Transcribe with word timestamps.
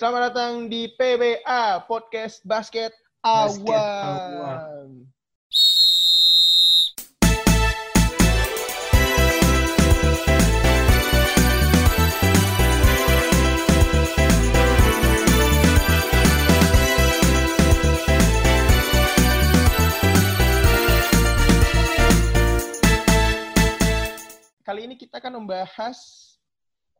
Selamat 0.00 0.32
datang 0.32 0.64
di 0.64 0.88
PBA 0.96 1.84
Podcast 1.84 2.40
Basket 2.40 2.88
Basket 3.20 3.68
Awan. 3.68 5.04
Kali 24.64 24.80
ini 24.88 24.96
kita 24.96 25.20
akan 25.20 25.44
membahas 25.44 26.19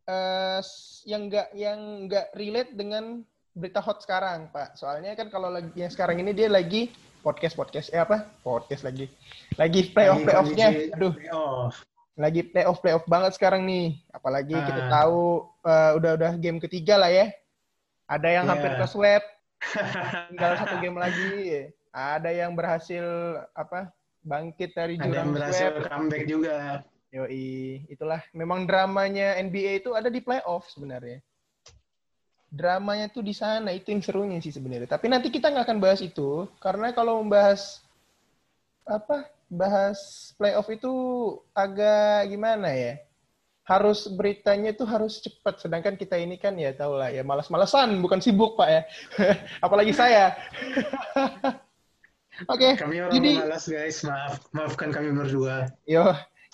eh, 0.04 0.58
s- 0.60 1.02
yang 1.04 1.28
enggak 1.28 1.48
yang 1.52 1.78
enggak 2.06 2.26
relate 2.32 2.72
dengan 2.72 3.24
berita 3.50 3.82
hot 3.82 4.00
sekarang, 4.00 4.48
Pak. 4.48 4.78
Soalnya 4.78 5.12
kan 5.14 5.28
kalau 5.28 5.50
lagi 5.50 5.72
yang 5.74 5.90
sekarang 5.90 6.22
ini 6.22 6.30
dia 6.30 6.46
lagi 6.46 6.88
podcast 7.20 7.52
podcast 7.52 7.90
eh 7.90 8.00
apa? 8.00 8.24
Podcast 8.40 8.86
lagi. 8.86 9.10
Lagi 9.56 9.90
playoff 9.90 10.22
playoffnya. 10.22 10.68
Aduh, 10.94 11.12
playoff. 11.12 11.74
lagi 12.14 12.40
playoff 12.44 12.78
playoff 12.78 13.04
banget 13.04 13.32
sekarang 13.34 13.64
nih. 13.64 13.98
Apalagi 14.10 14.54
kita 14.54 14.82
Ah. 14.86 14.90
tahu 15.02 15.44
eh, 15.62 15.90
udah-udah 15.98 16.32
game 16.38 16.60
ketiga 16.60 16.96
lah 16.96 17.10
ya. 17.10 17.28
Ada 18.06 18.28
yang 18.40 18.44
Iya. 18.46 18.50
hampir 18.54 18.72
ke 18.74 18.86
sweep, 18.86 19.24
tinggal 20.30 20.52
satu 20.58 20.76
game 20.78 20.98
lagi. 20.98 21.30
Ada 21.90 22.30
yang 22.30 22.54
berhasil 22.54 23.04
apa? 23.52 23.90
Bangkit 24.20 24.76
dari 24.76 24.94
Ada 24.94 25.04
jurang 25.06 25.16
yang 25.16 25.30
berhasil 25.32 25.68
comeback 25.86 26.24
juga. 26.24 26.56
Yoi, 27.10 27.82
itulah 27.90 28.22
memang 28.30 28.62
dramanya 28.62 29.34
NBA 29.42 29.82
itu 29.82 29.90
ada 29.98 30.06
di 30.06 30.22
playoff 30.22 30.70
sebenarnya. 30.70 31.18
Dramanya 32.50 33.10
tuh 33.10 33.26
di 33.26 33.34
sana, 33.34 33.74
itu 33.74 33.90
yang 33.90 34.02
serunya 34.02 34.38
sih 34.38 34.54
sebenarnya. 34.54 34.86
Tapi 34.86 35.10
nanti 35.10 35.26
kita 35.26 35.50
nggak 35.50 35.66
akan 35.66 35.78
bahas 35.82 36.00
itu, 36.06 36.46
karena 36.62 36.94
kalau 36.94 37.18
membahas 37.18 37.82
apa, 38.86 39.26
bahas 39.50 40.30
playoff 40.38 40.70
itu 40.70 40.94
agak 41.50 42.30
gimana 42.30 42.70
ya? 42.70 42.94
Harus 43.66 44.06
beritanya 44.06 44.70
tuh 44.74 44.86
harus 44.86 45.18
cepat. 45.18 45.66
Sedangkan 45.66 45.98
kita 45.98 46.14
ini 46.14 46.38
kan 46.38 46.54
ya 46.54 46.70
tau 46.74 46.94
lah 46.94 47.10
ya 47.10 47.26
malas-malesan, 47.26 47.98
bukan 47.98 48.22
sibuk 48.22 48.54
pak 48.54 48.68
ya. 48.70 48.82
Apalagi 49.66 49.90
saya. 49.90 50.34
Oke, 52.46 52.78
Kami 52.78 53.02
orang 53.02 53.12
jadi 53.18 53.32
malas 53.36 53.66
guys, 53.66 54.00
maaf. 54.06 54.40
Maafkan 54.54 54.94
kami 54.94 55.12
berdua. 55.12 55.68
Yo, 55.84 56.08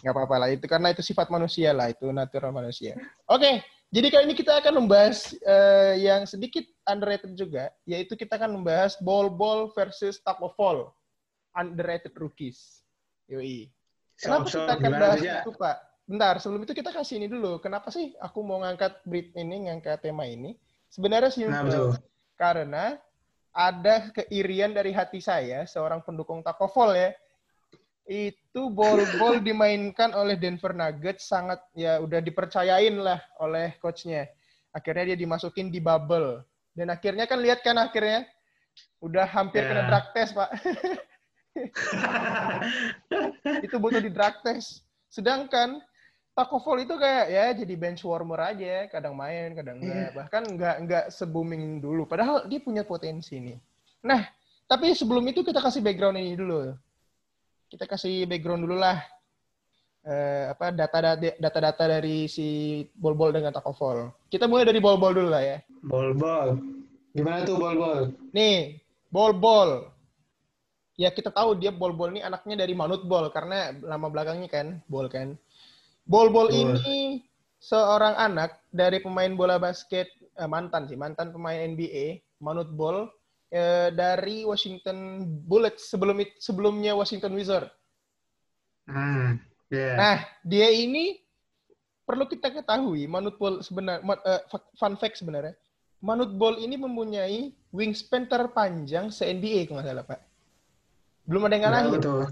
nggak 0.06 0.14
apa-apa 0.14 0.36
lah 0.38 0.48
itu 0.54 0.70
karena 0.70 0.94
itu 0.94 1.02
sifat 1.02 1.26
manusia 1.26 1.74
lah 1.74 1.90
itu 1.90 2.06
natural 2.14 2.54
manusia. 2.54 2.94
Oke, 3.26 3.66
jadi 3.90 4.06
kali 4.06 4.30
ini 4.30 4.36
kita 4.38 4.62
akan 4.62 4.86
membahas 4.86 5.34
eh, 5.34 6.06
yang 6.06 6.22
sedikit 6.30 6.62
underrated 6.86 7.34
juga, 7.34 7.74
yaitu 7.82 8.14
kita 8.14 8.38
akan 8.38 8.62
membahas 8.62 8.94
ball 9.02 9.26
ball 9.26 9.74
versus 9.74 10.22
top 10.22 10.38
of 10.46 10.54
all 10.62 10.94
underrated 11.58 12.14
rookies. 12.14 12.86
Yoi. 13.26 13.66
Kenapa 14.16 14.46
So, 14.46 14.56
so, 14.56 14.58
kita 14.62 14.72
akan 14.78 14.92
bahas 14.94 15.20
itu 15.20 15.50
Pak? 15.58 15.76
Bentar, 16.06 16.34
sebelum 16.38 16.62
itu 16.62 16.72
kita 16.72 16.94
kasih 16.94 17.18
ini 17.18 17.26
dulu. 17.26 17.58
Kenapa 17.58 17.90
sih 17.90 18.14
aku 18.22 18.38
mau 18.46 18.62
ngangkat 18.62 19.02
berit 19.02 19.34
ini, 19.34 19.66
ngangkat 19.66 20.06
tema 20.06 20.22
ini? 20.22 20.54
Sebenarnya 20.86 21.34
simple. 21.34 21.50
Nah, 21.50 21.66
betul. 21.66 21.90
Karena 22.38 22.94
ada 23.50 23.94
keirian 24.14 24.70
dari 24.70 24.94
hati 24.94 25.18
saya, 25.18 25.66
seorang 25.66 26.04
pendukung 26.06 26.46
Takovol 26.46 26.94
ya. 26.94 27.10
Itu 28.06 28.70
ball-ball 28.70 29.42
dimainkan 29.42 30.14
oleh 30.14 30.38
Denver 30.38 30.70
Nuggets 30.70 31.26
sangat 31.26 31.58
ya 31.74 31.98
udah 31.98 32.22
dipercayain 32.22 32.94
lah 33.02 33.18
oleh 33.42 33.74
coachnya. 33.82 34.30
Akhirnya 34.70 35.14
dia 35.14 35.18
dimasukin 35.18 35.74
di 35.74 35.82
bubble. 35.82 36.46
Dan 36.70 36.94
akhirnya 36.94 37.26
kan 37.26 37.42
lihat 37.42 37.66
kan 37.66 37.74
akhirnya 37.80 38.22
udah 39.02 39.26
hampir 39.26 39.64
Ya. 39.64 39.68
kena 39.72 39.82
drug 39.90 40.06
test, 40.14 40.32
Pak. 40.36 40.50
itu 43.66 43.76
butuh 43.80 43.98
di 43.98 44.12
drug 44.12 44.36
test. 44.44 44.84
Sedangkan 45.08 45.80
Takovol 46.36 46.84
itu 46.84 46.92
kayak 47.00 47.26
ya 47.32 47.44
jadi 47.56 47.74
bench 47.80 48.04
warmer 48.04 48.52
aja, 48.52 48.92
kadang 48.92 49.16
main, 49.16 49.56
kadang 49.56 49.80
enggak. 49.80 49.96
Iya. 49.96 50.08
Bahkan 50.20 50.42
enggak 50.52 50.76
enggak 50.84 51.04
se-booming 51.08 51.80
dulu. 51.80 52.04
Padahal 52.04 52.44
dia 52.44 52.60
punya 52.60 52.84
potensi 52.84 53.40
nih. 53.40 53.56
Nah, 54.04 54.20
tapi 54.68 54.92
sebelum 54.92 55.24
itu 55.32 55.40
kita 55.40 55.64
kasih 55.64 55.80
background 55.80 56.20
ini 56.20 56.36
dulu. 56.36 56.76
Kita 57.76 57.92
kasih 57.92 58.24
background 58.24 58.64
dulu 58.64 58.80
lah. 58.80 59.04
Eh, 60.00 60.48
apa 60.48 60.72
data 60.72 61.20
data-data 61.20 61.84
dari 61.84 62.24
si 62.24 62.80
bol-bol 62.96 63.36
dengan 63.36 63.52
Takovol. 63.52 64.16
Kita 64.32 64.48
mulai 64.48 64.64
dari 64.64 64.80
bol-bol 64.80 65.12
dulu 65.12 65.28
lah 65.28 65.44
ya. 65.44 65.60
Ball. 65.84 66.56
Gimana 67.12 67.44
tuh 67.44 67.60
ball? 67.60 68.16
Nih, 68.32 68.80
bol-bol. 69.12 69.92
Ya 70.96 71.12
kita 71.12 71.28
tahu 71.28 71.60
dia 71.60 71.68
bol-bol 71.68 72.16
ini 72.16 72.24
anaknya 72.24 72.64
dari 72.64 72.72
Manut 72.72 73.04
Bol 73.04 73.28
karena 73.28 73.76
nama 73.76 74.08
belakangnya 74.08 74.48
kan 74.48 74.80
bol 74.88 75.12
kan. 75.12 75.36
Bol-bol 76.08 76.48
Betul. 76.48 76.80
ini 76.80 77.20
seorang 77.60 78.16
anak 78.16 78.56
dari 78.72 79.04
pemain 79.04 79.36
bola 79.36 79.60
basket 79.60 80.08
eh, 80.16 80.48
mantan 80.48 80.88
sih 80.88 80.96
mantan 80.96 81.28
pemain 81.28 81.60
NBA 81.60 82.24
Manut 82.40 82.72
Bol 82.72 83.12
eh, 83.50 83.88
dari 83.94 84.42
Washington 84.46 85.22
Bullets 85.46 85.90
sebelum 85.90 86.22
sebelumnya 86.38 86.92
Washington 86.94 87.32
Wizards. 87.34 87.70
Hmm, 88.86 89.42
yeah. 89.70 89.94
Nah 89.98 90.18
dia 90.46 90.70
ini 90.70 91.18
perlu 92.06 92.30
kita 92.30 92.54
ketahui 92.54 93.10
Manut 93.10 93.34
Bol 93.34 93.66
sebenarnya 93.66 93.98
fun 94.78 94.94
fact 94.94 95.18
sebenarnya 95.18 95.58
Manut 95.98 96.30
Bol 96.38 96.62
ini 96.62 96.78
mempunyai 96.78 97.50
wingspan 97.74 98.30
terpanjang 98.30 99.10
se 99.10 99.26
NBA 99.26 99.66
kalau 99.66 99.80
nggak 99.80 99.88
salah 99.90 100.04
pak. 100.06 100.20
Belum 101.26 101.42
ada 101.48 101.58
yang 101.58 101.66
Berapa 101.66 101.82
ngalahin. 101.82 102.02
tuh? 102.04 102.22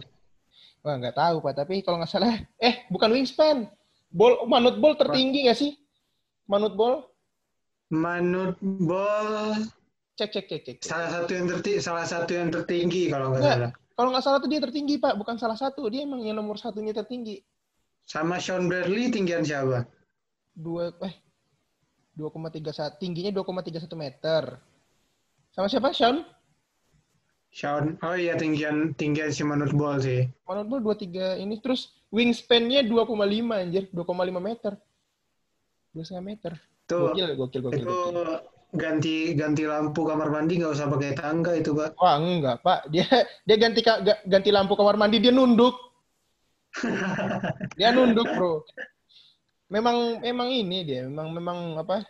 Wah 0.85 0.95
nggak 1.01 1.17
tahu 1.17 1.37
pak, 1.41 1.55
tapi 1.57 1.75
kalau 1.81 1.97
nggak 1.97 2.13
salah, 2.13 2.37
eh 2.61 2.85
bukan 2.93 3.09
wingspan, 3.09 3.67
bol 4.13 4.45
manut 4.45 4.77
bol 4.77 4.93
tertinggi 4.95 5.49
nggak 5.49 5.57
sih? 5.59 5.73
Manut 6.45 6.77
bol, 6.77 7.09
Manut 7.89 8.61
ball 8.61 9.65
cek 10.15 10.31
cek 10.31 10.47
cek 10.47 10.63
cek. 10.63 10.77
salah 10.87 11.11
satu 11.11 11.31
yang 11.35 11.47
tertinggi, 11.51 11.83
salah 11.83 12.07
satu 12.07 12.33
yang 12.35 12.49
tertinggi 12.51 13.03
kalau 13.11 13.35
nggak 13.35 13.43
salah. 13.43 13.71
Kalau 13.95 14.09
nggak 14.11 14.25
salah 14.27 14.39
tuh 14.43 14.51
dia 14.51 14.61
tertinggi 14.63 14.95
pak, 14.99 15.15
bukan 15.15 15.39
salah 15.39 15.59
satu, 15.59 15.87
dia 15.87 16.03
emang 16.03 16.23
yang 16.23 16.35
nomor 16.35 16.59
satunya 16.59 16.91
tertinggi. 16.91 17.39
Sama 18.05 18.43
Sean 18.43 18.67
Bradley 18.67 19.11
tinggian 19.11 19.47
siapa? 19.47 19.87
Dua 20.55 20.91
eh 21.03 21.15
2,31 22.15 23.03
tingginya 23.03 23.31
2,31 23.35 23.91
meter. 23.99 24.43
Sama 25.51 25.67
siapa? 25.67 25.91
Sean? 25.91 26.23
Sean, 27.55 27.95
oh 28.03 28.19
iya 28.19 28.35
tinggian 28.35 28.95
tinggian 28.99 29.31
si 29.31 29.47
Manut 29.47 29.71
ball 29.75 30.03
sih. 30.03 30.27
Manut 30.47 30.67
bol 30.67 30.83
23 30.83 31.39
ini 31.39 31.59
terus 31.63 31.95
wingspan-nya 32.11 32.83
2,5 32.83 33.15
anjir, 33.51 33.87
2,5 33.95 34.43
meter. 34.43 34.75
2,5 35.95 36.19
meter. 36.19 36.53
Tuh, 36.91 37.15
Gokil, 37.15 37.39
gokil, 37.39 37.61
gokil. 37.63 37.83
itu 37.83 37.87
gokil. 37.87 38.54
Ganti 38.75 39.33
ganti 39.39 39.63
lampu 39.65 40.03
kamar 40.03 40.29
mandi 40.35 40.59
nggak 40.59 40.75
usah 40.75 40.91
pakai 40.91 41.15
tangga 41.15 41.55
itu 41.55 41.71
pak. 41.73 41.95
Wah, 41.99 42.19
enggak, 42.19 42.61
Pak. 42.61 42.91
Dia 42.91 43.07
dia 43.47 43.57
ganti 43.57 43.81
ganti 44.27 44.51
lampu 44.51 44.75
kamar 44.75 44.99
mandi, 44.99 45.23
dia 45.23 45.31
nunduk. 45.31 45.75
Dia 47.79 47.95
nunduk, 47.95 48.27
Bro. 48.35 48.67
Memang 49.71 50.21
memang 50.21 50.49
ini 50.51 50.83
dia, 50.85 51.07
memang 51.07 51.31
memang 51.33 51.59
apa? 51.81 52.03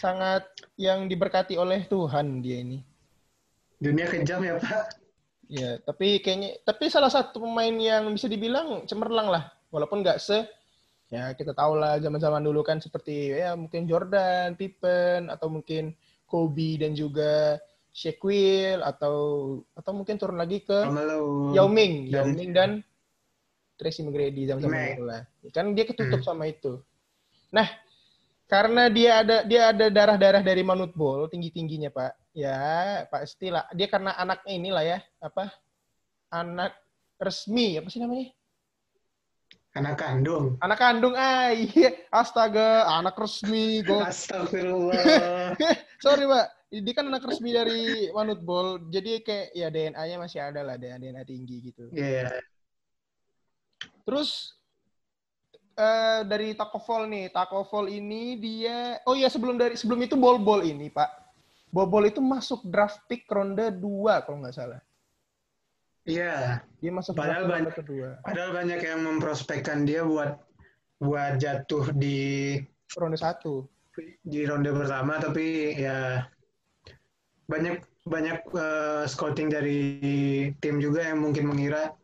Sangat 0.00 0.48
yang 0.74 1.06
diberkati 1.06 1.54
oleh 1.54 1.86
Tuhan 1.86 2.42
dia 2.42 2.60
ini. 2.60 2.82
Dunia 3.78 4.08
kejam 4.08 4.40
ya 4.40 4.56
pak. 4.56 5.00
Ya, 5.44 5.76
tapi 5.84 6.24
kayaknya 6.24 6.56
tapi 6.64 6.88
salah 6.88 7.12
satu 7.12 7.44
pemain 7.44 7.72
yang 7.76 8.08
bisa 8.12 8.26
dibilang 8.28 8.88
cemerlang 8.88 9.28
lah. 9.28 9.52
Walaupun 9.68 10.00
nggak 10.00 10.16
se 10.16 10.44
ya 11.14 11.24
kita 11.38 11.54
tahu 11.54 11.78
lah 11.78 12.02
zaman-zaman 12.02 12.42
dulu 12.42 12.66
kan 12.66 12.82
seperti 12.82 13.30
ya 13.30 13.54
mungkin 13.54 13.86
Jordan, 13.86 14.58
Pippen 14.58 15.30
atau 15.30 15.46
mungkin 15.46 15.94
Kobe 16.26 16.82
dan 16.82 16.98
juga 16.98 17.62
Shaquille 17.94 18.82
atau 18.82 19.16
atau 19.78 19.92
mungkin 19.94 20.18
turun 20.18 20.34
lagi 20.42 20.66
ke. 20.66 20.90
Yao 21.54 21.70
Ming, 21.70 22.10
Yao 22.10 22.26
Ming 22.26 22.50
dan 22.50 22.82
Tracy 23.78 24.02
McGrady 24.02 24.50
zaman-zaman 24.50 24.98
itu 24.98 25.04
lah. 25.06 25.22
Kan 25.54 25.78
dia 25.78 25.86
ketutup 25.86 26.18
Hmm. 26.22 26.26
sama 26.34 26.50
itu. 26.50 26.82
Nah, 27.54 27.70
karena 28.50 28.90
dia 28.90 29.22
ada 29.22 29.36
dia 29.46 29.70
ada 29.70 29.86
darah-darah 29.90 30.42
dari 30.42 30.66
Manut 30.66 30.90
Bol 30.98 31.30
tinggi-tingginya, 31.30 31.94
Pak. 31.94 32.34
Ya, 32.34 33.06
pasti 33.06 33.50
lah. 33.54 33.66
Dia 33.70 33.86
karena 33.86 34.18
anaknya 34.18 34.52
inilah 34.58 34.84
ya, 34.86 34.98
apa? 35.22 35.54
Anak 36.34 36.74
resmi, 37.18 37.78
apa 37.78 37.86
sih 37.86 38.02
namanya? 38.02 38.34
Anak 39.74 39.98
kandung. 39.98 40.54
Anak 40.62 40.78
kandung, 40.78 41.18
ah 41.18 41.50
iya. 41.50 42.06
Astaga, 42.14 42.86
anak 42.94 43.18
resmi. 43.18 43.82
Go. 43.82 43.98
Astagfirullah. 43.98 45.58
Sorry, 46.04 46.30
Pak. 46.30 46.46
Dia 46.70 46.94
kan 46.94 47.10
anak 47.10 47.26
resmi 47.26 47.50
dari 47.50 48.06
Manut 48.14 48.38
Bol. 48.46 48.86
Jadi 48.86 49.26
kayak 49.26 49.50
ya 49.50 49.74
DNA-nya 49.74 50.16
masih 50.22 50.46
ada 50.46 50.62
lah, 50.62 50.78
DNA, 50.78 51.02
DNA 51.02 51.22
tinggi 51.26 51.56
gitu. 51.58 51.90
Iya. 51.90 52.38
Terus 54.06 54.54
eh, 55.74 56.22
dari 56.22 56.54
Takovol 56.54 57.10
nih. 57.10 57.34
Takovol 57.34 57.90
ini 57.90 58.38
dia 58.38 59.02
oh 59.10 59.18
iya 59.18 59.26
sebelum 59.26 59.58
dari 59.58 59.74
sebelum 59.74 60.06
itu 60.06 60.14
bol-bol 60.14 60.62
ini, 60.62 60.86
Pak. 60.86 61.10
Bol-bol 61.74 62.06
itu 62.06 62.22
masuk 62.22 62.62
draft 62.62 63.02
pick 63.10 63.26
ronde 63.26 63.74
2 63.74 64.22
kalau 64.22 64.38
nggak 64.38 64.54
salah. 64.54 64.78
Iya. 66.04 66.60
Dia 66.78 66.92
masuk 66.92 67.16
Padahal 67.16 67.48
banyak- 67.48 67.74
kedua. 67.74 68.20
Padahal 68.20 68.50
banyak 68.52 68.80
yang 68.80 69.00
memprospekkan 69.02 69.84
dia 69.84 70.04
buat 70.04 70.36
buat 71.00 71.36
jatuh 71.36 71.92
di 71.92 72.56
Ronde 72.94 73.18
1. 73.18 73.68
di 74.26 74.42
ronde 74.42 74.74
pertama, 74.74 75.22
tapi 75.22 75.70
ya 75.78 76.26
banyak 77.46 77.78
banyak 78.02 78.38
eh, 78.50 79.04
scouting 79.06 79.48
dari 79.48 79.80
tim 80.58 80.82
juga 80.82 81.06
yang 81.06 81.22
mungkin 81.22 81.46
mengira. 81.46 81.94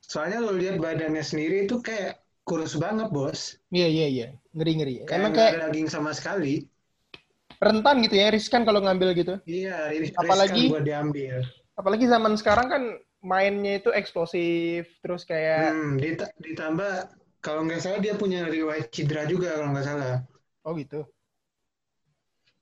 Soalnya 0.00 0.42
lo 0.42 0.52
lihat 0.52 0.76
badannya 0.76 1.22
sendiri 1.22 1.64
itu 1.64 1.78
kayak 1.78 2.18
kurus 2.42 2.74
banget, 2.74 3.08
bos. 3.08 3.56
Iya, 3.70 3.86
iya, 3.86 4.06
iya. 4.06 4.26
Ngeri-ngeri. 4.52 5.06
Kayak 5.06 5.16
Emang 5.16 5.32
kayak 5.32 5.52
daging 5.64 5.88
sama 5.88 6.10
sekali. 6.12 6.66
rentan 7.62 8.02
gitu 8.02 8.18
ya, 8.18 8.28
riskan 8.28 8.66
kalau 8.66 8.82
ngambil 8.82 9.14
gitu. 9.14 9.34
Iya, 9.46 9.94
Apalagi- 10.18 10.68
riskan 10.68 10.74
buat 10.74 10.84
diambil. 10.84 11.40
Apalagi 11.74 12.04
zaman 12.04 12.34
sekarang 12.34 12.66
kan 12.68 12.82
mainnya 13.30 13.72
itu 13.80 13.90
eksplosif, 14.00 14.80
terus 15.02 15.22
kayak 15.30 15.60
Hmm, 15.60 15.98
dita- 16.02 16.34
ditambah 16.46 16.90
kalau 17.44 17.60
nggak 17.66 17.80
salah 17.82 17.98
dia 18.04 18.14
punya 18.22 18.38
riwayat 18.54 18.86
cedera 18.94 19.22
juga 19.32 19.48
kalau 19.54 19.68
nggak 19.72 19.86
salah. 19.90 20.12
oh 20.64 20.74
gitu. 20.78 21.06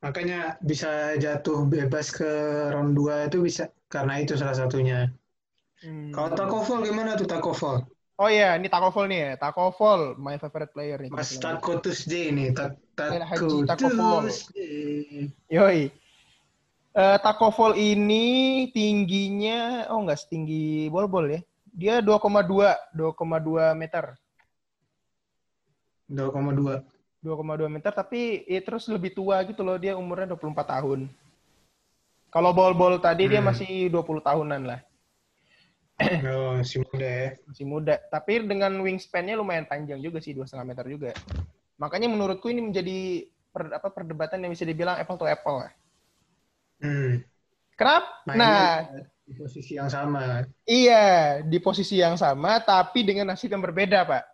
Makanya 0.04 0.38
bisa 0.70 0.90
jatuh 1.24 1.58
bebas 1.72 2.06
ke 2.18 2.28
round 2.74 2.92
2 2.98 3.14
itu 3.30 3.38
bisa 3.46 3.62
karena 3.94 4.12
itu 4.22 4.32
salah 4.40 4.56
satunya. 4.60 4.98
Hmm. 5.82 6.12
Kalau 6.14 6.30
Takovol 6.38 6.78
gimana 6.88 7.10
tuh 7.20 7.26
Takovol? 7.32 7.76
Oh 8.20 8.28
iya, 8.34 8.46
ini 8.58 8.68
Takovol 8.74 9.04
nih 9.10 9.18
ya. 9.24 9.30
Takovol, 9.42 10.00
my 10.24 10.34
favorite 10.42 10.72
player 10.74 10.98
nih. 11.02 11.10
Mas 11.14 11.30
kebetulan. 11.30 11.42
Tako 11.42 11.70
Tuesday 11.84 12.24
nih, 12.36 12.48
tak 12.58 12.70
El 13.06 13.22
Haji 13.22 13.62
Tako 13.68 13.68
Takovol. 13.68 14.24
Tuesday. 14.24 15.30
Yoi. 15.50 15.92
Eh 16.92 17.18
Takovol 17.24 17.72
ini 17.80 18.24
tingginya, 18.68 19.88
oh 19.88 20.04
nggak 20.04 20.20
setinggi 20.20 20.92
bol-bol 20.92 21.24
ya. 21.24 21.40
Dia 21.72 21.94
2,2, 22.04 22.76
2,2 22.92 23.72
meter. 23.72 24.12
2,2. 26.12 26.84
2,2 27.24 27.70
meter, 27.72 27.92
tapi 27.96 28.44
ya 28.44 28.60
terus 28.60 28.84
lebih 28.92 29.16
tua 29.16 29.40
gitu 29.48 29.64
loh. 29.64 29.80
Dia 29.80 29.96
umurnya 29.96 30.36
24 30.36 30.68
tahun. 30.68 31.08
Kalau 32.28 32.52
bol-bol 32.52 33.00
tadi 33.00 33.24
dia 33.28 33.40
Hmm. 33.40 33.48
masih 33.48 33.88
20 33.88 34.20
tahunan 34.20 34.62
lah. 34.68 34.80
Oh, 36.28 36.58
si 36.60 36.76
muda 36.82 37.08
ya. 37.08 37.28
Masih 37.48 37.64
muda. 37.64 37.94
Tapi 38.10 38.44
dengan 38.44 38.74
wingspan-nya 38.84 39.38
lumayan 39.38 39.64
panjang 39.64 40.02
juga 40.02 40.18
sih, 40.20 40.36
2,5 40.36 40.66
meter 40.66 40.84
juga. 40.92 41.16
Makanya 41.80 42.10
menurutku 42.12 42.52
ini 42.52 42.60
menjadi 42.68 43.28
per- 43.48 43.72
apa 43.80 43.88
perdebatan 43.88 44.44
yang 44.44 44.52
bisa 44.52 44.66
dibilang 44.68 44.98
apple 45.00 45.16
to 45.16 45.24
apple 45.24 45.62
lah. 45.64 45.72
Hmm. 46.82 47.22
Kenapa? 47.78 48.08
Mainnya 48.26 48.42
Nah, 48.42 48.66
di 49.22 49.32
posisi 49.38 49.72
yang 49.78 49.86
sama. 49.88 50.42
iya, 50.66 51.38
di 51.40 51.58
posisi 51.62 51.96
yang 51.96 52.18
sama 52.18 52.58
tapi 52.58 53.06
dengan 53.06 53.32
nasib 53.32 53.54
yang 53.54 53.62
berbeda, 53.62 54.02
Pak. 54.02 54.24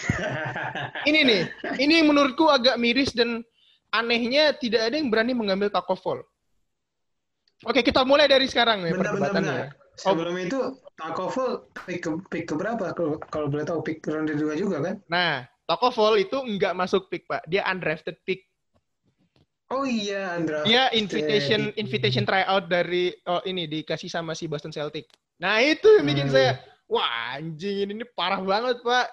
Ini 1.08 1.20
nih, 1.28 1.42
ini 1.76 2.00
menurutku 2.00 2.48
agak 2.48 2.80
miris 2.80 3.12
dan 3.12 3.44
anehnya 3.92 4.56
tidak 4.56 4.88
ada 4.88 4.96
yang 4.96 5.12
berani 5.12 5.36
mengambil 5.36 5.68
Takovol. 5.68 6.24
Oke, 7.68 7.84
kita 7.84 8.08
mulai 8.08 8.24
dari 8.24 8.48
sekarang 8.48 8.80
nih 8.80 8.96
Bentar, 8.96 9.12
perdebatannya. 9.12 9.58
bentar. 9.68 9.76
Sebelum 10.00 10.36
itu, 10.40 10.58
Takovol 10.96 11.68
pick 11.84 12.00
ke, 12.00 12.10
pick 12.32 12.44
ke 12.48 12.54
berapa? 12.56 12.96
Kalau, 12.96 13.20
kalau 13.28 13.52
boleh 13.52 13.68
tahu, 13.68 13.84
pick 13.84 14.00
ronde 14.08 14.32
2 14.32 14.56
juga 14.56 14.80
kan? 14.80 14.96
Nah, 15.12 15.44
Takovol 15.68 16.16
itu 16.24 16.40
nggak 16.40 16.72
masuk 16.72 17.12
pick, 17.12 17.28
Pak. 17.28 17.44
Dia 17.44 17.68
undrafted 17.68 18.16
pick. 18.24 18.48
Oh 19.70 19.86
iya, 19.86 20.34
Andra. 20.34 20.66
Dia 20.66 20.90
invitation 20.90 21.70
invitation 21.78 22.26
tryout 22.26 22.66
dari 22.66 23.14
oh 23.30 23.38
ini 23.46 23.70
dikasih 23.70 24.10
sama 24.10 24.34
si 24.34 24.50
Boston 24.50 24.74
Celtic. 24.74 25.06
Nah, 25.38 25.62
itu 25.62 25.86
yang 25.94 26.06
bikin 26.10 26.26
Hmm. 26.26 26.34
saya 26.34 26.50
wah 26.90 27.38
anjing 27.38 27.86
ini, 27.86 28.02
ini 28.02 28.04
parah 28.04 28.42
banget, 28.42 28.82
Pak. 28.82 29.06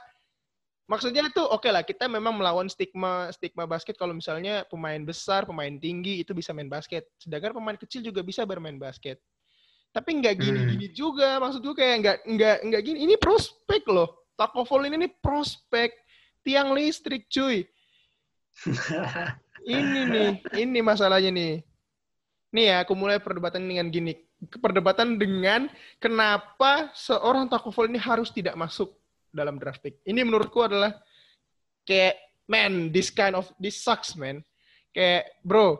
Maksudnya 0.89 1.29
itu 1.29 1.43
oke 1.43 1.67
lah 1.69 1.83
kita 1.85 2.09
memang 2.09 2.33
melawan 2.33 2.65
stigma 2.71 3.29
stigma 3.29 3.67
basket 3.69 3.99
kalau 3.99 4.17
misalnya 4.17 4.65
pemain 4.65 5.03
besar, 5.03 5.45
pemain 5.45 5.69
tinggi 5.77 6.25
itu 6.25 6.33
bisa 6.33 6.57
main 6.57 6.71
basket. 6.71 7.05
Sedangkan 7.21 7.53
pemain 7.53 7.77
kecil 7.77 8.01
juga 8.01 8.25
bisa 8.25 8.41
bermain 8.47 8.79
basket. 8.81 9.21
Tapi 9.93 10.09
nggak 10.23 10.35
gini-gini 10.41 10.87
juga. 10.89 11.37
Maksud 11.37 11.61
gue 11.61 11.75
kayak 11.77 11.95
nggak 12.01 12.17
nggak 12.33 12.57
nggak 12.65 12.81
gini. 12.81 12.97
Ini 13.05 13.15
prospek 13.21 13.83
loh. 13.93 14.25
Takovol 14.39 14.89
ini 14.89 15.05
nih 15.05 15.11
prospek. 15.21 15.91
Tiang 16.41 16.71
listrik, 16.73 17.27
cuy. 17.27 17.67
Ini 19.67 19.99
nih, 20.07 20.29
ini 20.63 20.79
masalahnya 20.79 21.27
nih. 21.27 21.59
Nih 22.55 22.65
ya, 22.71 22.87
aku 22.87 22.95
mulai 22.95 23.19
perdebatan 23.19 23.59
dengan 23.67 23.91
gini. 23.91 24.15
Perdebatan 24.63 25.19
dengan 25.19 25.67
kenapa 25.99 26.87
seorang 26.95 27.51
Takovol 27.51 27.91
ini 27.91 27.99
harus 27.99 28.31
tidak 28.31 28.55
masuk 28.55 28.95
dalam 29.27 29.59
draft 29.59 29.83
pick. 29.83 29.99
Ini 30.07 30.23
menurutku 30.23 30.63
adalah 30.63 30.95
kayak, 31.83 32.15
man, 32.47 32.87
this 32.95 33.11
kind 33.11 33.35
of, 33.35 33.51
this 33.59 33.75
sucks, 33.83 34.15
man. 34.15 34.39
Kayak, 34.95 35.35
bro, 35.43 35.75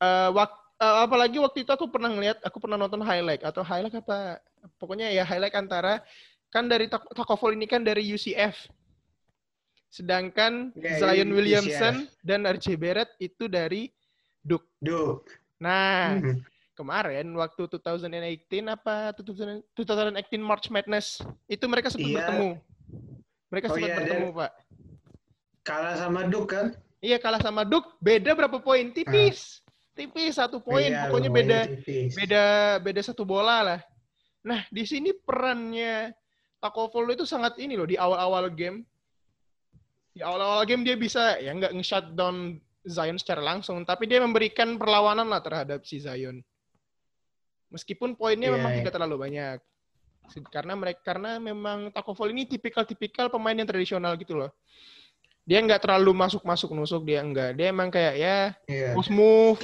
eh, 0.00 0.30
wak- 0.32 0.80
eh, 0.80 0.96
apalagi 1.04 1.36
waktu 1.36 1.68
itu 1.68 1.70
aku 1.74 1.92
pernah 1.92 2.08
ngeliat, 2.08 2.40
aku 2.40 2.56
pernah 2.64 2.80
nonton 2.80 3.04
highlight, 3.04 3.44
atau 3.44 3.60
highlight 3.60 4.00
apa, 4.00 4.40
pokoknya 4.80 5.12
ya 5.12 5.28
highlight 5.28 5.52
antara, 5.52 6.00
kan 6.48 6.64
dari 6.64 6.88
Tak- 6.88 7.12
Takovol 7.12 7.52
ini 7.52 7.68
kan 7.68 7.84
dari 7.84 8.08
UCF. 8.08 8.56
Sedangkan 9.88 10.70
Ya, 10.76 11.00
Zion. 11.00 11.32
Williamson 11.32 11.94
dan 12.20 12.44
RJ 12.44 12.76
Barrett 12.76 13.10
itu 13.18 13.48
dari 13.48 13.88
Duke. 14.40 14.68
Duh. 14.78 15.24
Nah, 15.58 16.14
Hmm. 16.14 16.38
kemarin 16.72 17.26
waktu 17.34 17.66
2018 17.66 18.68
apa 18.68 19.10
2000 19.16 19.64
2018 19.74 20.38
March 20.38 20.68
Madness 20.68 21.18
itu 21.46 21.64
mereka 21.66 21.88
sempat 21.90 22.06
Iya. 22.06 22.18
bertemu. 22.22 22.50
Mereka 23.48 23.66
Oh 23.66 23.74
sempat 23.74 23.88
iya, 23.88 23.96
bertemu, 23.98 24.28
Pak. 24.30 24.52
Kalah 25.64 25.94
sama 25.96 26.20
Duke 26.24 26.48
kan? 26.52 26.66
Iya 26.98 27.16
kalah 27.16 27.40
sama 27.40 27.62
Duke, 27.64 27.96
beda 27.98 28.36
berapa 28.36 28.58
poin? 28.58 28.92
Tipis. 28.92 29.64
Tipis 29.96 30.38
satu 30.38 30.62
poin, 30.62 30.86
Iya, 30.86 31.10
pokoknya 31.10 31.30
beda 31.32 31.58
tipis. 31.66 32.14
beda 32.14 32.42
beda 32.78 33.00
satu 33.02 33.26
bola 33.26 33.64
lah. 33.64 33.80
Nah, 34.44 34.62
di 34.70 34.86
sini 34.86 35.10
perannya 35.10 36.14
Takovol 36.58 37.14
itu 37.14 37.22
sangat 37.22 37.54
ini 37.58 37.78
loh 37.78 37.86
di 37.86 37.94
awal-awal 37.94 38.50
game. 38.50 38.82
Di 40.18 40.26
awal-awal 40.26 40.66
game 40.66 40.82
dia 40.82 40.98
bisa 40.98 41.38
ya 41.38 41.54
nggak 41.54 41.78
nge-shutdown 41.78 42.58
Zion 42.82 43.14
secara 43.14 43.38
langsung, 43.38 43.86
tapi 43.86 44.10
dia 44.10 44.18
memberikan 44.18 44.74
perlawanan 44.74 45.30
lah 45.30 45.38
terhadap 45.38 45.86
si 45.86 46.02
Zion. 46.02 46.42
Meskipun 47.70 48.18
poinnya 48.18 48.50
Iya, 48.50 48.54
memang 48.58 48.72
iya. 48.74 48.78
tidak 48.82 48.92
terlalu 48.98 49.16
banyak. 49.20 49.58
Karena 50.50 50.74
mereka 50.74 51.00
karena 51.06 51.38
memang 51.38 51.94
Takovol 51.94 52.34
ini 52.34 52.44
tipikal-tipikal 52.44 53.30
pemain 53.30 53.54
yang 53.54 53.68
tradisional 53.68 54.18
gitu 54.18 54.34
loh. 54.34 54.50
Dia 55.46 55.62
nggak 55.62 55.86
terlalu 55.86 56.10
masuk-masuk 56.18 56.74
nusuk 56.74 57.06
dia 57.06 57.22
enggak. 57.22 57.54
Dia 57.54 57.70
emang 57.70 57.88
kayak 57.88 58.14
ya 58.18 58.36
Iya. 58.66 58.98
post 58.98 59.14
move 59.14 59.60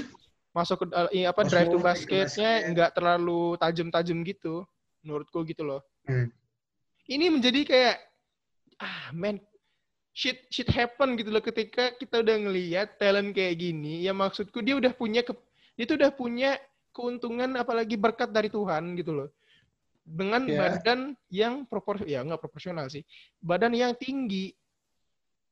masuk 0.55 0.87
ke 0.87 0.87
eh, 1.19 1.27
apa 1.27 1.43
Post 1.43 1.51
drive 1.51 1.67
to 1.69 1.79
basketnya 1.83 2.63
basket. 2.63 2.71
nggak 2.71 2.91
terlalu 2.95 3.59
tajam-tajam 3.59 4.23
gitu 4.23 4.63
menurutku 5.03 5.43
gitu 5.43 5.67
loh 5.67 5.83
Hmm. 6.07 6.31
ini 7.11 7.27
menjadi 7.27 7.61
kayak 7.67 7.97
ah 8.79 9.11
man 9.11 9.41
shit 10.15 10.47
shit 10.49 10.71
happen 10.71 11.19
gitu 11.19 11.35
loh. 11.35 11.43
Ketika 11.43 11.91
kita 11.99 12.23
udah 12.23 12.37
ngelihat 12.47 12.97
talent 13.03 13.35
kayak 13.35 13.59
gini 13.59 14.07
ya 14.07 14.15
maksudku 14.15 14.63
dia 14.63 14.79
udah 14.79 14.95
punya 14.95 15.27
ke, 15.27 15.35
dia 15.75 15.85
tuh 15.85 15.99
udah 15.99 16.15
punya 16.15 16.57
keuntungan 16.95 17.51
apalagi 17.59 17.99
berkat 17.99 18.31
dari 18.31 18.47
Tuhan 18.49 18.95
gitu 18.95 19.13
loh. 19.13 19.29
Dengan 20.07 20.47
Ya. 20.47 20.59
badan 20.79 21.19
yang 21.29 21.67
propor 21.67 22.07
ya 22.07 22.23
nggak 22.23 22.39
proporsional 22.39 22.87
sih. 22.87 23.03
Badan 23.43 23.75
yang 23.75 23.93
tinggi 23.99 24.55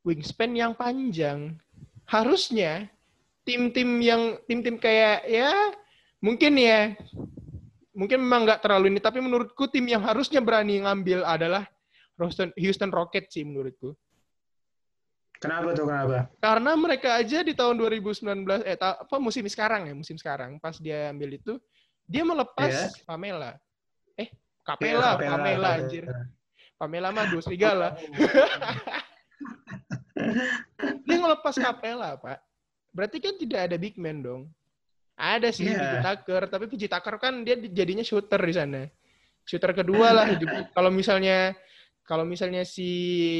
wingspan 0.06 0.54
yang 0.54 0.72
panjang 0.78 1.58
harusnya 2.06 2.86
tim-tim 3.42 3.98
yang 3.98 4.38
tim-tim 4.46 4.78
kayak 4.78 5.26
ya 5.26 5.50
mungkin 6.22 6.54
ya 6.58 6.94
mungkin 7.94 8.22
memang 8.22 8.46
nggak 8.46 8.62
terlalu 8.62 8.94
ini 8.94 9.00
tapi 9.02 9.18
menurutku 9.18 9.66
tim 9.70 9.86
yang 9.86 10.02
harusnya 10.02 10.38
berani 10.38 10.82
ngambil 10.82 11.26
adalah 11.26 11.66
Houston 12.18 12.54
Houston 12.58 12.90
Rockets 12.94 13.34
sih 13.34 13.42
menurutku 13.46 13.94
Kenapa 15.42 15.74
tuh 15.74 15.84
kenapa? 15.84 16.30
karena 16.38 16.72
mereka 16.72 17.18
aja 17.18 17.42
di 17.42 17.50
tahun 17.50 17.74
2019 17.74 18.22
eh 18.62 18.76
ta- 18.76 19.02
apa 19.02 19.16
musim 19.18 19.42
sekarang 19.44 19.90
ya 19.90 19.92
musim 19.92 20.14
sekarang 20.14 20.56
pas 20.56 20.78
dia 20.78 21.10
ambil 21.10 21.34
itu 21.34 21.58
dia 22.06 22.22
melepas 22.22 22.70
Iya. 22.70 23.02
Pamela 23.02 23.50
eh 24.14 24.30
Iya, 24.30 24.38
Capella 24.62 25.10
Capella, 25.12 25.18
Pamela 25.18 25.34
Capella. 25.34 25.70
anjir 25.76 26.04
Pamela 26.78 27.08
mah 27.10 27.26
dua 27.26 27.42
serigala 27.42 27.88
dia 31.02 31.16
ngelepas 31.16 31.54
Capella 31.54 32.14
pak 32.16 32.38
berarti 32.92 33.18
kan 33.18 33.34
tidak 33.34 33.60
ada 33.66 33.76
big 33.76 33.96
man 33.96 34.20
dong 34.20 34.42
ada 35.14 35.50
sih 35.50 35.66
Iya. 35.66 35.74
PJ 35.74 35.94
Tucker 36.04 36.42
tapi 36.46 36.64
PJ 36.66 36.82
Tucker 36.86 37.16
kan 37.18 37.42
dia 37.42 37.58
jadinya 37.58 38.02
shooter 38.02 38.38
di 38.38 38.54
sana 38.54 38.82
shooter 39.42 39.72
kedua 39.72 40.08
lah 40.12 40.26
kalau 40.76 40.90
misalnya 40.90 41.54
kalau 42.12 42.28
misalnya 42.28 42.60
si 42.68 42.90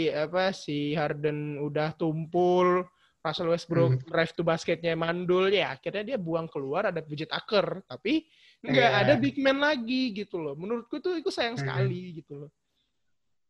apa 0.08 0.48
si 0.56 0.96
Harden 0.96 1.60
udah 1.60 1.92
tumpul, 1.92 2.88
Russell 3.20 3.52
Westbrook 3.52 4.00
Hmm. 4.00 4.08
drive 4.08 4.32
to 4.32 4.40
basketnya 4.40 4.96
mandul 4.96 5.52
ya 5.52 5.76
akhirnya 5.76 6.16
dia 6.16 6.18
buang 6.18 6.48
keluar 6.48 6.88
ada 6.88 7.04
PJ 7.04 7.28
Tucker 7.28 7.84
tapi 7.84 8.24
nggak 8.64 8.90
Iya. 8.96 9.00
ada 9.04 9.14
big 9.20 9.36
man 9.44 9.60
lagi 9.60 10.10
gitu 10.16 10.40
loh 10.40 10.56
menurutku 10.56 10.98
tuh 11.04 11.20
itu 11.20 11.28
sayang 11.28 11.54
Hmm. 11.54 11.62
sekali 11.62 12.18
gitu 12.24 12.46
loh 12.46 12.50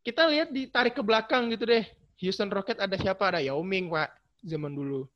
kita 0.03 0.27
lihat 0.27 0.51
ditarik 0.51 0.93
ke 0.93 1.01
belakang 1.07 1.49
gitu 1.55 1.65
deh 1.65 1.87
Houston 2.21 2.51
Rocket 2.51 2.83
ada 2.83 2.99
siapa 2.99 3.31
ada 3.33 3.41
Yao 3.41 3.63
Ming 3.65 3.89
pak 3.89 4.13
zaman 4.43 4.75
dulu 4.75 5.07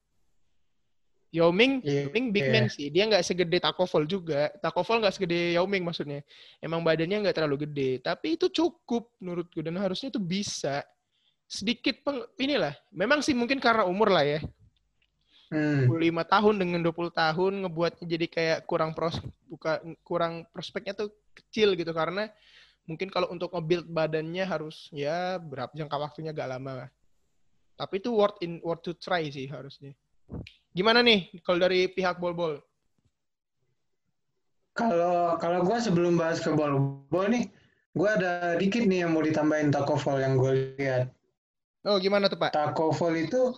Yao 1.35 1.51
Ming, 1.51 1.83
Iya, 1.83 2.07
Yao 2.07 2.11
Ming 2.15 2.27
big 2.31 2.47
iya. 2.47 2.53
man 2.55 2.67
sih. 2.71 2.87
Dia 2.89 3.05
nggak 3.11 3.25
segede 3.27 3.59
Takovol 3.59 4.07
juga. 4.07 4.49
Takovol 4.63 5.03
nggak 5.03 5.15
segede 5.19 5.59
Yao 5.59 5.67
Ming 5.67 5.83
maksudnya. 5.83 6.23
Emang 6.63 6.81
badannya 6.87 7.27
nggak 7.27 7.37
terlalu 7.37 7.67
gede. 7.67 8.01
Tapi 8.01 8.39
itu 8.39 8.47
cukup 8.49 9.11
menurutku. 9.19 9.61
Dan 9.61 9.77
harusnya 9.77 10.09
itu 10.09 10.23
bisa. 10.23 10.87
Sedikit 11.47 12.03
peng, 12.03 12.23
inilah. 12.39 12.75
Memang 12.95 13.21
sih 13.23 13.35
mungkin 13.35 13.59
karena 13.59 13.85
umur 13.85 14.11
lah 14.11 14.25
ya. 14.25 14.41
Hmm. 15.47 15.87
25 15.87 16.27
tahun 16.27 16.55
dengan 16.59 16.81
20 16.83 17.15
tahun 17.15 17.53
ngebuatnya 17.63 18.05
jadi 18.11 18.27
kayak 18.27 18.59
kurang 18.67 18.91
pros 18.99 19.23
buka 19.47 19.79
kurang 20.03 20.43
prospeknya 20.51 20.95
tuh 20.95 21.15
kecil 21.35 21.79
gitu. 21.79 21.91
Karena 21.95 22.31
mungkin 22.87 23.11
kalau 23.11 23.31
untuk 23.31 23.55
nge-build 23.55 23.87
badannya 23.87 24.43
harus 24.47 24.91
ya 24.95 25.39
berapa 25.43 25.71
jangka 25.75 25.97
waktunya 25.99 26.31
agak 26.31 26.51
lama 26.51 26.73
lah. 26.87 26.89
Tapi 27.77 28.01
itu 28.01 28.11
worth 28.15 28.41
in 28.41 28.59
worth 28.65 28.83
to 28.83 28.97
try 28.97 29.27
sih 29.29 29.47
harusnya. 29.47 29.93
Gimana 30.77 31.01
nih 31.01 31.33
kalau 31.41 31.57
dari 31.57 31.89
pihak 31.89 32.21
bol-bol? 32.21 32.61
Kalau 34.77 35.41
kalau 35.41 35.65
gue 35.65 35.79
sebelum 35.81 36.21
bahas 36.21 36.37
ke 36.45 36.53
bol 36.53 37.01
bol 37.09 37.27
nih, 37.33 37.49
gue 37.97 38.09
ada 38.13 38.61
dikit 38.61 38.85
nih 38.85 39.09
yang 39.09 39.17
mau 39.17 39.25
ditambahin 39.25 39.73
Takovol 39.73 40.21
yang 40.21 40.37
gue 40.37 40.77
lihat. 40.77 41.09
Oh, 41.89 41.97
gimana 41.97 42.29
tuh, 42.29 42.37
Pak? 42.37 42.53
Takovol 42.53 43.17
itu 43.25 43.57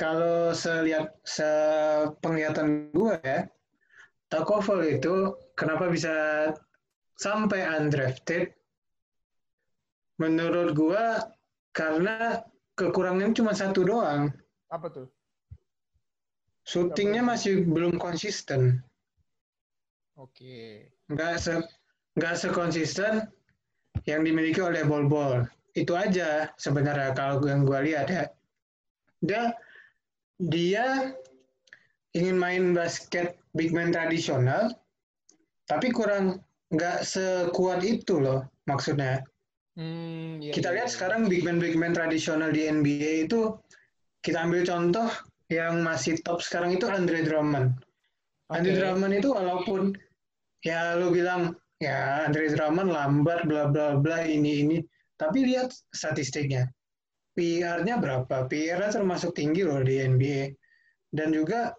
kalau 0.00 0.56
selihat 0.56 1.12
sepenglihatan 1.28 2.96
gue 2.96 3.20
ya, 3.20 3.44
Takovol 4.32 4.88
itu 4.88 5.36
kenapa 5.52 5.92
bisa 5.92 6.48
sampai 7.20 7.60
undrafted? 7.68 8.56
Menurut 10.16 10.72
gue 10.72 11.04
karena 11.76 12.40
kekurangannya 12.72 13.36
cuma 13.36 13.52
satu 13.52 13.84
doang. 13.84 14.32
Apa 14.72 14.88
tuh? 14.88 15.12
Shootingnya 16.70 17.26
masih 17.26 17.66
belum 17.66 17.98
konsisten. 17.98 18.78
Oke. 20.20 20.86
nggak 21.10 21.42
se 21.42 21.58
nggak 22.14 22.34
sekonsisten 22.38 23.26
yang 24.06 24.22
dimiliki 24.22 24.60
oleh 24.62 24.84
bol-bol 24.86 25.42
itu 25.74 25.96
aja 25.96 26.52
sebenarnya 26.60 27.16
kalau 27.16 27.40
yang 27.48 27.64
gue 27.66 27.80
lihat 27.88 28.06
ya 28.06 28.24
dia 29.24 29.42
dia 30.38 31.16
ingin 32.14 32.36
main 32.36 32.76
basket 32.76 33.40
big 33.56 33.72
man 33.74 33.90
tradisional 33.90 34.70
tapi 35.66 35.88
kurang 35.90 36.44
nggak 36.70 37.02
sekuat 37.02 37.82
itu 37.82 38.22
loh 38.22 38.46
maksudnya 38.68 39.24
Hmm, 39.78 40.42
iya, 40.42 40.50
kita 40.50 40.74
iya, 40.74 40.82
lihat 40.82 40.88
iya. 40.90 40.94
sekarang 40.98 41.20
big 41.30 41.46
man 41.46 41.62
big 41.62 41.78
man 41.78 41.94
tradisional 41.94 42.50
di 42.50 42.66
NBA 42.66 43.30
itu 43.30 43.54
kita 44.20 44.42
ambil 44.44 44.66
contoh 44.66 45.08
yang 45.50 45.82
masih 45.82 46.22
top 46.22 46.40
sekarang 46.40 46.78
itu 46.78 46.86
Andre 46.86 47.26
Drummond. 47.26 47.74
Andre 48.48 48.72
Oke. 48.72 48.78
Drummond 48.78 49.14
itu 49.18 49.28
walaupun 49.34 49.82
ya 50.62 50.94
lu 50.94 51.10
bilang 51.10 51.58
ya 51.82 52.30
Andre 52.30 52.54
Drummond 52.54 52.94
lambat 52.94 53.44
bla 53.50 53.66
bla 53.66 53.98
bla 53.98 54.22
ini 54.22 54.62
ini. 54.62 54.78
Tapi 55.18 55.44
lihat 55.44 55.74
statistiknya. 55.92 56.70
PR-nya 57.34 57.98
berapa? 57.98 58.46
PR-nya 58.46 58.90
termasuk 58.94 59.34
tinggi 59.34 59.66
loh 59.66 59.82
di 59.82 60.02
NBA 60.02 60.54
dan 61.14 61.34
juga 61.34 61.74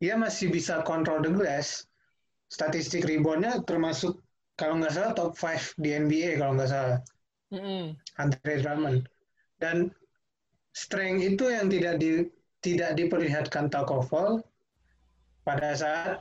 dia 0.00 0.16
masih 0.16 0.48
bisa 0.48 0.80
control 0.82 1.20
the 1.20 1.32
glass. 1.32 1.84
Statistik 2.50 3.06
rebound-nya 3.06 3.62
termasuk 3.62 4.18
kalau 4.58 4.80
nggak 4.80 4.92
salah 4.92 5.12
top 5.14 5.36
5 5.36 5.76
di 5.78 5.94
NBA 5.94 6.40
kalau 6.40 6.56
nggak 6.56 6.72
salah. 6.72 6.98
Mm-mm. 7.52 7.94
Andre 8.16 8.54
Drummond. 8.58 8.98
Dan 9.60 9.92
strength 10.72 11.20
itu 11.20 11.44
yang 11.52 11.68
tidak 11.68 12.00
di 12.00 12.24
tidak 12.64 12.96
diperlihatkan 12.98 13.68
Takovol 13.72 14.44
pada 15.44 15.72
saat 15.76 16.20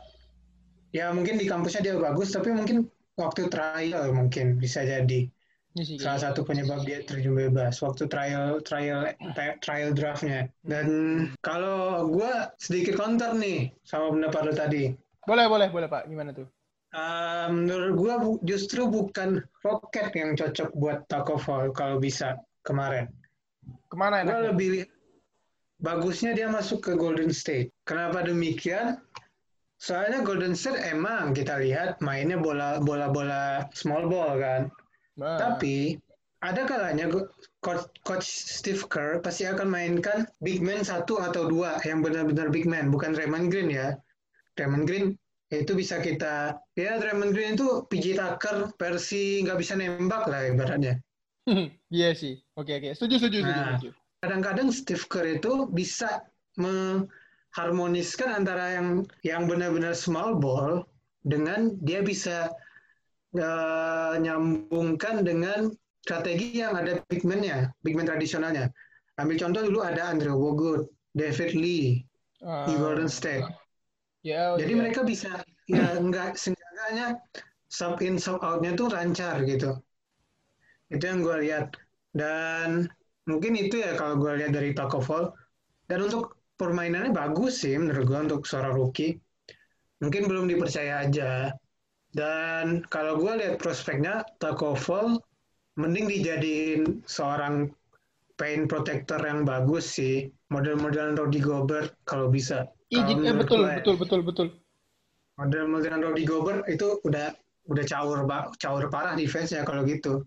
ya 0.96 1.12
mungkin 1.13 1.38
di 1.38 1.46
kampusnya 1.46 1.81
dia 1.86 1.96
bagus 2.00 2.34
tapi 2.34 2.50
mungkin 2.55 2.88
waktu 3.19 3.51
trial 3.51 4.12
mungkin 4.15 4.58
bisa 4.58 4.81
jadi 4.84 5.29
Iya 5.77 5.84
sih, 5.86 5.98
salah 6.01 6.17
kayaknya. 6.17 6.34
satu 6.34 6.41
penyebab 6.50 6.81
dia 6.81 7.05
terjun 7.05 7.38
bebas 7.38 7.77
waktu 7.86 8.10
trial 8.10 8.58
trial 8.65 9.05
trial 9.62 9.89
draftnya 9.93 10.50
dan 10.65 10.88
kalau 11.46 12.10
gue 12.10 12.31
sedikit 12.58 12.98
counter 12.98 13.38
nih 13.38 13.69
sama 13.86 14.10
pendapat 14.17 14.41
lo 14.50 14.53
tadi 14.58 14.84
Boleh, 15.29 15.46
boleh, 15.46 15.69
boleh, 15.69 15.86
Pak. 15.86 16.10
Gimana 16.10 16.34
tuh? 16.34 16.50
Uh, 16.89 17.53
menurut 17.53 17.93
gue 18.01 18.13
justru 18.50 18.89
bukan 18.89 19.46
Rocket 19.62 20.10
yang 20.17 20.34
cocok 20.34 20.74
buat 20.74 21.05
Takovol 21.05 21.69
kalau 21.69 22.01
bisa 22.01 22.41
kemarin 22.65 23.13
Ke 23.86 23.93
mana 23.93 24.25
Gue 24.25 24.41
lebih 24.50 24.69
bagusnya 25.79 26.36
dia 26.36 26.48
masuk 26.51 26.83
ke 26.83 26.91
Golden 26.95 27.31
State. 27.31 27.71
Kenapa 27.88 28.24
demikian? 28.24 29.00
Soalnya 29.79 30.19
Golden 30.27 30.53
State 30.55 30.83
emang 30.91 31.31
kita 31.31 31.55
lihat 31.59 32.03
mainnya 32.03 32.36
bola 32.36 32.83
bola 32.83 33.07
bola 33.07 33.43
small 33.71 34.12
ball 34.12 34.36
kan. 34.36 34.67
Nah, 35.15 35.39
Tapi 35.39 35.95
ada 36.39 36.67
kalanya 36.67 37.12
coach, 37.63 37.88
coach 38.03 38.27
Steve 38.27 38.83
Kerr 38.88 39.19
pasti 39.19 39.43
akan 39.48 39.67
mainkan 39.67 40.27
big 40.43 40.63
man 40.63 40.83
satu 40.83 41.19
atau 41.19 41.48
dua 41.48 41.79
yang 41.83 42.00
benar-benar 42.00 42.51
big 42.51 42.67
man, 42.67 42.91
bukan 42.91 43.15
Draymond 43.15 43.51
Green 43.51 43.71
ya. 43.71 43.95
Draymond 44.55 44.88
Green 44.88 45.15
itu 45.50 45.74
bisa 45.74 46.00
kita 46.00 46.55
ya 46.77 47.00
Draymond 47.00 47.36
Green 47.36 47.59
itu 47.59 47.83
PJ 47.88 48.19
Tucker 48.19 48.71
versi 48.75 49.43
nggak 49.43 49.57
bisa 49.59 49.74
nembak 49.79 50.27
lah 50.27 50.48
ibaratnya. 50.48 51.00
Iya 51.89 52.13
sih. 52.13 52.38
Oke, 52.53 52.77
oke. 52.77 52.93
Setuju, 52.93 53.15
setuju, 53.17 53.38
setuju. 53.41 53.50
Nah. 53.50 53.81
setuju. 53.81 53.89
Kadang-kadang 54.19 54.69
Steve 54.71 55.03
Kerr 55.07 55.39
itu 55.39 55.67
bisa 55.71 56.23
mengharmoniskan 56.59 58.43
antara 58.43 58.75
yang 58.75 58.88
yang 59.23 59.47
benar-benar 59.47 59.95
small 59.95 60.35
ball 60.35 60.83
dengan 61.23 61.75
dia 61.83 62.03
bisa 62.03 62.51
eh, 63.35 64.13
nyambungkan 64.19 65.23
dengan 65.23 65.71
strategi 66.03 66.59
yang 66.59 66.73
ada 66.75 67.03
big 67.11 67.23
man-nya, 67.27 67.69
big 67.83 67.95
man 67.95 68.07
tradisionalnya. 68.07 68.71
Ambil 69.19 69.35
contoh 69.35 69.61
dulu 69.67 69.79
ada 69.83 70.07
Andrew 70.09 70.35
Bogut, 70.39 70.88
David 71.11 71.51
Lee 71.55 72.07
di 72.39 72.73
Ah, 72.73 72.79
Golden 72.79 73.11
State. 73.11 73.43
Ya, 74.23 74.55
oh 74.55 74.57
Jadi 74.59 74.71
iya. 74.75 74.79
mereka 74.79 75.03
bisa 75.03 75.43
ya 75.67 75.99
enggak 75.99 76.39
seenggaknya 76.39 77.19
sub 77.67 77.99
in 77.99 78.15
sub 78.15 78.39
out-nya 78.39 78.79
tuh 78.79 78.88
lancar 78.91 79.43
gitu. 79.43 79.75
Itu 80.88 81.03
yang 81.03 81.19
gue 81.19 81.35
lihat. 81.45 81.75
Dan 82.15 82.89
mungkin 83.29 83.53
itu 83.53 83.77
ya 83.77 83.93
kalau 83.93 84.17
gue 84.17 84.41
lihat 84.41 84.57
dari 84.57 84.74
Takovol. 84.74 85.29
Dan 85.86 86.05
untuk 86.05 86.41
permainannya 86.57 87.13
bagus 87.13 87.62
sih 87.62 87.77
menurut 87.77 88.05
gue 88.09 88.19
untuk 88.29 88.41
seorang 88.50 88.74
rookie. 88.74 89.21
Mungkin 90.01 90.25
belum 90.25 90.50
dipercaya 90.50 91.05
aja. 91.05 91.53
Dan 92.09 92.81
kalau 92.89 93.21
gue 93.21 93.31
lihat 93.38 93.62
prospeknya 93.62 94.25
Takovol 94.41 95.21
mending 95.77 96.09
dijadiin 96.09 97.05
seorang 97.05 97.69
paint 98.36 98.65
protector 98.65 99.21
yang 99.21 99.45
bagus 99.45 99.86
sih. 99.86 100.27
Model-modelan 100.50 101.13
Rudy 101.13 101.39
Gobert 101.45 101.93
kalau 102.09 102.33
bisa. 102.33 102.65
Eh, 102.89 102.98
menurut 103.05 103.45
betul, 103.45 103.62
gue 103.62 103.69
ya 103.69 103.77
betul, 103.86 103.95
betul, 104.01 104.21
betul. 104.25 104.48
model-modelan 105.38 106.03
Rudy 106.03 106.25
Gobert 106.25 106.67
itu 106.67 107.00
udah 107.05 107.31
udah 107.69 107.86
caur 107.86 108.25
caur 108.57 108.83
parah 108.89 109.13
defense-nya 109.13 109.62
kalau 109.62 109.86
gitu. 109.86 110.25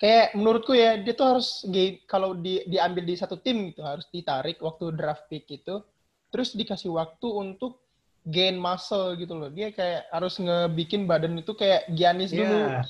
Kayak 0.00 0.32
menurutku 0.32 0.72
ya, 0.72 0.96
dia 0.96 1.12
tuh 1.12 1.36
harus 1.36 1.60
kalau 2.08 2.32
di, 2.32 2.64
diambil 2.64 3.04
di 3.04 3.14
satu 3.20 3.36
tim 3.36 3.68
gitu 3.68 3.84
harus 3.84 4.08
ditarik 4.08 4.56
waktu 4.64 4.96
draft 4.96 5.28
pick 5.28 5.44
itu, 5.52 5.84
terus 6.32 6.56
dikasih 6.56 6.88
waktu 6.96 7.28
untuk 7.28 7.84
gain 8.24 8.56
muscle 8.56 9.16
gitu 9.20 9.36
loh. 9.36 9.52
Dia 9.52 9.72
kayak 9.72 10.08
harus 10.08 10.40
ngebikin 10.40 11.04
badan 11.04 11.36
itu 11.40 11.52
kayak 11.52 11.88
Giannis 11.92 12.32
dulu. 12.32 12.72
Iya, 12.72 12.84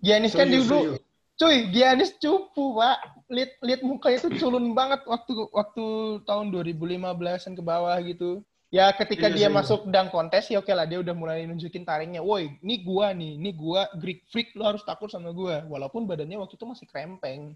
Giannis 0.00 0.32
kan 0.32 0.48
setuju, 0.48 0.60
dulu, 0.64 0.64
setuju. 0.64 0.92
cuy, 1.36 1.56
Giannis 1.72 2.10
cupu 2.20 2.64
pak. 2.76 2.98
Lihat 3.26 3.50
lihat 3.60 3.80
mukanya 3.84 4.18
tuh 4.24 4.32
culun 4.40 4.72
banget 4.72 5.00
waktu 5.04 5.32
waktu 5.52 5.84
tahun 6.24 6.46
2015an 6.52 7.52
ke 7.52 7.62
bawah 7.64 7.96
gitu. 8.00 8.40
Ya 8.66 8.90
ketika 8.90 9.30
Iya, 9.30 9.34
dia 9.34 9.48
setuju. 9.48 9.58
masuk 9.62 9.80
dunk 9.86 10.10
kontes 10.10 10.50
ya 10.50 10.58
oke 10.58 10.72
lah 10.74 10.84
dia 10.90 10.98
udah 10.98 11.14
mulai 11.14 11.46
nunjukin 11.46 11.86
taringnya. 11.86 12.18
Woi, 12.18 12.58
ini 12.66 12.82
gua 12.82 13.14
nih, 13.14 13.38
ini 13.38 13.50
gua 13.54 13.86
Greek 13.94 14.26
freak 14.26 14.52
lu 14.58 14.66
harus 14.66 14.82
takut 14.82 15.06
sama 15.06 15.30
gua. 15.30 15.62
Walaupun 15.70 16.02
badannya 16.04 16.34
waktu 16.34 16.58
itu 16.58 16.66
masih 16.66 16.86
krempeng. 16.90 17.54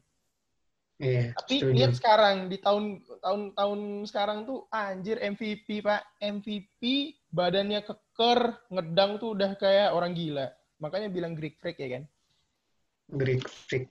Iya, 1.00 1.33
Tapi 1.33 1.64
setuju. 1.64 1.73
lihat 1.75 1.93
sekarang 1.97 2.37
di 2.52 2.61
tahun 2.61 3.00
tahun 3.25 3.40
tahun 3.57 3.81
sekarang 4.05 4.38
tuh 4.45 4.69
anjir 4.69 5.17
MVP 5.17 5.81
pak 5.81 6.05
MVP 6.21 7.17
badannya 7.33 7.81
keker 7.81 8.69
ngedang 8.69 9.17
tuh 9.17 9.33
udah 9.33 9.57
kayak 9.57 9.97
orang 9.97 10.12
gila 10.12 10.52
makanya 10.76 11.09
bilang 11.09 11.33
Greek 11.33 11.57
freak 11.57 11.81
ya 11.81 11.88
kan 11.97 12.05
Greek 13.17 13.49
freak. 13.49 13.88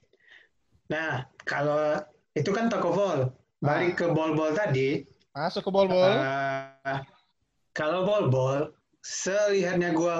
Nah, 0.88 1.26
kalau 1.44 1.98
itu 2.38 2.54
kan 2.54 2.70
Taco 2.70 2.94
Fall. 2.94 3.20
Balik 3.60 4.00
ke 4.00 4.06
ball-ball 4.08 4.56
tadi. 4.56 5.04
Masuk 5.34 5.68
ke 5.68 5.72
ball-ball. 5.72 6.14
Uh, 6.16 7.00
kalau 7.78 8.04
ball-ball, 8.06 8.74
selihatnya 9.06 9.94
gue 9.94 10.16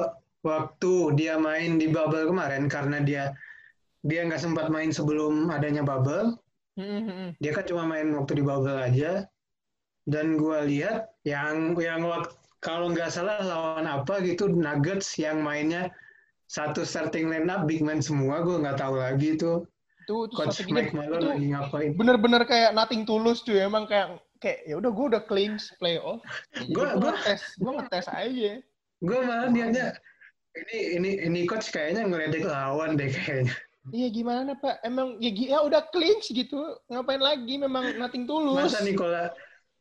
waktu 0.46 0.94
dia 1.20 1.36
main 1.36 1.76
di 1.82 1.92
bubble 1.92 2.30
kemarin 2.32 2.72
karena 2.72 3.04
dia 3.04 3.24
dia 4.08 4.24
nggak 4.24 4.40
sempat 4.40 4.72
main 4.72 4.94
sebelum 4.94 5.52
adanya 5.52 5.84
bubble. 5.84 6.40
Hmm, 6.80 7.36
Dia 7.44 7.52
kan 7.52 7.68
cuma 7.68 7.84
main 7.84 8.08
waktu 8.16 8.40
di 8.40 8.44
bubble 8.46 8.80
aja. 8.80 9.28
Dan 10.08 10.40
gue 10.40 10.58
lihat 10.72 11.12
yang 11.28 11.76
yang 11.76 12.08
waktu 12.08 12.32
kalau 12.64 12.92
nggak 12.92 13.12
salah 13.12 13.44
lawan 13.44 13.88
apa 13.88 14.24
gitu 14.24 14.48
Nuggets 14.48 15.20
yang 15.20 15.44
mainnya 15.44 15.92
satu 16.50 16.82
starting 16.82 17.30
lineup 17.30 17.70
big 17.70 17.84
man 17.84 18.02
semua 18.02 18.42
gue 18.42 18.58
nggak 18.58 18.80
tahu 18.80 18.98
lagi 18.98 19.38
tuh 19.38 19.70
Itu, 20.04 20.26
itu 20.26 20.34
coach 20.34 20.66
Mike 20.66 20.92
Malone 20.98 21.22
itu 21.22 21.28
lagi 21.30 21.48
ngapain 21.54 21.92
bener-bener 21.94 22.42
kayak 22.50 22.74
nothing 22.74 23.06
tulus 23.06 23.46
cuy. 23.46 23.62
Emang 23.62 23.86
kayak 23.86 24.18
kayak 24.40 24.60
ya 24.66 24.76
udah 24.76 24.90
gue 24.90 25.06
udah 25.12 25.24
clinch 25.24 25.70
playoff. 25.78 26.24
Ya, 26.56 26.64
gue 26.66 26.86
gua- 26.96 27.14
ngetes, 27.14 27.42
gue 27.56 27.72
ngetes 27.72 28.08
aja. 28.08 28.54
gue 29.00 29.20
malah 29.24 29.48
niatnya 29.48 29.96
ini 30.52 30.78
ini 30.96 31.10
ini 31.24 31.40
coach 31.46 31.72
kayaknya 31.72 32.04
ngeledek 32.04 32.44
lawan 32.44 33.00
deh 33.00 33.08
kayaknya 33.08 33.56
Iya 33.90 34.08
gimana 34.12 34.54
pak? 34.54 34.84
Emang 34.84 35.18
ya, 35.18 35.32
ya 35.32 35.60
udah 35.64 35.82
clinch 35.90 36.30
gitu. 36.30 36.60
Ngapain 36.88 37.18
lagi? 37.18 37.58
Memang 37.58 37.96
nothing 37.96 38.28
tulus. 38.28 38.70
masa 38.70 38.84
Nikola 38.84 39.32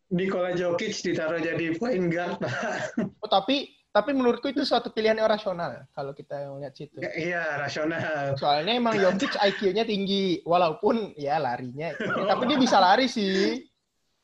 Nikola 0.08 0.54
Jokic 0.54 0.96
ditaruh 1.02 1.42
jadi 1.42 1.76
point 1.76 2.08
guard 2.08 2.40
pak 2.40 2.48
Oh, 3.20 3.28
tapi 3.28 3.68
tapi 3.88 4.14
menurutku 4.14 4.48
itu 4.48 4.64
suatu 4.64 4.88
pilihan 4.88 5.18
yang 5.18 5.28
rasional 5.28 5.84
kalau 5.92 6.14
kita 6.14 6.40
ngeliat 6.46 6.72
situ. 6.72 6.96
iya 7.10 7.58
rasional 7.58 8.32
Soalnya 8.38 8.78
emang 8.78 8.96
Jokic 8.96 9.34
IQ-nya 9.34 9.84
tinggi, 9.84 10.40
walaupun 10.46 11.12
ya 11.12 11.36
larinya. 11.36 11.92
ya, 11.92 12.24
tapi 12.24 12.48
dia 12.48 12.56
bisa 12.56 12.78
lari 12.78 13.10
sih. 13.10 13.67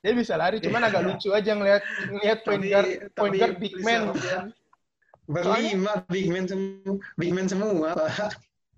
Dia 0.04 0.12
bisa 0.12 0.36
lari, 0.36 0.60
cuman 0.60 0.84
agak 0.84 1.00
lucu 1.00 1.32
aja 1.32 1.56
ngeliat 1.56 1.80
ngeliat 2.12 2.38
point 2.44 2.60
guard, 2.60 2.88
point 3.16 3.34
guard 3.40 3.56
big 3.56 3.74
man. 3.80 4.12
kan. 4.12 4.52
berlima 5.24 6.04
big 6.12 6.28
man 6.28 6.44
semua 6.44 7.00
big 7.16 7.32
man 7.32 7.48
semua 7.48 7.96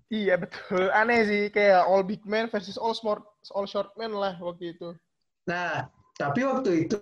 Iya 0.07 0.39
betul, 0.39 0.87
aneh 0.95 1.27
sih 1.27 1.43
kayak 1.51 1.83
all 1.83 1.99
big 1.99 2.23
man 2.23 2.47
versus 2.47 2.79
all 2.79 2.95
smart, 2.95 3.27
all 3.51 3.67
short 3.67 3.91
man 3.99 4.15
lah 4.15 4.39
waktu 4.39 4.71
itu. 4.71 4.95
nah 5.43 5.91
tapi 6.15 6.47
waktu 6.47 6.87
itu 6.87 6.99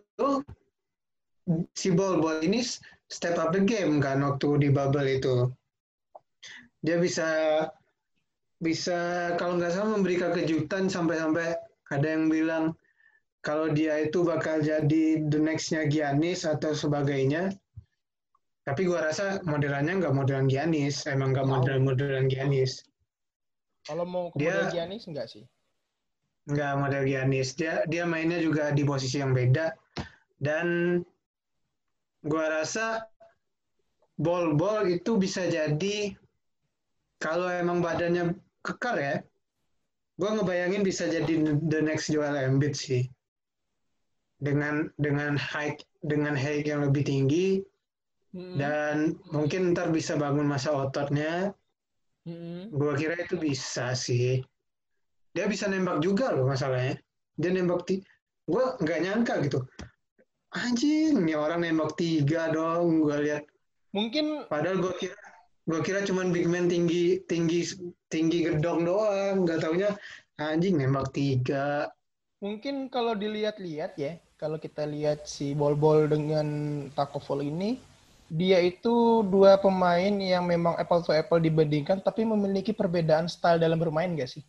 si 1.77 1.94
ball 1.94 2.17
ball 2.17 2.41
ini 2.41 2.65
step 3.10 3.38
up 3.38 3.53
the 3.53 3.62
game 3.62 4.01
kan 4.01 4.25
waktu 4.25 4.58
di 4.58 4.70
bubble 4.74 5.05
itu 5.05 5.50
dia 6.82 6.98
bisa 6.98 7.29
bisa 8.62 9.34
kalau 9.38 9.58
nggak 9.58 9.74
salah 9.74 9.98
memberikan 9.98 10.34
kejutan 10.34 10.89
sampai-sampai 10.89 11.58
ada 11.94 12.08
yang 12.10 12.29
bilang 12.29 12.74
kalau 13.45 13.69
dia 13.69 14.01
itu 14.01 14.25
bakal 14.25 14.57
jadi 14.57 15.21
the 15.29 15.37
next-nya 15.37 15.85
Giannis 15.85 16.49
atau 16.49 16.73
sebagainya. 16.73 17.53
Tapi 18.65 18.89
gua 18.89 19.05
rasa 19.05 19.45
modelannya 19.45 20.01
nggak 20.01 20.17
modelan 20.17 20.49
Giannis, 20.49 21.05
emang 21.05 21.37
nggak 21.37 21.45
model-modelan 21.45 22.25
Giannis. 22.25 22.81
Kalau 23.85 24.01
mau 24.09 24.33
ke 24.33 24.41
Dia- 24.41 24.65
model 24.65 24.73
Giannis 24.73 25.03
enggak 25.05 25.27
sih? 25.29 25.45
Nggak 26.49 26.73
model 26.81 27.03
Giannis. 27.05 27.53
Dia 27.53 27.85
dia 27.85 28.09
mainnya 28.09 28.41
juga 28.41 28.73
di 28.73 28.81
posisi 28.81 29.21
yang 29.21 29.37
beda. 29.37 29.77
Dan 30.41 30.97
gua 32.25 32.49
rasa 32.49 33.05
ball-ball 34.17 34.89
itu 34.89 35.21
bisa 35.21 35.45
jadi 35.45 36.17
kalau 37.21 37.45
emang 37.53 37.85
badannya 37.85 38.33
kekar 38.65 38.97
ya, 38.97 39.15
gua 40.17 40.33
ngebayangin 40.33 40.81
bisa 40.81 41.05
jadi 41.05 41.61
the 41.69 41.85
next 41.85 42.09
Joel 42.09 42.33
Embiid 42.33 42.73
sih. 42.73 43.05
Dengan 44.36 44.92
dengan 45.00 45.39
height 45.39 45.80
dengan 46.04 46.36
height 46.36 46.68
yang 46.68 46.84
lebih 46.84 47.08
tinggi 47.08 47.63
Mm-mm. 48.36 48.60
dan 48.60 49.15
mungkin 49.32 49.72
ntar 49.72 49.96
bisa 49.96 50.20
bangun 50.20 50.44
masa 50.44 50.75
ototnya. 50.75 51.56
Mm-mm. 52.28 52.67
Gua 52.76 53.00
kira 53.00 53.15
itu 53.15 53.39
bisa 53.39 53.95
sih. 53.95 54.43
Dia 55.32 55.48
bisa 55.48 55.71
nembak 55.71 56.04
juga 56.04 56.36
loh 56.36 56.43
masalahnya. 56.43 57.00
Dia 57.39 57.52
nembak 57.56 57.88
ti, 57.88 58.04
gua 58.43 58.76
nggak 58.80 59.00
nyangka 59.08 59.34
gitu. 59.48 59.63
Anjing, 60.52 61.24
nih 61.24 61.36
orang 61.39 61.63
nembak 61.63 61.95
tiga 61.95 62.52
dong. 62.52 63.08
Gua 63.08 63.24
lihat. 63.24 63.48
Mungkin 63.95 64.52
Padahal 64.52 64.84
gua 64.84 64.93
kira, 65.00 65.15
gua 65.63 65.80
kira 65.80 66.04
cuman 66.04 66.36
big 66.36 66.52
man 66.52 66.67
tinggi, 66.67 67.24
tinggi, 67.32 67.71
tinggi 68.12 68.52
gedong 68.52 68.84
doang. 68.84 69.48
Nggak 69.48 69.63
taunya 69.63 69.95
anjing 70.36 70.76
nembak 70.76 71.15
tiga. 71.15 71.88
mungkin 72.43 72.91
kalau 72.93 73.17
dilihat-lihat 73.17 73.98
ya, 73.98 74.21
kalau 74.36 74.60
kita 74.60 74.84
lihat 74.84 75.24
si 75.26 75.56
Bol-Bol 75.56 76.12
dengan 76.12 76.48
Taco 76.91 77.24
Fall 77.24 77.48
ini, 77.48 77.80
dia 78.28 78.60
itu 78.60 79.24
dua 79.24 79.56
pemain 79.56 80.12
yang 80.12 80.43
memang 80.43 80.76
apple 80.76 81.02
to 81.06 81.15
apple 81.15 81.39
dibandingkan, 81.39 82.04
tapi 82.04 82.28
memiliki 82.28 82.76
perbedaan 82.76 83.32
style 83.32 83.62
dalam 83.62 83.80
bermain 83.80 84.12
gak 84.17 84.36
sih? 84.36 84.43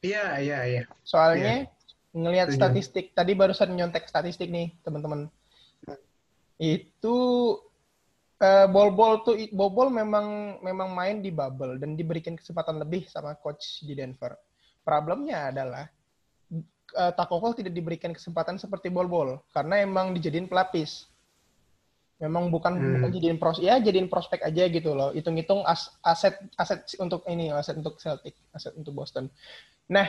Iya, 0.00 0.40
iya, 0.40 0.58
iya. 0.64 0.82
Soalnya 1.04 1.68
ngelihat 2.10 2.50
Setuju. 2.50 2.58
statistik 2.58 3.06
tadi 3.14 3.32
barusan 3.38 3.70
nyontek 3.70 4.08
statistik 4.10 4.50
nih 4.50 4.74
teman-teman. 4.82 5.30
Itu 6.58 7.16
eh, 8.40 8.66
bol-bol 8.66 9.22
tuh 9.22 9.36
bol-bol 9.52 9.92
memang 9.92 10.58
memang 10.64 10.88
main 10.90 11.22
di 11.22 11.30
bubble 11.30 11.78
dan 11.78 11.94
diberikan 11.94 12.34
kesempatan 12.34 12.80
lebih 12.80 13.06
sama 13.06 13.36
coach 13.38 13.84
di 13.84 13.94
Denver. 13.94 14.34
Problemnya 14.80 15.52
adalah 15.52 15.84
eh, 16.96 17.12
Taco 17.14 17.36
Fall 17.38 17.54
tidak 17.58 17.72
diberikan 17.74 18.10
kesempatan 18.14 18.58
seperti 18.58 18.90
bol-bol 18.90 19.42
karena 19.54 19.82
emang 19.82 20.14
dijadiin 20.14 20.46
pelapis. 20.50 21.06
Memang 22.20 22.52
bukan 22.52 22.76
Hmm. 22.76 22.92
bukan 23.00 23.10
jadiin 23.16 23.38
pros 23.40 23.58
ya 23.64 23.80
jadiin 23.80 24.04
prospek 24.12 24.44
aja 24.44 24.68
gitu 24.68 24.92
loh. 24.92 25.08
Hitung-hitung 25.16 25.64
as- 25.64 25.88
aset 26.04 26.36
aset 26.60 26.84
untuk 27.00 27.24
ini 27.24 27.48
aset 27.48 27.80
untuk 27.80 27.96
Celtic, 27.96 28.36
aset 28.52 28.76
untuk 28.76 28.92
Boston. 28.92 29.32
Nah, 29.88 30.04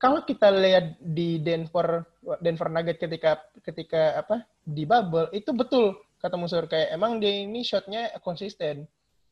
kalau 0.00 0.26
kita 0.26 0.50
lihat 0.50 0.98
di 0.98 1.38
Denver 1.38 2.02
Denver 2.42 2.68
Nugget 2.72 2.98
ketika 2.98 3.38
ketika 3.62 4.18
apa 4.18 4.42
di 4.66 4.82
bubble 4.82 5.30
itu 5.30 5.54
betul 5.54 5.94
kata 6.18 6.34
Musur 6.34 6.66
kayak 6.66 6.90
emang 6.90 7.22
dia 7.22 7.44
ini 7.46 7.62
shotnya 7.62 8.10
konsisten 8.24 8.88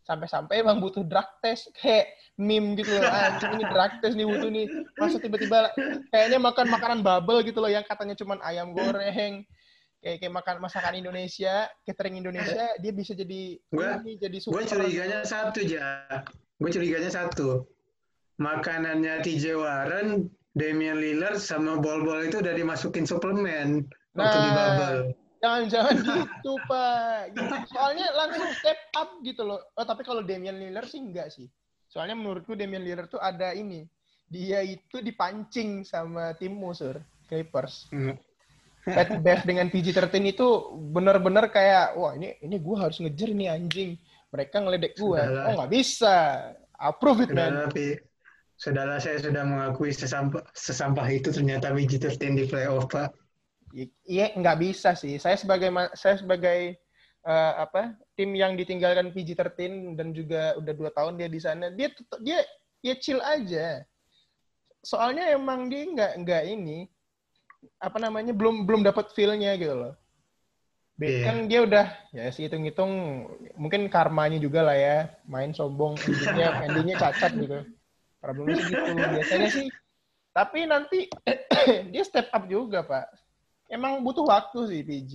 sampai-sampai 0.09 0.65
emang 0.65 0.81
butuh 0.81 1.05
drug 1.05 1.29
test 1.45 1.69
kayak 1.77 2.09
meme 2.41 2.73
gitu 2.75 2.97
loh 2.97 3.05
anjing 3.05 3.61
ini 3.61 3.65
drug 3.69 3.93
test 4.01 4.17
nih 4.17 4.25
butuh 4.25 4.49
nih 4.49 4.65
masa 4.97 5.21
tiba-tiba 5.21 5.69
kayaknya 6.09 6.41
makan 6.41 6.67
makanan 6.73 6.99
bubble 7.05 7.45
gitu 7.45 7.61
loh 7.61 7.69
yang 7.69 7.85
katanya 7.85 8.17
cuman 8.17 8.41
ayam 8.41 8.73
goreng 8.73 9.45
kayak 10.01 10.17
kayak 10.23 10.33
makan 10.33 10.57
masakan 10.65 10.97
Indonesia 10.97 11.69
catering 11.85 12.17
Indonesia 12.17 12.73
dia 12.81 12.93
bisa 12.95 13.13
jadi 13.13 13.61
Gua- 13.69 14.01
ini 14.01 14.17
jadi 14.17 14.39
Gue 14.41 14.65
super 14.65 14.81
curiganya 14.81 15.21
satu 15.23 15.61
aja. 15.61 15.85
Gue 16.57 16.71
curiganya 16.73 17.11
satu. 17.13 17.67
Makanannya 18.39 19.19
TJ 19.21 19.59
Warren, 19.59 20.31
Damian 20.55 20.97
Lillard 20.97 21.37
sama 21.37 21.77
bol-bol 21.77 22.23
itu 22.23 22.39
udah 22.39 22.55
dimasukin 22.55 23.03
suplemen 23.03 23.83
waktu 24.15 24.37
di 24.39 24.49
Nah. 24.49 24.55
bubble. 24.55 24.99
Jangan-jangan 25.39 25.97
gitu, 26.03 26.53
Pak. 26.67 27.21
Gitu. 27.35 27.55
Soalnya 27.71 28.07
langsung 28.15 28.47
step 28.59 28.79
up 28.99 29.11
gitu 29.23 29.43
loh. 29.47 29.61
Oh, 29.79 29.87
tapi 29.87 30.03
kalau 30.03 30.23
Damian 30.27 30.59
Lillard 30.59 30.91
sih 30.91 30.99
enggak 30.99 31.31
sih. 31.31 31.47
Soalnya 31.87 32.19
menurutku 32.19 32.59
Damian 32.59 32.83
Lillard 32.83 33.09
tuh 33.09 33.23
ada 33.23 33.55
ini. 33.55 33.87
Dia 34.29 34.61
itu 34.61 35.01
dipancing 35.01 35.87
sama 35.87 36.37
tim 36.37 36.53
musuh, 36.53 36.99
Clippers. 37.31 37.89
Hmm. 37.95 38.19
Pat 38.89 39.21
Bev 39.21 39.45
dengan 39.45 39.69
PG-13 39.69 40.33
itu 40.33 40.49
bener-bener 40.93 41.53
kayak, 41.53 41.97
wah 41.97 42.17
ini 42.17 42.41
ini 42.41 42.57
gue 42.57 42.77
harus 42.77 43.01
ngejar 43.01 43.31
nih 43.37 43.49
anjing. 43.53 43.91
Mereka 44.33 44.65
ngeledek 44.65 44.97
gue. 44.97 45.21
Sudahlah. 45.21 45.45
Oh, 45.49 45.53
nggak 45.61 45.73
bisa. 45.73 46.17
Approve 46.79 47.27
it, 47.27 47.31
man. 47.35 47.69
tapi 47.69 47.99
saudara 48.55 49.03
saya 49.03 49.19
sudah 49.19 49.43
mengakui 49.43 49.91
sesampah, 49.91 50.47
sesampah 50.55 51.07
itu 51.11 51.35
ternyata 51.35 51.75
PG-13 51.75 52.23
di 52.39 52.45
playoff, 52.47 52.87
Pak. 52.91 53.28
Iya, 54.09 54.33
nggak 54.33 54.59
bisa 54.61 54.97
sih. 54.97 55.21
Saya 55.21 55.37
sebagai 55.37 55.69
saya 55.95 56.17
sebagai 56.17 56.79
eh, 57.25 57.53
apa 57.59 57.93
tim 58.17 58.33
yang 58.33 58.57
ditinggalkan 58.57 59.13
PG-13 59.13 59.95
dan 59.99 60.17
juga 60.17 60.57
udah 60.57 60.75
dua 60.75 60.91
tahun 60.93 61.21
dia 61.21 61.29
di 61.29 61.41
sana, 61.41 61.69
dia 61.73 61.93
dia 62.25 62.41
dia 62.81 62.95
chill 62.97 63.21
aja. 63.21 63.85
Soalnya 64.81 65.35
emang 65.35 65.69
dia 65.69 65.85
nggak 65.85 66.13
nggak 66.25 66.45
ini 66.49 66.89
apa 67.83 67.99
namanya 67.99 68.31
belum 68.31 68.65
belum 68.65 68.87
dapat 68.87 69.11
feel-nya 69.13 69.59
gitu 69.59 69.75
loh. 69.75 69.95
Iya. 70.99 71.31
Kan 71.31 71.37
dia 71.47 71.61
udah 71.63 71.87
ya 72.11 72.27
sih 72.35 72.51
hitung-hitung 72.51 72.91
mungkin 73.55 73.87
karmanya 73.87 74.39
juga 74.43 74.67
lah 74.67 74.75
ya 74.75 74.99
main 75.31 75.55
sombong 75.55 75.95
endingnya 75.95 76.49
endingnya 76.67 76.97
cacat 76.99 77.33
gitu. 77.39 77.59
Problemnya 78.19 78.63
gitu 78.67 78.93
biasanya 78.99 79.49
sih. 79.51 79.67
Tapi 80.35 80.67
nanti 80.67 81.07
dia 81.95 82.03
step 82.03 82.31
up 82.35 82.51
juga 82.51 82.83
pak. 82.83 83.07
Emang 83.69 84.01
butuh 84.01 84.25
waktu 84.25 84.59
sih 84.69 84.81
PG. 84.81 85.13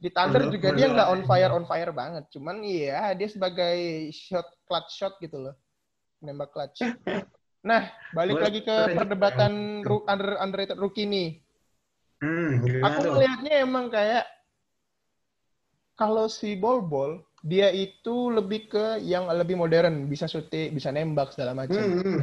Di 0.00 0.08
Thunder 0.08 0.48
juga 0.48 0.72
dia 0.72 0.88
nggak 0.88 1.08
on 1.12 1.22
fire 1.28 1.52
on 1.52 1.64
fire 1.68 1.92
banget. 1.92 2.24
Cuman 2.32 2.64
iya 2.64 3.12
dia 3.12 3.28
sebagai 3.28 4.08
shot 4.16 4.48
clutch 4.64 4.96
shot 4.96 5.14
gitu 5.20 5.36
loh. 5.36 5.54
Nembak 6.24 6.50
clutch. 6.52 6.80
Nah, 7.60 7.92
balik 8.16 8.40
lagi 8.40 8.64
ke 8.64 8.96
perdebatan 8.96 9.84
under, 10.08 10.40
underrated 10.40 10.80
rookie 10.80 11.04
nih. 11.04 11.44
Hmm, 12.24 12.56
Aku 12.88 13.04
melihatnya 13.04 13.54
emang 13.60 13.92
kayak 13.92 14.24
kalau 15.92 16.24
si 16.32 16.56
Bol 16.56 16.80
Bol 16.80 17.20
dia 17.44 17.68
itu 17.68 18.32
lebih 18.32 18.72
ke 18.72 19.00
yang 19.04 19.28
lebih 19.28 19.60
modern, 19.60 20.08
bisa 20.08 20.24
shooting, 20.24 20.72
bisa 20.72 20.88
nembak 20.88 21.36
segala 21.36 21.52
macam. 21.52 21.76
Hmm, 21.76 22.00
hmm. 22.00 22.20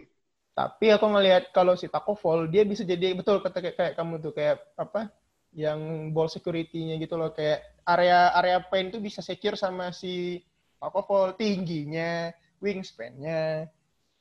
Tapi 0.57 0.89
aku 0.89 1.05
ngelihat 1.05 1.53
kalau 1.53 1.77
si 1.77 1.85
Taco 1.85 2.17
Fall 2.17 2.49
dia 2.49 2.65
bisa 2.65 2.81
jadi 2.81 3.13
betul 3.13 3.45
kata 3.45 3.61
kayak, 3.61 3.75
kayak 3.77 3.93
kamu 3.93 4.17
tuh 4.17 4.33
kayak 4.33 4.57
apa? 4.73 5.13
Yang 5.53 5.79
ball 6.17 6.25
security-nya 6.33 6.97
gitu 6.97 7.13
loh 7.13 7.29
kayak 7.29 7.61
area 7.85 8.33
area 8.33 8.57
paint 8.65 8.89
tuh 8.89 8.97
bisa 8.97 9.21
secure 9.21 9.53
sama 9.53 9.93
si 9.93 10.41
Taco 10.81 11.05
Fall 11.05 11.37
tingginya, 11.37 12.33
wingspan-nya. 12.57 13.69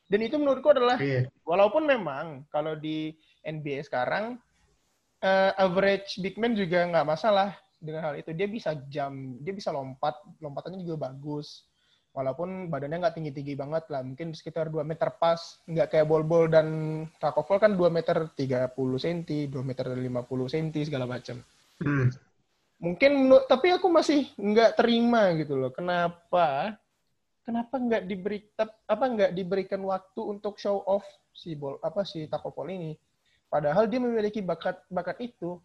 Dan 0.06 0.20
itu 0.20 0.36
menurutku 0.36 0.76
adalah 0.76 1.00
Iya. 1.00 1.32
walaupun 1.48 1.88
memang 1.88 2.44
kalau 2.52 2.76
di 2.76 3.16
NBA 3.40 3.88
sekarang 3.88 4.36
eh, 5.24 5.52
average 5.56 6.20
big 6.20 6.36
man 6.36 6.52
juga 6.52 6.84
nggak 6.84 7.08
masalah 7.16 7.56
dengan 7.80 8.12
hal 8.12 8.14
itu 8.20 8.36
dia 8.36 8.44
bisa 8.44 8.76
jam 8.92 9.40
dia 9.40 9.56
bisa 9.56 9.72
lompat 9.72 10.16
lompatannya 10.40 10.84
juga 10.84 11.08
bagus 11.10 11.64
walaupun 12.16 12.72
badannya 12.72 13.04
nggak 13.04 13.16
tinggi 13.20 13.32
tinggi 13.36 13.52
banget 13.52 13.84
lah 13.92 14.00
mungkin 14.00 14.32
sekitar 14.32 14.72
2 14.72 14.80
meter 14.88 15.12
pas 15.20 15.60
nggak 15.68 15.92
kayak 15.92 16.08
bol 16.08 16.24
bol 16.24 16.48
dan 16.48 17.04
Takovol 17.20 17.60
kan 17.60 17.76
2 17.76 17.92
meter 17.92 18.32
30 18.32 18.72
cm 18.72 19.52
2 19.52 19.60
meter 19.60 19.84
50 19.92 20.08
cm 20.48 20.68
segala 20.88 21.04
macam. 21.04 21.44
Hmm. 21.76 22.08
mungkin 22.80 23.32
tapi 23.48 23.72
aku 23.72 23.88
masih 23.92 24.32
nggak 24.36 24.80
terima 24.80 25.32
gitu 25.36 25.56
loh 25.60 25.72
kenapa 25.72 26.76
kenapa 27.44 27.76
nggak 27.76 28.08
diberi 28.08 28.40
apa 28.88 29.04
nggak 29.04 29.32
diberikan 29.36 29.80
waktu 29.84 30.20
untuk 30.24 30.56
show 30.56 30.80
off 30.88 31.04
si 31.36 31.52
bol 31.52 31.76
apa 31.84 32.00
si 32.08 32.24
Takopol 32.24 32.72
ini. 32.72 32.96
Padahal 33.52 33.84
dia 33.86 34.00
memiliki 34.00 34.40
bakat 34.40 34.80
bakat 34.88 35.20
itu. 35.20 35.60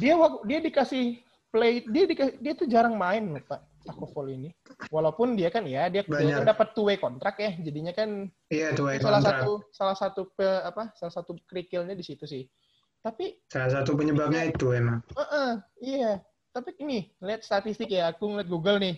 Dia 0.00 0.16
dia 0.48 0.58
dikasih 0.64 1.20
play 1.52 1.84
dia 1.84 2.04
dikasih, 2.08 2.34
dia 2.40 2.52
tuh 2.56 2.64
jarang 2.64 2.96
main 2.96 3.36
loh 3.36 3.44
pak 3.44 3.71
Takopol 3.82 4.30
ini 4.30 4.50
walaupun 4.94 5.34
dia 5.34 5.50
kan 5.50 5.66
ya 5.66 5.90
dia, 5.90 6.06
kan 6.06 6.46
dapat 6.46 6.70
two 6.74 6.86
way 6.86 6.96
kontrak 7.02 7.34
ya 7.42 7.50
jadinya 7.58 7.90
kan 7.90 8.30
Iya 8.46 8.76
tuh 8.78 8.94
itu 8.94 9.02
salah 9.02 9.18
kontrak. 9.18 9.40
satu 9.42 9.52
salah 9.74 9.96
satu 9.98 10.20
pe- 10.38 10.62
apa 10.62 10.94
salah 10.94 11.14
satu 11.14 11.34
kerikilnya 11.50 11.98
di 11.98 12.04
situ 12.06 12.22
sih 12.22 12.46
tapi 13.02 13.34
Salah 13.50 13.82
satu 13.82 13.98
penyebabnya 13.98 14.46
itu 14.46 14.70
emang. 14.70 15.02
Heeh, 15.18 15.50
iya. 15.82 16.22
Tapi 16.54 16.70
ini, 16.78 17.10
lihat 17.18 17.42
statistik 17.42 17.90
ya. 17.90 18.14
Aku 18.14 18.30
ngeliat 18.30 18.46
Google 18.46 18.78
nih. 18.78 18.94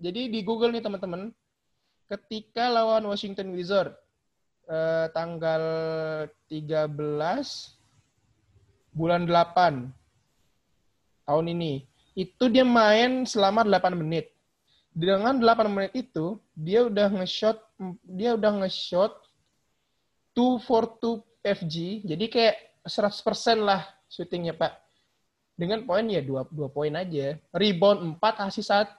Jadi 0.00 0.32
di 0.32 0.40
Google 0.40 0.72
nih 0.72 0.80
teman-teman, 0.80 1.28
ketika 2.08 2.72
lawan 2.72 3.04
Washington 3.04 3.52
Wizard 3.52 3.92
eh, 4.64 5.12
tanggal 5.12 5.60
13 6.48 6.88
bulan 8.96 9.28
8 9.28 9.92
tahun 11.28 11.46
ini, 11.52 11.84
itu 12.14 12.44
dia 12.46 12.62
main 12.62 13.26
selama 13.26 13.66
8 13.66 13.98
menit. 13.98 14.30
Dengan 14.94 15.34
8 15.34 15.66
menit 15.66 15.92
itu, 15.98 16.38
dia 16.54 16.86
udah 16.86 17.10
nge-shot 17.10 17.58
dia 18.06 18.38
udah 18.38 18.62
nge-shot 18.62 19.12
2 20.38 20.62
for 20.62 20.86
2 21.02 21.18
FG. 21.42 22.06
Jadi 22.06 22.24
kayak 22.30 22.56
100% 22.86 23.58
lah 23.58 23.82
syutingnya, 24.06 24.54
Pak. 24.54 24.78
Dengan 25.58 25.82
poin 25.82 26.06
ya 26.06 26.22
2, 26.22 26.50
2 26.50 26.70
poin 26.70 26.94
aja. 26.94 27.38
Rebound 27.50 28.18
4, 28.18 28.46
asist 28.46 28.70
1. 28.70 28.94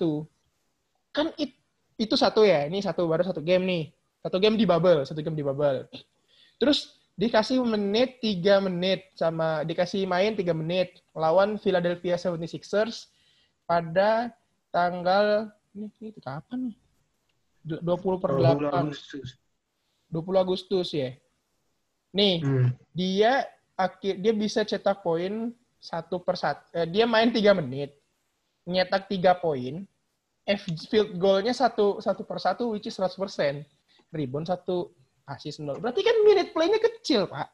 Kan 1.15 1.31
it, 1.39 1.55
itu 1.95 2.15
satu 2.19 2.43
ya. 2.43 2.67
Ini 2.67 2.83
satu 2.83 3.07
baru 3.07 3.23
satu 3.23 3.39
game 3.39 3.63
nih. 3.63 3.83
Satu 4.19 4.37
game 4.43 4.59
di 4.59 4.67
bubble, 4.67 5.07
satu 5.07 5.23
game 5.23 5.39
di 5.39 5.45
bubble. 5.47 5.87
Terus 6.59 6.91
dikasih 7.15 7.63
menit 7.63 8.19
3 8.19 8.59
menit 8.59 9.07
sama 9.15 9.63
dikasih 9.63 10.03
main 10.03 10.35
3 10.35 10.51
menit 10.51 10.99
lawan 11.15 11.55
Philadelphia 11.55 12.19
76ers 12.19 13.07
pada 13.63 14.35
tanggal 14.69 15.47
ini, 15.71 15.87
ini 15.99 16.19
kapan 16.19 16.71
nih? 16.71 16.75
Du- 17.65 17.81
20 17.81 18.19
per 18.21 18.31
20 18.35 18.67
8. 18.67 18.83
Agustus. 18.91 19.27
20 20.11 20.37
Agustus 20.37 20.87
ya. 20.91 21.15
Nih, 22.11 22.43
Hmm. 22.43 22.69
dia 22.91 23.47
akhir 23.75 24.19
dia 24.19 24.33
bisa 24.35 24.63
cetak 24.63 25.03
poin 25.03 25.51
satu 25.79 26.19
per 26.19 26.35
satu. 26.39 26.63
eh, 26.71 26.87
dia 26.87 27.03
main 27.03 27.27
tiga 27.31 27.51
menit, 27.51 27.95
nyetak 28.63 29.07
tiga 29.07 29.35
poin. 29.35 29.83
F 30.45 30.69
field 30.87 31.17
goalnya 31.17 31.51
satu 31.51 31.97
satu 31.99 32.21
per 32.21 32.37
satu, 32.37 32.75
which 32.75 32.85
is 32.85 32.95
100%. 32.95 33.65
Rebound 34.13 34.45
satu, 34.45 34.93
assist 35.29 35.61
nol. 35.61 35.77
Berarti 35.81 36.01
kan 36.01 36.15
minute 36.25 36.53
play-nya 36.53 36.79
kecil, 36.81 37.29
Pak. 37.29 37.47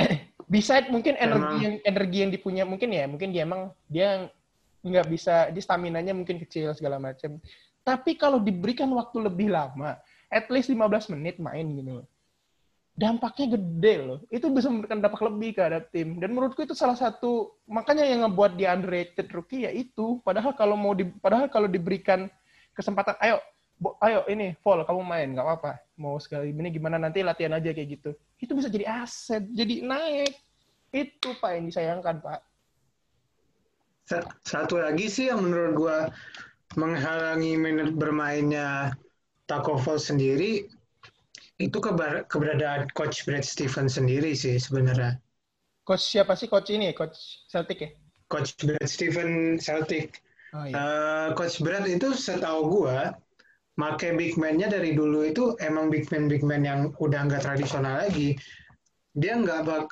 Beside 0.54 0.90
mungkin 0.90 1.18
energi 1.18 1.56
yang 1.62 1.74
energi 1.82 2.18
yang 2.22 2.30
dipunya 2.30 2.64
mungkin 2.66 2.90
ya, 2.90 3.04
mungkin 3.06 3.34
dia 3.34 3.42
emang 3.46 3.70
dia 3.90 4.28
nggak 4.84 5.06
bisa, 5.08 5.48
di 5.48 5.60
stamina-nya 5.64 6.12
mungkin 6.12 6.36
kecil 6.38 6.76
segala 6.76 7.00
macam. 7.00 7.40
Tapi 7.84 8.16
kalau 8.16 8.40
diberikan 8.40 8.88
waktu 8.92 9.24
lebih 9.24 9.52
lama, 9.52 9.96
at 10.28 10.48
least 10.52 10.68
15 10.72 11.14
menit 11.16 11.36
main 11.40 11.64
gitu 11.64 12.00
loh 12.00 12.06
dampaknya 12.94 13.58
gede 13.58 13.94
loh. 14.00 14.18
Itu 14.30 14.48
bisa 14.54 14.70
memberikan 14.70 15.02
dampak 15.02 15.20
lebih 15.26 15.58
terhadap 15.58 15.90
tim. 15.90 16.22
Dan 16.22 16.30
menurutku 16.32 16.62
itu 16.62 16.78
salah 16.78 16.94
satu 16.94 17.58
makanya 17.66 18.06
yang 18.06 18.22
ngebuat 18.26 18.54
dia 18.54 18.72
underrated 18.72 19.28
rookie 19.34 19.66
ya 19.66 19.74
itu. 19.74 20.22
Padahal 20.22 20.54
kalau 20.54 20.78
mau 20.78 20.94
di, 20.94 21.04
padahal 21.04 21.50
kalau 21.50 21.66
diberikan 21.66 22.30
kesempatan, 22.72 23.18
ayo, 23.20 23.42
bo, 23.78 23.98
ayo 24.00 24.24
ini, 24.30 24.54
fall 24.62 24.82
kamu 24.86 25.02
main, 25.02 25.28
nggak 25.34 25.44
apa-apa. 25.44 25.72
Mau 25.98 26.18
sekali 26.18 26.50
ini 26.50 26.70
gimana 26.74 26.98
nanti 26.98 27.22
latihan 27.22 27.54
aja 27.58 27.70
kayak 27.70 27.88
gitu. 28.00 28.10
Itu 28.38 28.52
bisa 28.58 28.68
jadi 28.70 29.04
aset, 29.06 29.44
jadi 29.50 29.84
naik. 29.84 30.32
Itu 30.94 31.34
pak 31.42 31.50
yang 31.58 31.64
disayangkan 31.70 32.22
pak. 32.22 32.40
Sa- 34.06 34.30
Satu 34.44 34.78
lagi 34.78 35.10
sih 35.10 35.32
yang 35.32 35.42
menurut 35.42 35.72
gua 35.74 35.98
menghalangi 36.74 37.54
menit 37.54 37.94
bermainnya 37.94 38.94
Takovol 39.44 40.00
sendiri 40.00 40.66
itu 41.60 41.78
kebar- 41.78 42.24
keberadaan 42.26 42.88
coach 42.96 43.22
Brad 43.28 43.44
Stevens 43.44 43.94
sendiri 44.00 44.32
sih 44.34 44.56
sebenarnya. 44.58 45.20
Coach 45.84 46.16
siapa 46.16 46.32
sih 46.34 46.48
coach 46.48 46.72
ini? 46.72 46.90
Coach 46.96 47.44
Celtic 47.46 47.78
ya? 47.78 47.90
Coach 48.32 48.56
Brad 48.58 48.88
Steven 48.88 49.60
Celtic. 49.60 50.18
Oh 50.56 50.64
iya. 50.64 50.74
Eh, 50.74 51.28
coach 51.36 51.60
Brad 51.60 51.84
itu 51.86 52.14
setahu 52.16 52.82
gua 52.82 53.14
make 53.74 54.06
big 54.14 54.38
man-nya 54.38 54.70
dari 54.70 54.94
dulu 54.94 55.26
itu 55.26 55.58
emang 55.58 55.90
big 55.90 56.06
man 56.14 56.30
big 56.30 56.46
man 56.46 56.62
yang 56.62 56.80
udah 57.02 57.26
nggak 57.26 57.42
tradisional 57.42 57.98
lagi. 57.98 58.38
Dia 59.14 59.38
nggak 59.38 59.60
bak 59.66 59.86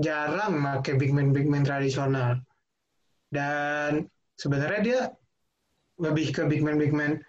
jarang 0.00 0.60
make 0.60 0.92
big 0.96 1.12
man 1.12 1.32
big 1.32 1.48
man 1.48 1.64
tradisional. 1.64 2.40
Dan 3.32 4.04
sebenarnya 4.36 4.80
dia 4.84 5.00
lebih 6.00 6.32
ke 6.32 6.44
big 6.48 6.60
man 6.60 6.76
big 6.76 6.92
man 6.92 7.20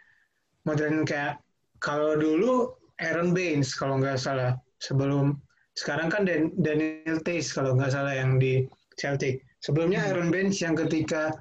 modern 0.67 1.07
kayak 1.07 1.39
kalau 1.79 2.15
dulu 2.15 2.71
Aaron 2.99 3.35
Baines 3.35 3.75
kalau 3.75 3.99
nggak 3.99 4.19
salah 4.19 4.55
sebelum 4.79 5.35
sekarang 5.75 6.07
kan 6.11 6.23
Dan- 6.23 6.53
Daniel 6.59 7.19
Tays 7.23 7.51
kalau 7.51 7.75
nggak 7.75 7.91
salah 7.91 8.13
yang 8.15 8.37
di 8.39 8.63
Celtic. 8.99 9.43
Sebelumnya 9.63 10.03
Aaron 10.07 10.29
Baines 10.31 10.59
yang 10.59 10.75
ketika 10.75 11.31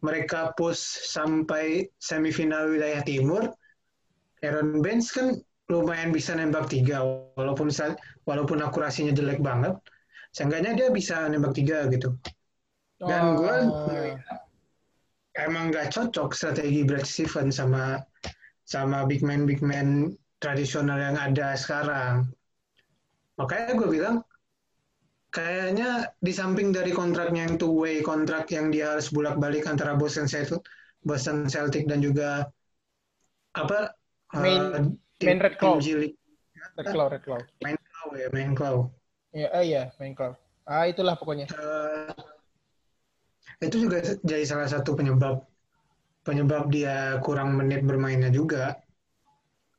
mereka 0.00 0.54
push 0.56 0.80
sampai 1.08 1.88
semifinal 2.00 2.70
wilayah 2.70 3.02
timur, 3.02 3.50
Aaron 4.44 4.80
Baines 4.84 5.10
kan 5.10 5.34
lumayan 5.68 6.14
bisa 6.14 6.32
nembak 6.32 6.72
tiga 6.72 7.04
walaupun 7.36 7.68
walaupun 8.24 8.58
akurasinya 8.64 9.12
jelek 9.12 9.42
banget, 9.44 9.76
seenggaknya 10.32 10.72
dia 10.78 10.88
bisa 10.88 11.28
nembak 11.28 11.52
tiga 11.52 11.86
gitu. 11.92 12.16
Dan 12.98 13.38
gue 13.38 13.54
Oh. 13.70 14.14
emang 15.38 15.70
nggak 15.70 15.94
cocok 15.94 16.34
strategi 16.34 16.82
Brad 16.82 17.06
Stevens 17.06 17.62
sama 17.62 18.02
sama 18.66 19.06
big 19.06 19.22
man 19.22 19.46
big 19.46 19.62
man 19.62 20.10
tradisional 20.42 20.98
yang 20.98 21.14
ada 21.14 21.54
sekarang. 21.54 22.26
Makanya 23.38 23.78
gue 23.78 23.88
bilang 23.90 24.16
kayaknya 25.30 26.10
di 26.18 26.32
samping 26.34 26.74
dari 26.74 26.90
kontraknya 26.90 27.46
yang 27.46 27.54
two 27.60 27.70
way 27.70 28.00
kontrak 28.02 28.50
yang 28.50 28.72
dia 28.74 28.96
harus 28.96 29.12
bolak-balik 29.14 29.68
antara 29.70 29.94
Boston 29.94 30.26
Celtic, 30.26 30.64
Boston 31.06 31.46
Celtic 31.46 31.86
dan 31.86 32.02
juga 32.02 32.48
apa 33.54 33.97
Main- 34.36 34.72
eh, 34.76 34.84
main 35.24 35.38
Red 35.40 35.56
Claw. 35.56 35.80
Red 35.80 36.86
Claw, 36.92 37.08
Red 37.08 37.22
Claw. 37.24 37.40
main 37.64 37.76
Claw 37.80 38.08
ya 38.14 38.28
main 38.30 38.52
Claw. 38.52 38.76
Ya, 39.32 39.48
ah, 39.52 39.64
iya, 39.64 39.82
main 39.96 40.12
Claw. 40.12 40.36
Ah, 40.68 40.84
itulah 40.84 41.16
pokoknya. 41.16 41.48
Eh, 41.48 42.12
itu 43.64 43.88
juga 43.88 44.04
jadi 44.20 44.44
salah 44.44 44.68
satu 44.68 44.92
penyebab 44.92 45.48
penyebab 46.22 46.68
dia 46.68 47.16
kurang 47.24 47.56
menit 47.56 47.80
bermainnya 47.88 48.28
juga. 48.28 48.76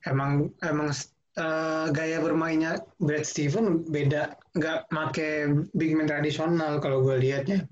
Emang 0.01 0.49
emang 0.65 0.89
eh, 1.37 1.85
gaya 1.93 2.17
bermainnya 2.19 2.81
Brad 2.97 3.23
Steven 3.23 3.85
beda, 3.85 4.33
nggak 4.57 4.89
make 4.89 5.29
big 5.77 5.93
man 5.93 6.09
tradisional 6.09 6.81
kalau 6.81 7.05
gue 7.05 7.21
lihatnya. 7.21 7.69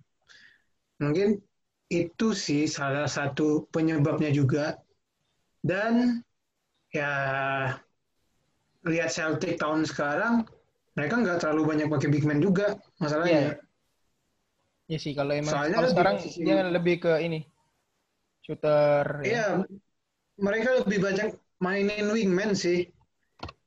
Mungkin 1.02 1.42
itu 1.90 2.28
sih 2.38 2.70
salah 2.70 3.10
satu 3.10 3.66
penyebabnya 3.74 4.30
juga. 4.30 4.78
Dan 5.66 6.22
ya 6.98 7.12
lihat 8.88 9.10
Celtic 9.14 9.62
tahun 9.62 9.86
sekarang, 9.86 10.48
mereka 10.98 11.16
nggak 11.22 11.38
terlalu 11.46 11.76
banyak 11.76 11.88
pakai 11.94 12.10
big 12.10 12.26
man 12.26 12.42
juga 12.42 12.80
masalahnya. 12.98 13.60
Iya 14.88 14.98
sih 15.04 15.12
kalau 15.14 15.36
emang 15.36 15.52
Soalnya 15.52 15.78
kalau 15.84 15.90
sekarang 15.92 16.16
dia 16.24 16.64
lebih 16.72 16.96
ke 17.04 17.14
ini 17.20 17.44
shooter. 18.42 19.04
ya. 19.22 19.28
Iya, 19.28 19.48
mereka 20.40 20.70
lebih 20.82 21.00
banyak 21.04 21.30
mainin 21.60 22.08
wingman 22.08 22.56
sih. 22.56 22.88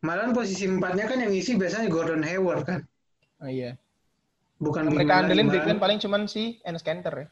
Malahan 0.01 0.33
posisi 0.33 0.65
empatnya 0.65 1.05
kan 1.05 1.21
yang 1.21 1.29
isi 1.37 1.61
biasanya 1.61 1.93
Gordon 1.93 2.25
Hayward 2.25 2.65
kan, 2.65 2.81
Oh, 3.45 3.53
iya. 3.53 3.77
bukan 4.57 4.89
big 4.89 5.05
mereka 5.05 5.29
andelin 5.29 5.53
big 5.53 5.61
man 5.69 5.77
paling 5.77 6.01
cuman 6.01 6.25
si 6.25 6.57
Enes 6.65 6.81
Kanter 6.81 7.13
ya. 7.13 7.29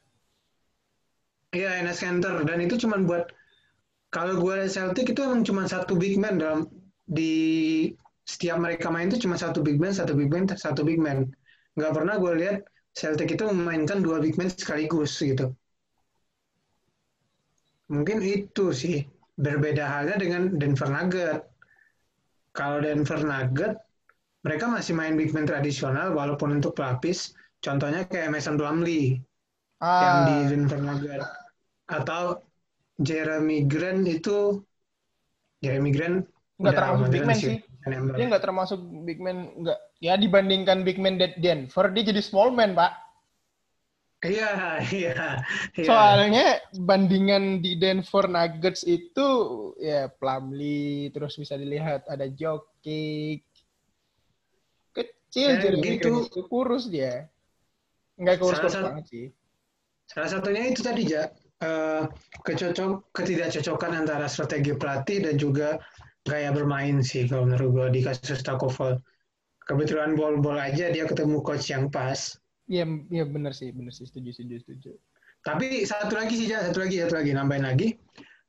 Iya, 1.57 1.71
Enes 1.81 1.97
Kanter 2.05 2.45
dan 2.45 2.61
itu 2.61 2.77
cuma 2.85 3.01
buat 3.01 3.33
kalau 4.09 4.41
gue 4.41 4.53
lihat 4.65 4.73
Celtic 4.73 5.13
itu 5.13 5.21
emang 5.21 5.43
cuma 5.45 5.69
satu 5.69 5.93
big 5.97 6.17
man 6.17 6.41
dalam 6.41 6.61
di 7.09 7.33
setiap 8.29 8.61
mereka 8.61 8.93
main 8.93 9.09
itu 9.09 9.25
cuma 9.25 9.37
satu 9.41 9.65
big 9.65 9.81
man, 9.81 9.93
satu 9.93 10.13
big 10.17 10.29
man, 10.29 10.45
satu 10.49 10.85
big 10.85 11.01
man. 11.01 11.29
Nggak 11.77 11.93
pernah 11.97 12.15
gue 12.21 12.33
lihat 12.41 12.57
Celtic 12.97 13.29
itu 13.37 13.45
memainkan 13.49 14.01
dua 14.05 14.21
big 14.21 14.37
man 14.41 14.49
sekaligus 14.53 15.13
gitu. 15.21 15.53
Mungkin 17.89 18.21
itu 18.21 18.65
sih 18.73 18.97
berbeda 19.41 19.85
halnya 19.89 20.17
dengan 20.21 20.43
Denver 20.61 20.89
Nugget. 20.93 21.41
Kalau 22.53 22.79
Denver 22.85 23.21
Nugget 23.25 23.73
mereka 24.45 24.65
masih 24.69 24.95
main 24.97 25.15
big 25.17 25.31
man 25.37 25.47
tradisional 25.49 26.13
walaupun 26.17 26.57
untuk 26.61 26.77
pelapis. 26.77 27.33
Contohnya 27.65 28.05
kayak 28.09 28.31
Mason 28.33 28.57
Plumlee 28.61 29.19
yang 30.03 30.17
Ah, 30.21 30.27
di 30.27 30.37
Denver 30.51 30.81
Nugget 30.81 31.23
atau 31.89 32.48
Jeremy 32.99 33.65
Grant 33.71 34.05
itu 34.11 34.63
Jeremy 35.63 35.91
Grant 35.95 36.19
nggak 36.59 36.75
termasuk 36.75 37.07
big 37.15 37.25
man 37.27 37.39
sih. 37.39 37.57
Dia 38.19 38.25
nggak 38.27 38.45
termasuk 38.45 38.81
big 39.07 39.19
man, 39.23 39.39
nggak. 39.63 39.79
Ya 40.03 40.15
dibandingkan 40.19 40.83
big 40.83 40.99
man 40.99 41.19
De- 41.19 41.39
Denver, 41.39 41.87
dia 41.95 42.05
jadi 42.11 42.21
small 42.23 42.51
man, 42.51 42.75
Pak. 42.75 42.93
Iya, 44.19 44.83
iya, 44.91 45.15
iya. 45.79 45.87
Soalnya 45.87 46.59
bandingan 46.75 47.63
di 47.63 47.79
Denver 47.79 48.27
Nuggets 48.27 48.83
itu 48.83 49.29
ya 49.79 50.11
Plumlee, 50.11 51.15
terus 51.15 51.39
bisa 51.39 51.55
dilihat 51.55 52.03
ada 52.11 52.27
Jokic. 52.27 53.47
Kecil 54.91 55.51
Ya, 55.55 55.63
jadi 55.63 55.79
gitu. 55.79 56.11
itu 56.27 56.41
kurus 56.51 56.91
dia. 56.91 57.31
Nggak 58.19 58.37
kurus 58.43 58.59
kurus 58.59 58.79
banget 58.83 59.05
sih. 59.07 59.27
Salah 60.11 60.31
satunya 60.35 60.63
itu 60.67 60.83
tadi 60.83 61.07
ja 61.07 61.31
eh, 61.63 62.05
kecocok 62.45 63.11
ketidakcocokan 63.15 64.05
antara 64.05 64.27
strategi 64.31 64.75
pelatih 64.75 65.25
dan 65.27 65.35
juga 65.39 65.79
gaya 66.29 66.53
bermain 66.53 67.01
sih 67.01 67.25
kalau 67.27 67.49
menurut 67.49 67.69
gue 67.73 67.87
di 67.99 68.01
kasus 68.05 68.45
Takovol. 68.45 69.01
Kebetulan 69.69 70.17
bol-bol 70.17 70.57
aja 70.57 70.89
dia 70.89 71.05
ketemu 71.05 71.45
coach 71.45 71.69
yang 71.69 71.93
pas. 71.93 72.37
Iya, 72.69 72.85
iya 73.13 73.25
benar 73.29 73.53
sih, 73.53 73.69
benar 73.73 73.93
sih, 73.93 74.09
setuju, 74.09 74.33
setuju, 74.33 74.57
setuju. 74.65 74.93
Tapi 75.45 75.85
satu 75.85 76.17
lagi 76.17 76.35
sih, 76.37 76.49
satu 76.49 76.85
lagi, 76.85 77.01
satu 77.05 77.15
lagi, 77.21 77.31
nambahin 77.37 77.65
lagi. 77.65 77.89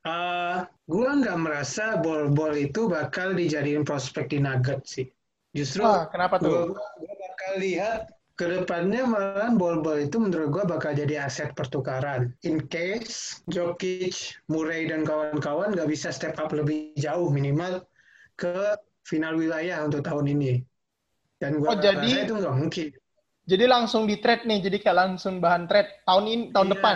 Eh 0.08 0.58
gua 0.88 1.10
nggak 1.20 1.38
merasa 1.40 2.00
bol-bol 2.00 2.56
itu 2.56 2.88
bakal 2.88 3.36
dijadiin 3.36 3.84
prospek 3.84 4.32
di 4.32 4.40
Nugget 4.40 4.82
sih. 4.88 5.08
Justru 5.52 5.84
Wah, 5.84 6.08
kenapa 6.08 6.40
tuh? 6.40 6.72
gua 6.72 6.88
bakal 7.04 7.52
lihat 7.60 8.08
ke 8.40 8.48
depannya 8.48 9.04
malah 9.04 9.52
bol-bol 9.52 10.00
itu 10.00 10.16
menurut 10.16 10.48
gua 10.56 10.64
bakal 10.64 10.96
jadi 10.96 11.28
aset 11.28 11.52
pertukaran. 11.60 12.32
In 12.48 12.64
case 12.72 13.44
Jokic, 13.52 14.40
Murray 14.48 14.88
dan 14.88 15.04
kawan-kawan 15.04 15.76
nggak 15.76 15.92
bisa 15.92 16.08
step 16.16 16.40
up 16.40 16.56
lebih 16.56 16.96
jauh 16.96 17.28
minimal 17.28 17.84
ke 18.40 18.80
final 19.04 19.36
wilayah 19.36 19.84
untuk 19.84 20.08
tahun 20.08 20.32
ini. 20.40 20.64
Dan 21.36 21.60
Oh, 21.60 21.68
gua 21.68 21.76
rasa 21.76 21.84
jadi- 22.00 22.24
itu 22.24 22.34
nggak 22.40 22.56
mungkin. 22.56 22.88
Jadi 23.50 23.66
langsung 23.68 24.08
di 24.08 24.16
trade 24.24 24.48
nih, 24.48 24.60
jadi 24.64 24.78
kayak 24.80 24.98
langsung 25.04 25.44
bahan 25.44 25.68
trade 25.68 25.92
tahun 26.08 26.26
ini, 26.32 26.44
tahun 26.56 26.68
Iya. 26.70 26.74
depan. 26.80 26.96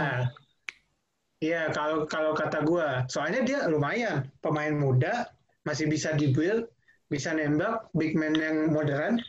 Iya, 1.44 1.62
kalau 1.76 2.08
kalau 2.08 2.32
kata 2.32 2.64
gua, 2.64 3.04
soalnya 3.12 3.44
dia 3.44 3.60
lumayan 3.68 4.32
pemain 4.40 4.72
muda, 4.72 5.28
masih 5.68 5.92
bisa 5.92 6.16
dibuild, 6.16 6.72
bisa 7.12 7.36
nembak, 7.36 7.92
big 7.92 8.16
man 8.16 8.32
yang 8.32 8.72
modern. 8.72 9.20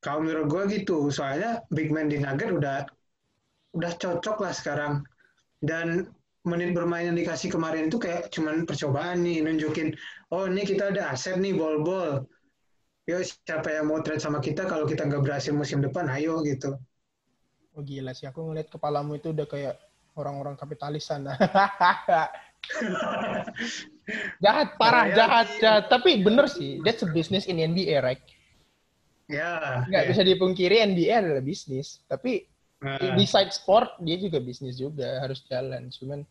Kalau 0.00 0.24
menurut 0.24 0.48
gua 0.48 0.64
gitu, 0.64 1.12
soalnya 1.12 1.60
big 1.68 1.92
man 1.92 2.08
di 2.08 2.16
Nugget 2.16 2.50
udah 2.56 2.78
udah 3.76 3.92
cocok 4.00 4.36
lah 4.40 4.52
sekarang. 4.56 5.04
Dan 5.60 6.08
menit 6.48 6.72
bermain 6.72 7.04
yang 7.12 7.18
dikasih 7.20 7.52
kemarin 7.52 7.92
itu 7.92 8.00
kayak 8.00 8.32
cuman 8.32 8.64
percobaan 8.64 9.20
nih, 9.20 9.44
nunjukin, 9.44 9.92
oh 10.32 10.48
ini 10.48 10.64
kita 10.64 10.88
ada 10.88 11.12
aset 11.12 11.36
nih 11.36 11.52
bol-bol. 11.52 12.24
Yuk 13.04 13.20
siapa 13.44 13.68
yang 13.76 13.92
mau 13.92 14.00
trade 14.00 14.24
sama 14.24 14.40
kita 14.40 14.64
kalau 14.64 14.88
kita 14.88 15.04
nggak 15.04 15.20
berhasil 15.20 15.52
musim 15.52 15.84
depan, 15.84 16.08
ayo 16.08 16.40
gitu. 16.48 16.80
Oh 17.76 17.84
gila 17.84 18.16
sih, 18.16 18.24
aku 18.24 18.40
ngeliat 18.40 18.72
kepalamu 18.72 19.20
itu 19.20 19.36
udah 19.36 19.44
kayak 19.44 19.76
orang-orang 20.16 20.56
kapitalis 20.56 21.06
sana. 21.06 21.36
jahat, 24.44 24.68
parah, 24.80 25.06
jahat, 25.12 25.48
jahat. 25.60 25.84
Tapi 25.92 26.24
bener 26.24 26.48
sih, 26.48 26.80
that's 26.82 27.04
a 27.04 27.08
business 27.12 27.44
in 27.46 27.60
NBA, 27.60 28.00
right? 28.00 28.20
Ya, 29.30 29.86
Nggak 29.86 30.04
ya. 30.04 30.08
bisa 30.10 30.22
dipungkiri 30.26 30.76
NBA 30.90 31.14
adalah 31.22 31.42
bisnis. 31.42 32.02
Tapi 32.10 32.50
Nah, 32.80 33.12
di 33.12 33.28
side 33.28 33.52
sport, 33.52 34.00
dia 34.00 34.16
juga 34.16 34.40
bisnis 34.40 34.80
juga, 34.80 35.20
harus 35.20 35.44
jalan. 35.44 35.92
Cuman, 35.92 36.24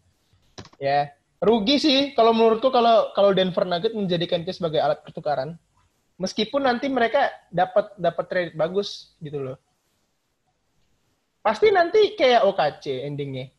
ya, 0.82 1.14
rugi 1.38 1.78
sih 1.78 1.98
kalau 2.18 2.34
menurutku 2.34 2.74
kalau 2.74 3.14
kalau 3.14 3.38
Denver 3.38 3.70
Nuggets 3.70 3.94
menjadikan 3.94 4.42
itu 4.42 4.58
sebagai 4.58 4.82
alat 4.82 5.06
pertukaran. 5.06 5.54
Meskipun 6.18 6.66
nanti 6.66 6.90
mereka 6.90 7.30
dapat 7.54 7.94
dapat 7.96 8.26
trade 8.28 8.54
bagus 8.58 9.14
gitu 9.22 9.40
loh. 9.40 9.58
Pasti 11.40 11.70
nanti 11.72 12.18
kayak 12.18 12.44
OKC 12.44 13.08
endingnya. 13.08 13.54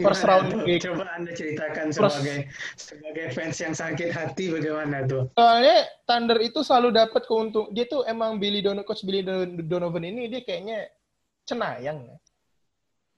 First 0.00 0.24
round 0.24 0.48
pick. 0.64 0.80
Coba 0.82 1.04
Anda 1.12 1.30
ceritakan 1.32 1.86
First- 1.92 2.20
sebagai 2.20 2.38
sebagai 2.74 3.26
fans 3.36 3.56
yang 3.60 3.74
sakit 3.76 4.08
hati 4.10 4.44
bagaimana 4.48 5.04
tuh? 5.04 5.28
Soalnya 5.36 5.78
Thunder 6.08 6.38
itu 6.40 6.60
selalu 6.64 6.88
dapat 6.96 7.22
keuntung. 7.24 7.68
Dia 7.70 7.84
tuh 7.84 8.02
emang 8.04 8.40
Billy 8.40 8.64
Donovan, 8.64 8.84
coach 8.84 9.04
Billy 9.04 9.20
Don- 9.20 9.60
Donovan 9.60 10.04
ini 10.04 10.26
dia 10.26 10.40
kayaknya 10.40 10.88
cenayang. 11.44 12.08
ya. 12.08 12.16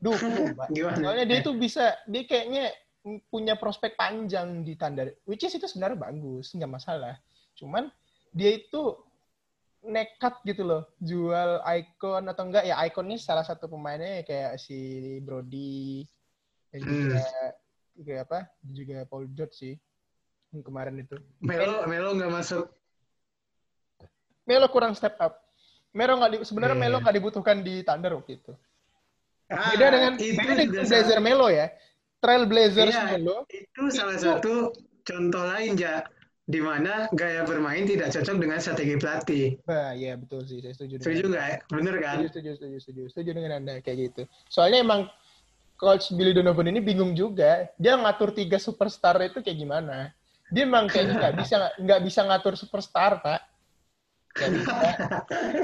Gimana? 0.74 0.98
Soalnya 0.98 1.26
dia 1.30 1.38
tuh 1.40 1.54
bisa, 1.54 1.94
dia 2.10 2.26
kayaknya 2.26 2.74
punya 3.30 3.54
prospek 3.54 3.94
panjang 3.94 4.66
di 4.66 4.74
Thunder. 4.74 5.14
Which 5.26 5.46
is 5.46 5.54
itu 5.54 5.66
sebenarnya 5.70 6.10
bagus, 6.10 6.50
nggak 6.50 6.70
masalah. 6.70 7.18
Cuman 7.54 7.90
dia 8.34 8.58
itu 8.58 8.98
nekat 9.82 10.38
gitu 10.46 10.62
loh, 10.62 10.82
jual 11.02 11.58
icon 11.78 12.22
atau 12.30 12.42
enggak 12.46 12.62
ya 12.66 12.78
iconnya 12.86 13.18
salah 13.18 13.42
satu 13.42 13.66
pemainnya 13.66 14.22
kayak 14.22 14.54
si 14.54 14.78
Brody 15.18 16.06
dan 16.72 16.80
juga 16.82 17.20
juga 17.92 18.14
apa 18.24 18.38
juga 18.64 18.96
Paul 19.04 19.28
George 19.30 19.54
sih 19.54 19.74
yang 20.50 20.64
kemarin 20.64 20.96
itu. 20.98 21.16
Melo 21.38 21.84
Melo 21.84 22.16
nggak 22.16 22.32
masuk. 22.32 22.64
Melo 24.42 24.66
kurang 24.68 24.96
step 24.96 25.14
up. 25.20 25.38
Melo 25.92 26.16
nggak 26.18 26.30
di- 26.32 26.44
sebenarnya 26.44 26.76
Iya. 26.76 26.82
Melo 26.88 26.96
nggak 26.98 27.14
dibutuhkan 27.14 27.56
di 27.60 27.84
Thunder 27.84 28.16
waktu 28.16 28.40
itu. 28.40 28.52
Ah, 29.52 29.76
Beda 29.76 29.86
dengan 29.92 30.12
itu 30.16 30.32
beda 30.32 30.52
dengan 30.56 30.84
Blazer 30.88 31.20
Melo 31.20 31.48
ya. 31.52 31.68
Trail 32.18 32.44
Blazers 32.48 32.96
Iya. 32.96 33.04
Melo. 33.12 33.44
Itu 33.46 33.82
salah 33.92 34.16
Itu- 34.16 34.24
satu 34.24 34.54
contoh 35.04 35.44
lain 35.44 35.76
ja 35.76 36.00
di 36.42 36.58
mana 36.58 37.06
gaya 37.12 37.46
bermain 37.46 37.86
tidak 37.86 38.10
cocok 38.10 38.36
dengan 38.40 38.58
strategi 38.58 38.94
pelatih. 38.98 39.46
Nah, 39.62 39.94
iya 39.94 40.18
betul 40.18 40.42
sih, 40.42 40.58
saya 40.58 40.74
setuju 40.74 40.98
Setuju 40.98 41.24
nggak? 41.30 41.46
ya? 41.46 41.56
Bener 41.70 41.94
kan? 42.02 42.16
Setuju, 42.18 42.28
setuju, 42.28 42.50
setuju, 42.56 42.76
setuju, 42.82 43.02
setuju 43.14 43.30
dengan 43.30 43.52
Anda 43.62 43.74
kayak 43.78 43.98
gitu. 44.10 44.22
Soalnya 44.50 44.82
emang 44.82 45.06
coach 45.82 46.14
Billy 46.14 46.30
Donovan 46.30 46.70
ini 46.70 46.78
bingung 46.78 47.10
juga. 47.18 47.66
Dia 47.74 47.98
ngatur 47.98 48.30
tiga 48.30 48.62
superstar 48.62 49.18
itu 49.26 49.42
kayak 49.42 49.58
gimana? 49.58 50.14
Dia 50.54 50.62
emang 50.62 50.86
kayaknya 50.86 51.18
nggak 51.18 51.34
bisa 51.42 51.56
nggak 51.74 52.00
bisa 52.06 52.20
ngatur 52.22 52.54
superstar, 52.54 53.18
Pak. 53.18 53.40
Nggak 54.38 54.50
bisa. 54.54 54.74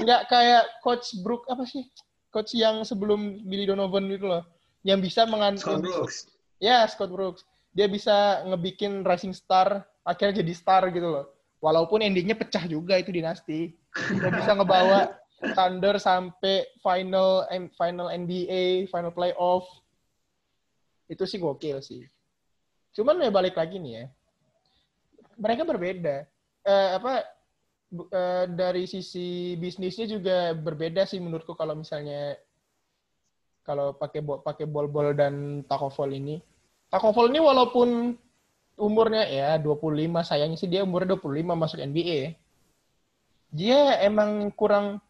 Nggak 0.03 0.23
kayak 0.27 0.65
coach 0.83 1.15
Brook 1.23 1.47
apa 1.47 1.63
sih? 1.63 1.87
Coach 2.35 2.59
yang 2.59 2.83
sebelum 2.83 3.47
Billy 3.47 3.65
Donovan 3.65 4.11
itu 4.11 4.27
loh, 4.27 4.43
yang 4.83 4.99
bisa 4.99 5.23
Scott 5.23 5.31
mengatur 5.31 5.79
Brooks. 5.81 6.27
Ya, 6.59 6.83
Scott 6.91 7.15
Brooks. 7.15 7.47
Dia 7.73 7.87
bisa 7.87 8.43
ngebikin 8.43 9.07
rising 9.07 9.31
star, 9.31 9.87
akhirnya 10.03 10.43
jadi 10.43 10.53
star 10.53 10.83
gitu 10.91 11.09
loh. 11.15 11.31
Walaupun 11.63 12.03
endingnya 12.03 12.35
pecah 12.35 12.67
juga 12.67 12.99
itu 12.99 13.15
dinasti. 13.15 13.71
Dia 14.19 14.31
bisa 14.35 14.53
ngebawa 14.59 15.15
Thunder 15.57 15.97
sampai 16.03 16.67
final 16.83 17.47
M- 17.55 17.71
final 17.79 18.11
NBA, 18.11 18.91
final 18.91 19.15
playoff. 19.15 19.65
Itu 21.09 21.25
sih 21.25 21.41
gokil 21.41 21.81
sih. 21.81 22.05
Cuman 22.93 23.19
ya 23.25 23.33
balik 23.33 23.57
lagi 23.57 23.81
nih 23.81 23.93
ya. 23.93 24.05
Mereka 25.41 25.65
berbeda. 25.65 26.29
Eh, 26.69 26.91
apa 27.01 27.25
eh, 28.13 28.45
dari 28.53 28.85
sisi 28.85 29.57
bisnisnya 29.57 30.05
juga 30.05 30.53
berbeda 30.53 31.09
sih 31.09 31.17
menurutku 31.19 31.57
kalau 31.57 31.73
misalnya 31.81 32.37
kalau 33.65 33.93
pakai 33.97 34.25
pakai 34.25 34.65
bol-bol 34.65 35.13
dan 35.17 35.65
takovol 35.65 36.13
ini. 36.13 36.41
Takovol 36.89 37.29
ini 37.29 37.41
walaupun 37.41 37.89
umurnya 38.79 39.29
ya 39.29 39.51
25 39.61 40.25
sayangnya 40.25 40.57
sih 40.57 40.71
dia 40.71 40.87
umurnya 40.87 41.19
25 41.19 41.53
masuk 41.53 41.79
NBA. 41.83 42.33
Dia 43.53 44.01
emang 44.05 44.49
kurang 44.57 45.01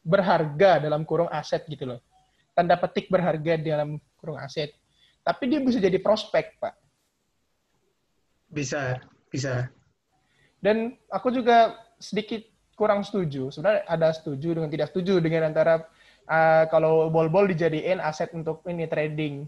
berharga 0.00 0.80
dalam 0.80 1.04
kurung 1.04 1.30
aset 1.30 1.62
gitu 1.68 1.86
loh. 1.86 2.00
Tanda 2.56 2.74
petik 2.74 3.06
berharga 3.12 3.60
dalam 3.60 4.00
kurung 4.18 4.40
aset. 4.40 4.74
Tapi 5.20 5.44
dia 5.48 5.60
bisa 5.60 5.78
jadi 5.78 6.00
prospek, 6.00 6.56
Pak. 6.58 6.74
Bisa, 8.50 8.98
bisa. 9.30 9.70
Dan 10.60 10.98
aku 11.08 11.30
juga 11.30 11.78
sedikit 12.00 12.42
kurang 12.74 13.04
setuju. 13.04 13.52
Sebenarnya 13.52 13.84
ada 13.84 14.08
setuju 14.10 14.56
dengan 14.56 14.72
tidak 14.72 14.88
setuju 14.92 15.20
dengan 15.20 15.52
antara 15.52 15.84
uh, 16.28 16.64
kalau 16.72 17.12
bol-bol 17.12 17.44
dijadiin 17.48 18.00
aset 18.00 18.32
untuk 18.32 18.64
ini 18.64 18.88
trading, 18.88 19.44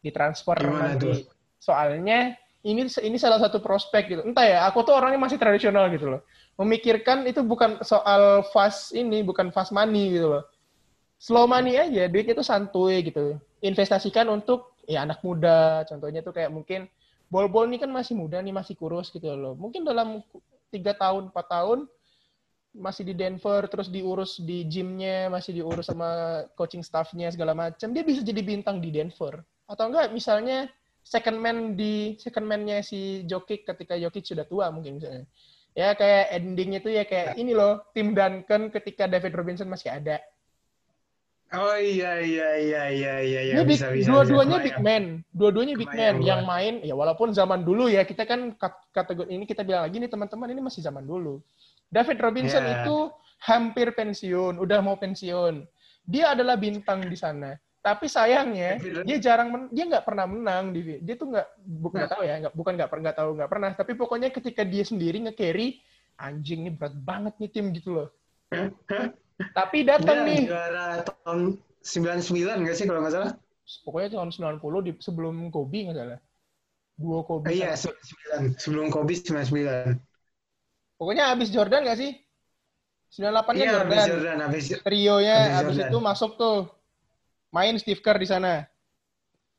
ditransfer 0.00 0.56
nanti. 0.60 1.28
Soalnya 1.60 2.36
ini 2.66 2.88
ini 2.88 3.16
salah 3.16 3.38
satu 3.38 3.62
prospek 3.62 4.02
gitu. 4.10 4.22
Entah 4.26 4.46
ya, 4.48 4.58
aku 4.66 4.82
tuh 4.82 4.96
orangnya 4.96 5.20
masih 5.20 5.38
tradisional 5.38 5.86
gitu 5.92 6.18
loh. 6.18 6.20
Memikirkan 6.56 7.28
itu 7.28 7.44
bukan 7.44 7.84
soal 7.84 8.42
fast 8.50 8.96
ini, 8.96 9.20
bukan 9.20 9.52
fast 9.52 9.70
money 9.70 10.16
gitu 10.16 10.40
loh. 10.40 10.44
Slow 11.16 11.48
money 11.48 11.80
aja, 11.80 12.08
duit 12.12 12.28
itu 12.28 12.44
santuy 12.44 13.00
gitu. 13.04 13.40
Investasikan 13.64 14.28
untuk 14.28 14.75
ya 14.86 15.04
anak 15.04 15.20
muda, 15.20 15.82
contohnya 15.90 16.22
tuh 16.22 16.32
kayak 16.32 16.50
mungkin 16.54 16.86
bol-bol 17.26 17.66
ini 17.66 17.82
kan 17.82 17.90
masih 17.90 18.14
muda 18.14 18.38
nih, 18.38 18.54
masih 18.54 18.78
kurus 18.78 19.10
gitu 19.10 19.26
loh. 19.34 19.58
Mungkin 19.58 19.82
dalam 19.82 20.22
tiga 20.70 20.94
tahun, 20.94 21.34
empat 21.34 21.46
tahun 21.50 21.78
masih 22.76 23.08
di 23.08 23.14
Denver 23.16 23.64
terus 23.72 23.88
diurus 23.88 24.36
di 24.36 24.68
gymnya 24.68 25.32
masih 25.32 25.56
diurus 25.56 25.88
sama 25.88 26.44
coaching 26.60 26.84
staffnya 26.84 27.32
segala 27.32 27.56
macam 27.56 27.88
dia 27.88 28.04
bisa 28.04 28.20
jadi 28.20 28.44
bintang 28.44 28.84
di 28.84 28.92
Denver. 28.92 29.40
Atau 29.64 29.88
enggak 29.88 30.12
misalnya 30.12 30.68
second 31.00 31.40
man 31.40 31.72
di 31.74 32.20
second 32.20 32.44
man-nya 32.44 32.84
si 32.84 33.24
Jokic 33.24 33.64
ketika 33.64 33.96
Jokic 33.96 34.28
sudah 34.28 34.44
tua 34.44 34.68
mungkin 34.68 35.00
misalnya. 35.00 35.24
Ya 35.76 35.92
kayak 35.92 36.32
endingnya 36.36 36.80
tuh 36.80 36.92
ya 36.92 37.04
kayak 37.04 37.36
ini 37.36 37.52
loh 37.52 37.84
tim 37.92 38.12
Duncan 38.12 38.72
ketika 38.72 39.08
David 39.08 39.32
Robinson 39.36 39.68
masih 39.68 39.92
ada 39.92 40.20
Oh 41.46 41.78
iya 41.78 42.18
iya 42.18 42.48
iya 42.58 42.82
iya 42.90 43.14
iya 43.22 43.40
iya 43.40 43.54
Ini 43.54 43.62
big- 43.62 43.78
bisa 43.78 43.86
bisa. 43.94 44.10
dua-duanya 44.10 44.58
bisa. 44.58 44.66
big 44.66 44.78
man, 44.82 45.04
dua-duanya 45.30 45.74
big 45.74 45.86
man 45.88 46.18
yang 46.18 46.42
main 46.42 46.82
ya 46.82 46.90
walaupun 46.92 47.30
zaman 47.30 47.62
dulu 47.62 47.86
ya 47.86 48.02
kita 48.02 48.26
kan 48.26 48.50
kat- 48.52 48.82
kategori 48.90 49.30
ini 49.30 49.46
kita 49.46 49.62
bilang 49.62 49.86
lagi 49.86 49.96
nih 49.96 50.10
teman-teman 50.10 50.50
ini 50.50 50.58
masih 50.58 50.82
zaman 50.82 51.06
dulu. 51.06 51.38
David 51.86 52.18
Robinson 52.18 52.60
Ya. 52.60 52.82
itu 52.82 53.14
hampir 53.38 53.94
pensiun, 53.94 54.58
udah 54.58 54.82
mau 54.82 54.98
pensiun. 54.98 55.62
Dia 56.02 56.34
adalah 56.34 56.58
bintang 56.58 57.06
di 57.06 57.14
sana. 57.14 57.54
Tapi 57.78 58.10
sayangnya 58.10 58.82
dia 59.06 59.18
jarang 59.22 59.46
men- 59.46 59.70
dia 59.70 59.86
nggak 59.86 60.02
pernah 60.02 60.26
menang 60.26 60.74
di 60.74 60.98
dia 60.98 61.14
tuh 61.14 61.30
nggak 61.30 61.46
bukan 61.62 61.94
Nah. 61.94 62.00
nggak 62.02 62.10
tahu 62.10 62.22
ya 62.26 62.34
nggak 62.42 62.54
bukan 62.58 62.72
nggak 62.74 62.90
pernah 62.90 63.02
nggak 63.06 63.18
tahu 63.22 63.30
nggak 63.38 63.50
pernah 63.54 63.70
tapi 63.72 63.92
pokoknya 63.94 64.28
ketika 64.34 64.62
dia 64.66 64.82
sendiri 64.82 65.22
nge-carry 65.22 65.78
anjing 66.18 66.66
nih 66.66 66.74
berat 66.74 66.98
banget 66.98 67.38
nih 67.38 67.50
tim 67.54 67.70
gitu 67.70 68.02
loh. 68.02 68.08
Tapi 69.36 69.78
datang 69.84 70.24
Dia 70.24 70.28
nih 70.28 70.40
juara 70.48 70.86
tahun 71.04 71.60
99 71.84 72.64
nggak 72.64 72.76
sih 72.76 72.84
kalau 72.88 73.00
nggak 73.04 73.14
salah? 73.14 73.32
pokoknya 73.82 74.14
tahun 74.14 74.30
90 74.30 74.78
di, 74.86 74.92
sebelum 75.02 75.50
Kobe 75.50 75.90
nggak 75.90 75.96
salah. 75.98 76.20
Dua 76.96 77.20
Kobe. 77.26 77.50
Oh, 77.50 77.52
iya, 77.52 77.74
sama- 77.76 77.98
99. 77.98 78.56
Sebelum 78.56 78.86
Kobe 78.88 79.12
99. 79.18 80.00
Pokoknya 80.96 81.34
abis 81.34 81.48
Jordan 81.52 81.84
nggak 81.84 81.98
sih? 82.00 82.12
98 83.12 83.52
nya 83.52 83.64
Iya, 83.64 83.72
Jordan. 83.76 83.84
habis 83.86 84.04
Jordan, 84.08 84.38
habis 84.40 84.64
Trionya 84.82 85.36
Habis 85.36 85.58
abis 85.60 85.76
itu 85.90 85.98
masuk 86.00 86.30
tuh. 86.40 86.58
Main 87.52 87.76
Steve 87.78 88.00
Kerr 88.00 88.18
di 88.20 88.28
sana. 88.28 88.64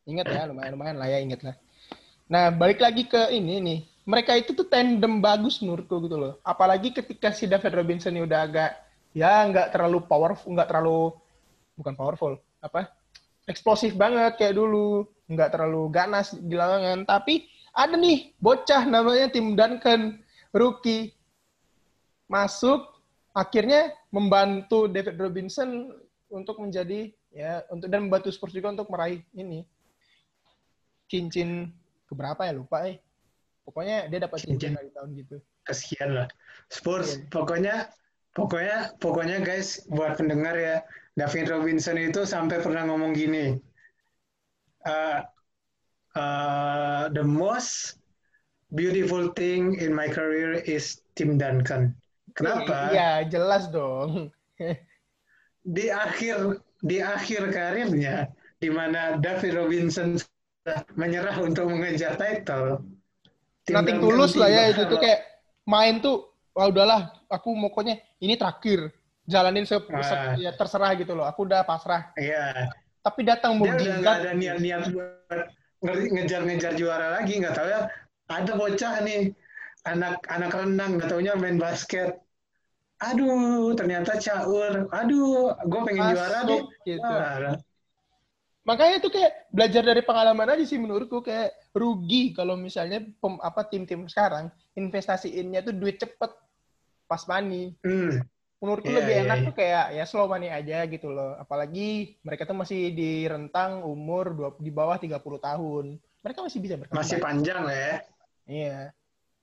Ingat 0.08 0.26
ya, 0.30 0.42
lumayan-lumayan 0.48 0.98
lah 0.98 1.08
ya 1.12 1.20
ingat 1.20 1.42
lah. 1.44 1.56
Nah, 2.32 2.52
balik 2.52 2.80
lagi 2.80 3.08
ke 3.08 3.32
ini 3.32 3.60
nih. 3.60 3.80
Mereka 4.08 4.40
itu 4.40 4.56
tuh 4.56 4.64
tandem 4.68 5.20
bagus 5.20 5.60
menurutku 5.60 6.00
gitu 6.00 6.16
loh. 6.16 6.34
Apalagi 6.48 6.96
ketika 6.96 7.36
si 7.36 7.44
David 7.44 7.76
Robinson 7.76 8.16
ini 8.16 8.24
udah 8.24 8.40
agak 8.48 8.72
ya 9.18 9.50
nggak 9.50 9.74
terlalu 9.74 10.06
powerful, 10.06 10.54
nggak 10.54 10.70
terlalu 10.70 11.10
bukan 11.74 11.94
powerful, 11.98 12.38
apa? 12.62 12.94
Eksplosif 13.50 13.98
banget 13.98 14.38
kayak 14.38 14.54
dulu, 14.54 15.10
nggak 15.26 15.58
terlalu 15.58 15.90
ganas 15.90 16.38
di 16.38 16.54
lapangan. 16.54 17.02
Tapi 17.10 17.50
ada 17.74 17.98
nih 17.98 18.38
bocah 18.38 18.86
namanya 18.86 19.34
Tim 19.34 19.58
Duncan, 19.58 20.22
rookie 20.54 21.18
masuk 22.28 22.98
akhirnya 23.32 23.96
membantu 24.12 24.86
David 24.92 25.16
Robinson 25.18 25.96
untuk 26.28 26.60
menjadi 26.60 27.14
ya 27.32 27.64
untuk 27.72 27.88
dan 27.88 28.10
membantu 28.10 28.34
Spurs 28.34 28.52
juga 28.52 28.76
untuk 28.76 28.92
meraih 28.92 29.24
ini 29.32 29.64
cincin 31.08 31.72
keberapa 32.10 32.44
ya 32.44 32.52
lupa 32.52 32.84
eh 32.84 33.00
pokoknya 33.64 34.12
dia 34.12 34.28
dapat 34.28 34.44
cincin 34.44 34.76
Cincin. 34.76 34.76
dari 34.76 34.90
tahun 34.92 35.10
gitu 35.16 35.36
kasihan 35.64 36.10
lah. 36.12 36.28
Spurs 36.68 37.16
Iya. 37.16 37.32
pokoknya 37.32 37.76
pokoknya 38.38 38.94
pokoknya 39.02 39.42
guys 39.42 39.82
buat 39.90 40.14
pendengar 40.22 40.54
ya 40.54 40.86
David 41.18 41.50
Robinson 41.50 41.98
itu 41.98 42.22
sampai 42.30 42.62
pernah 42.62 42.86
ngomong 42.86 43.18
gini. 43.18 43.58
Uh, 44.86 45.26
uh, 46.14 47.10
the 47.10 47.26
most 47.26 47.98
beautiful 48.78 49.34
thing 49.34 49.82
in 49.82 49.90
my 49.90 50.06
career 50.06 50.62
is 50.70 51.02
Tim 51.18 51.42
Duncan. 51.42 51.98
Kenapa? 52.38 52.94
iya 52.94 53.26
jelas 53.26 53.74
dong 53.74 54.30
Di 55.76 55.90
akhir 55.90 56.62
di 56.86 57.02
akhir 57.02 57.50
karirnya 57.50 58.30
di 58.62 58.70
mana 58.70 59.18
David 59.18 59.58
Robinson 59.58 60.22
menyerah 60.94 61.42
untuk 61.42 61.66
mengejar 61.74 62.14
title. 62.16 62.86
Nothing 63.68 64.00
tulus 64.00 64.38
lah 64.38 64.48
ya 64.48 64.64
itu 64.72 64.86
tuh 64.88 65.02
kayak 65.02 65.28
main 65.68 66.00
tuh 66.00 66.37
wah 66.58 66.68
udahlah 66.68 67.14
aku 67.30 67.54
pokoknya 67.70 68.02
ini 68.18 68.34
terakhir 68.34 68.90
jalanin 69.30 69.70
se, 69.70 69.78
se- 69.78 70.18
Ah. 70.18 70.34
ya 70.34 70.50
terserah 70.58 70.98
gitu 70.98 71.14
loh 71.14 71.30
aku 71.30 71.46
udah 71.46 71.62
pasrah. 71.62 72.10
Iya. 72.18 72.74
tapi 73.06 73.24
datang 73.24 73.56
dia 73.62 73.72
udah 74.04 74.20
ada 74.20 74.36
niat-niat 74.36 74.92
buat 74.92 75.48
nge- 75.80 76.12
ngejar-ngejar 76.12 76.76
juara 76.76 77.16
lagi 77.16 77.40
nggak 77.40 77.56
tahu 77.56 77.68
ya. 77.72 77.88
Ada 78.28 78.52
bocah 78.52 78.94
nih 79.00 79.32
anak 79.88 80.20
anak 80.28 80.52
renang 80.52 81.00
nggak 81.00 81.08
taunya 81.08 81.32
main 81.40 81.56
basket. 81.56 82.20
Aduh 83.00 83.72
ternyata 83.80 84.20
caur. 84.20 84.92
Aduh 84.92 85.56
gue 85.56 85.82
pengen 85.88 86.04
juara 86.12 86.40
deh. 86.44 86.60
Masuk, 86.60 86.84
gitu. 86.84 87.16
Makanya 88.68 89.00
itu 89.00 89.08
kayak 89.08 89.32
belajar 89.56 89.84
dari 89.88 90.02
pengalaman 90.04 90.52
aja 90.52 90.64
sih 90.68 90.76
menurutku 90.76 91.24
kayak 91.24 91.56
rugi 91.72 92.36
kalau 92.36 92.60
misalnya 92.60 93.00
pem, 93.00 93.40
apa 93.40 93.64
tim-tim 93.72 94.04
sekarang 94.12 94.52
investasiinnya 94.76 95.64
tuh 95.64 95.72
duit 95.72 95.96
cepet 95.96 96.32
pas 97.08 97.24
money. 97.26 97.74
hmm, 97.82 98.22
Menurutku 98.58 98.90
Iya, 98.90 98.98
lebih 99.00 99.14
iya, 99.14 99.24
enak 99.26 99.38
iya. 99.38 99.46
tuh 99.46 99.54
kayak 99.54 99.86
ya 99.94 100.04
slow 100.10 100.26
money 100.26 100.50
aja 100.50 100.78
gitu 100.90 101.14
loh. 101.14 101.38
Apalagi 101.38 102.18
mereka 102.26 102.44
tuh 102.44 102.58
masih 102.58 102.90
di 102.90 103.24
rentang 103.26 103.86
umur 103.86 104.34
dua, 104.34 104.50
di 104.58 104.74
bawah 104.74 104.98
30 104.98 105.38
tahun. 105.38 106.02
Mereka 106.26 106.40
masih 106.42 106.60
bisa 106.60 106.76
berkembang. 106.76 107.06
masih 107.06 107.18
panjang 107.22 107.62
lah 107.64 107.76
ya 107.78 107.96
Iya. 108.48 108.78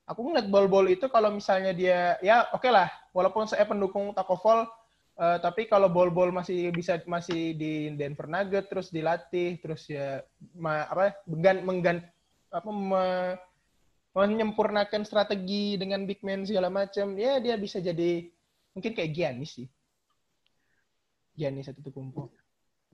Aku 0.04 0.20
ngeliat 0.20 0.52
bol-bol 0.52 0.84
itu 0.92 1.08
kalau 1.08 1.32
misalnya 1.32 1.72
dia 1.72 2.20
ya 2.20 2.44
oke 2.52 2.68
lah, 2.68 2.92
walaupun 3.16 3.48
saya 3.48 3.64
pendukung 3.64 4.12
Takovol, 4.12 4.68
eh, 5.16 5.38
tapi 5.40 5.64
kalau 5.64 5.88
bol-bol 5.88 6.28
masih 6.28 6.68
bisa 6.74 7.00
masih 7.08 7.56
di 7.56 7.88
Denver 7.96 8.28
Nugget 8.28 8.68
terus 8.68 8.92
dilatih 8.92 9.56
terus 9.64 9.88
ya 9.88 10.20
ma- 10.52 10.84
apa 10.90 11.16
menggan, 11.24 11.56
menggan 11.64 11.96
apa 12.52 12.68
me- 12.68 13.36
menyempurnakan 14.14 15.02
strategi 15.02 15.74
dengan 15.74 16.06
big 16.06 16.22
man 16.22 16.46
segala 16.46 16.70
macam, 16.70 17.18
ya 17.18 17.42
dia 17.42 17.58
bisa 17.58 17.82
jadi 17.82 18.30
mungkin 18.70 18.94
kayak 18.94 19.10
Giannis 19.10 19.58
sih. 19.58 19.68
Giannis 21.34 21.66
satu 21.66 21.90
kumpu. 21.90 22.30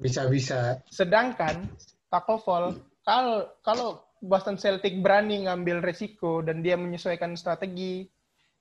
bisa-bisa 0.01 0.81
Sedangkan 0.89 1.69
Takovol 2.09 2.81
kalau 3.05 3.53
kalau 3.61 3.89
Boston 4.25 4.57
Celtic 4.57 4.97
berani 5.05 5.45
ngambil 5.45 5.85
resiko 5.85 6.41
dan 6.41 6.65
dia 6.65 6.81
menyesuaikan 6.81 7.37
strategi 7.37 8.09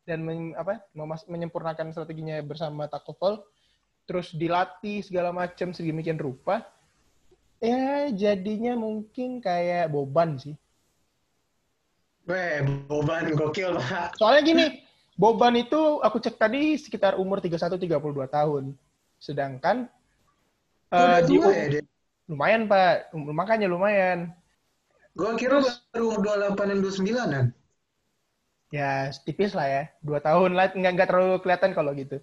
dan 0.03 0.19
men- 0.27 0.51
apa 0.59 0.83
memas- 0.91 1.27
menyempurnakan 1.31 1.95
strateginya 1.95 2.35
bersama 2.43 2.91
Takovol 2.91 3.39
terus 4.03 4.35
dilatih 4.35 4.99
segala 4.99 5.31
macam 5.31 5.71
sedemikian 5.71 6.19
rupa 6.19 6.67
ya 7.63 8.11
jadinya 8.11 8.75
mungkin 8.75 9.39
kayak 9.39 9.95
Boban 9.95 10.35
sih. 10.43 10.59
Weh, 12.29 12.61
beban 12.85 13.33
gokil 13.33 13.73
pak 13.73 14.13
Soalnya 14.21 14.41
gini, 14.45 14.65
Boban 15.19 15.57
itu 15.59 15.99
aku 15.99 16.21
cek 16.21 16.39
tadi 16.39 16.79
sekitar 16.79 17.19
umur 17.19 17.43
31-32 17.43 17.89
tahun. 18.31 18.71
Sedangkan 19.19 19.91
udah 20.93 21.19
di 21.27 21.35
ya 21.35 21.67
dia 21.67 21.83
lumayan 22.29 22.69
Pak, 22.69 23.11
Um, 23.11 23.33
makanya 23.33 23.67
lumayan. 23.67 24.31
gue 25.17 25.27
kira 25.35 25.59
baru 25.91 26.21
28 26.55 26.69
dan 26.69 26.79
29an 26.79 27.45
Ya, 28.69 29.09
tipis 29.25 29.57
lah 29.57 29.65
ya. 29.65 29.83
Dua 30.05 30.21
tahun 30.21 30.53
lah, 30.53 30.69
nggak, 30.71 30.91
nggak 30.93 31.09
terlalu 31.09 31.41
kelihatan 31.41 31.73
kalau 31.73 31.91
gitu. 31.97 32.21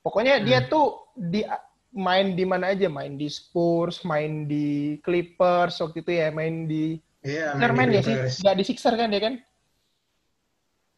Pokoknya 0.00 0.38
dia 0.38 0.62
tuh 0.70 1.10
di 1.18 1.42
main 1.90 2.38
di 2.38 2.46
mana 2.46 2.70
aja, 2.70 2.86
main 2.86 3.18
di 3.18 3.26
Spurs, 3.26 4.06
main 4.06 4.46
di 4.46 4.96
Clippers 5.02 5.82
waktu 5.82 6.06
itu 6.06 6.12
ya, 6.14 6.30
main 6.30 6.70
di 6.70 7.02
Iya, 7.26 7.58
Sixer 7.58 7.72
main 7.74 7.88
ya 7.90 8.02
sih? 8.02 8.14
Clippers. 8.14 8.36
Nggak 8.38 8.54
di 8.54 8.64
Sixer 8.64 8.94
kan 8.94 9.08
dia 9.10 9.20
kan? 9.20 9.34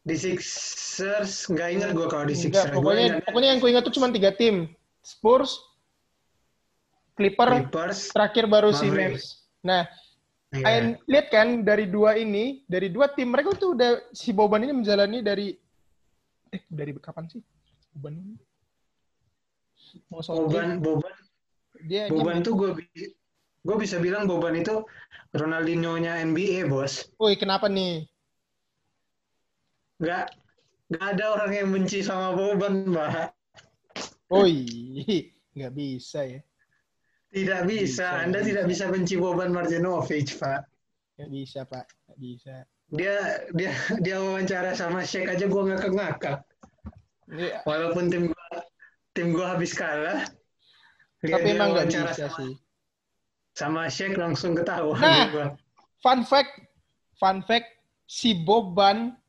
Di 0.05 0.15
Sixers 0.15 1.33
nggak 1.49 1.69
ingat 1.73 1.89
gue 1.97 2.07
kalau 2.07 2.25
di 2.29 2.35
Enggak, 2.37 2.43
Sixers. 2.45 2.69
Gua 2.69 2.77
pokoknya 2.77 3.03
ingat 3.09 3.23
pokoknya 3.25 3.49
yang 3.49 3.59
gue 3.59 3.69
ingat 3.73 3.83
tuh 3.89 3.95
cuma 3.97 4.07
tiga 4.13 4.31
tim. 4.37 4.55
Spurs, 5.01 5.57
Clipper, 7.17 7.65
Clippers. 7.65 8.13
terakhir 8.13 8.45
baru 8.45 8.69
si. 8.69 8.85
Mavs. 8.93 9.49
Nah, 9.65 9.89
kalian 10.53 11.01
lihat 11.09 11.27
kan 11.33 11.47
dari 11.65 11.89
dua 11.89 12.13
ini, 12.19 12.61
dari 12.69 12.93
dua 12.93 13.09
tim 13.09 13.33
mereka 13.33 13.57
tuh 13.57 13.73
udah 13.73 14.13
si 14.13 14.29
Boban 14.29 14.61
ini 14.61 14.73
menjalani 14.75 15.25
dari 15.25 15.57
eh 16.53 16.61
dari 16.69 16.93
kapan 16.99 17.25
sih? 17.25 17.41
Boban 17.97 18.21
ini. 18.21 18.35
Mau 20.13 20.21
Boban, 20.21 20.77
Boban, 20.77 21.15
dia 21.89 22.05
Boban 22.13 22.45
tuh 22.45 22.53
gue 22.53 22.69
gue 23.59 23.75
bisa 23.77 23.99
bilang 23.99 24.25
Boban 24.25 24.55
itu 24.55 24.81
Ronaldinho-nya 25.35 26.23
NBA, 26.25 26.65
bos. 26.65 27.05
Woi, 27.21 27.37
kenapa 27.37 27.69
nih? 27.69 28.07
Nggak 29.99 30.25
nggak 30.89 31.05
ada 31.05 31.25
orang 31.37 31.51
yang 31.53 31.69
benci 31.69 32.01
sama 32.01 32.33
Boban, 32.33 32.87
Mbak. 32.89 33.29
Woi, 34.31 34.55
nggak 35.57 35.73
bisa 35.75 36.23
ya. 36.25 36.41
Tidak 37.29 37.61
bisa. 37.69 38.09
Bisa, 38.09 38.25
Anda 38.25 38.41
tidak 38.41 38.65
bisa 38.65 38.89
benci 38.89 39.13
Boban 39.13 39.53
Marjanovic, 39.53 40.33
Pak. 40.41 40.65
Nggak 41.19 41.29
bisa, 41.29 41.59
Pak. 41.67 41.85
Nggak 42.09 42.19
bisa. 42.19 42.55
Dia 42.89 43.15
dia 43.53 43.69
dia 44.01 44.17
wawancara 44.17 44.73
sama 44.73 45.05
Sheikh 45.05 45.29
aja 45.29 45.45
gue 45.45 45.63
ngakak-ngakak. 45.69 46.41
Ini- 47.29 47.61
Walaupun 47.69 48.09
tim 48.09 48.33
gua 48.33 48.49
tim 49.13 49.27
gua 49.29 49.53
habis 49.53 49.77
kalah. 49.77 50.25
tapi 51.21 51.37
dia 51.37 51.53
emang 51.53 51.77
nggak 51.77 51.85
wawancara 51.85 52.09
bisa 52.09 52.25
sama, 52.33 52.37
sih. 52.41 52.51
Sama 53.59 53.91
Sheikh 53.91 54.15
langsung 54.15 54.55
ketahuan 54.55 55.03
Nah. 55.03 55.51
Fun 55.99 56.23
fact, 56.23 56.63
fun 57.19 57.43
fact, 57.43 57.75
si 58.07 58.31
Boban, 58.31 59.19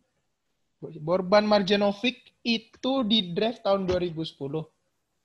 Borban 1.02 1.42
Marjanovic 1.50 2.30
itu 2.46 3.02
di 3.02 3.34
draft 3.34 3.66
tahun 3.66 3.90
2010, 3.90 4.70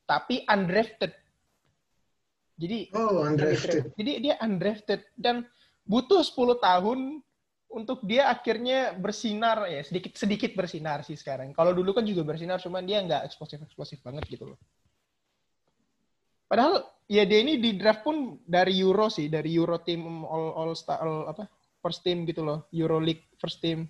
tapi 0.10 0.42
undrafted. 0.50 1.14
Jadi 2.58 2.90
Oh, 2.98 3.22
undrafted. 3.22 3.94
Jadi 3.94 4.12
dia 4.26 4.36
undrafted 4.42 5.06
dan 5.14 5.46
butuh 5.86 6.26
10 6.26 6.58
tahun 6.58 7.22
untuk 7.70 8.02
dia 8.08 8.32
akhirnya 8.32 8.96
bersinar 8.98 9.68
ya 9.70 9.84
sedikit 9.84 10.18
sedikit 10.18 10.52
bersinar 10.58 11.06
sih 11.06 11.14
sekarang. 11.14 11.54
Kalau 11.54 11.78
dulu 11.78 11.94
kan 11.94 12.08
juga 12.08 12.26
bersinar, 12.26 12.58
cuman 12.58 12.82
dia 12.88 13.06
nggak 13.06 13.28
eksplosif 13.28 13.62
eksplosif 13.62 14.00
banget 14.02 14.26
gitu 14.32 14.50
loh. 14.50 14.60
Padahal 16.46 16.86
ya 17.10 17.26
dia 17.26 17.40
ini 17.42 17.58
di 17.58 17.78
draft 17.78 18.06
pun 18.06 18.42
dari 18.46 18.78
Euro 18.82 19.10
sih, 19.10 19.30
dari 19.30 19.54
Euro 19.58 19.82
team 19.82 20.26
all 20.26 20.54
all 20.56 20.72
star 20.78 21.02
all, 21.02 21.30
apa 21.30 21.50
first 21.82 22.02
team 22.02 22.26
gitu 22.26 22.46
loh, 22.46 22.70
Euro 22.74 23.02
League 23.02 23.26
first 23.38 23.62
team. 23.62 23.90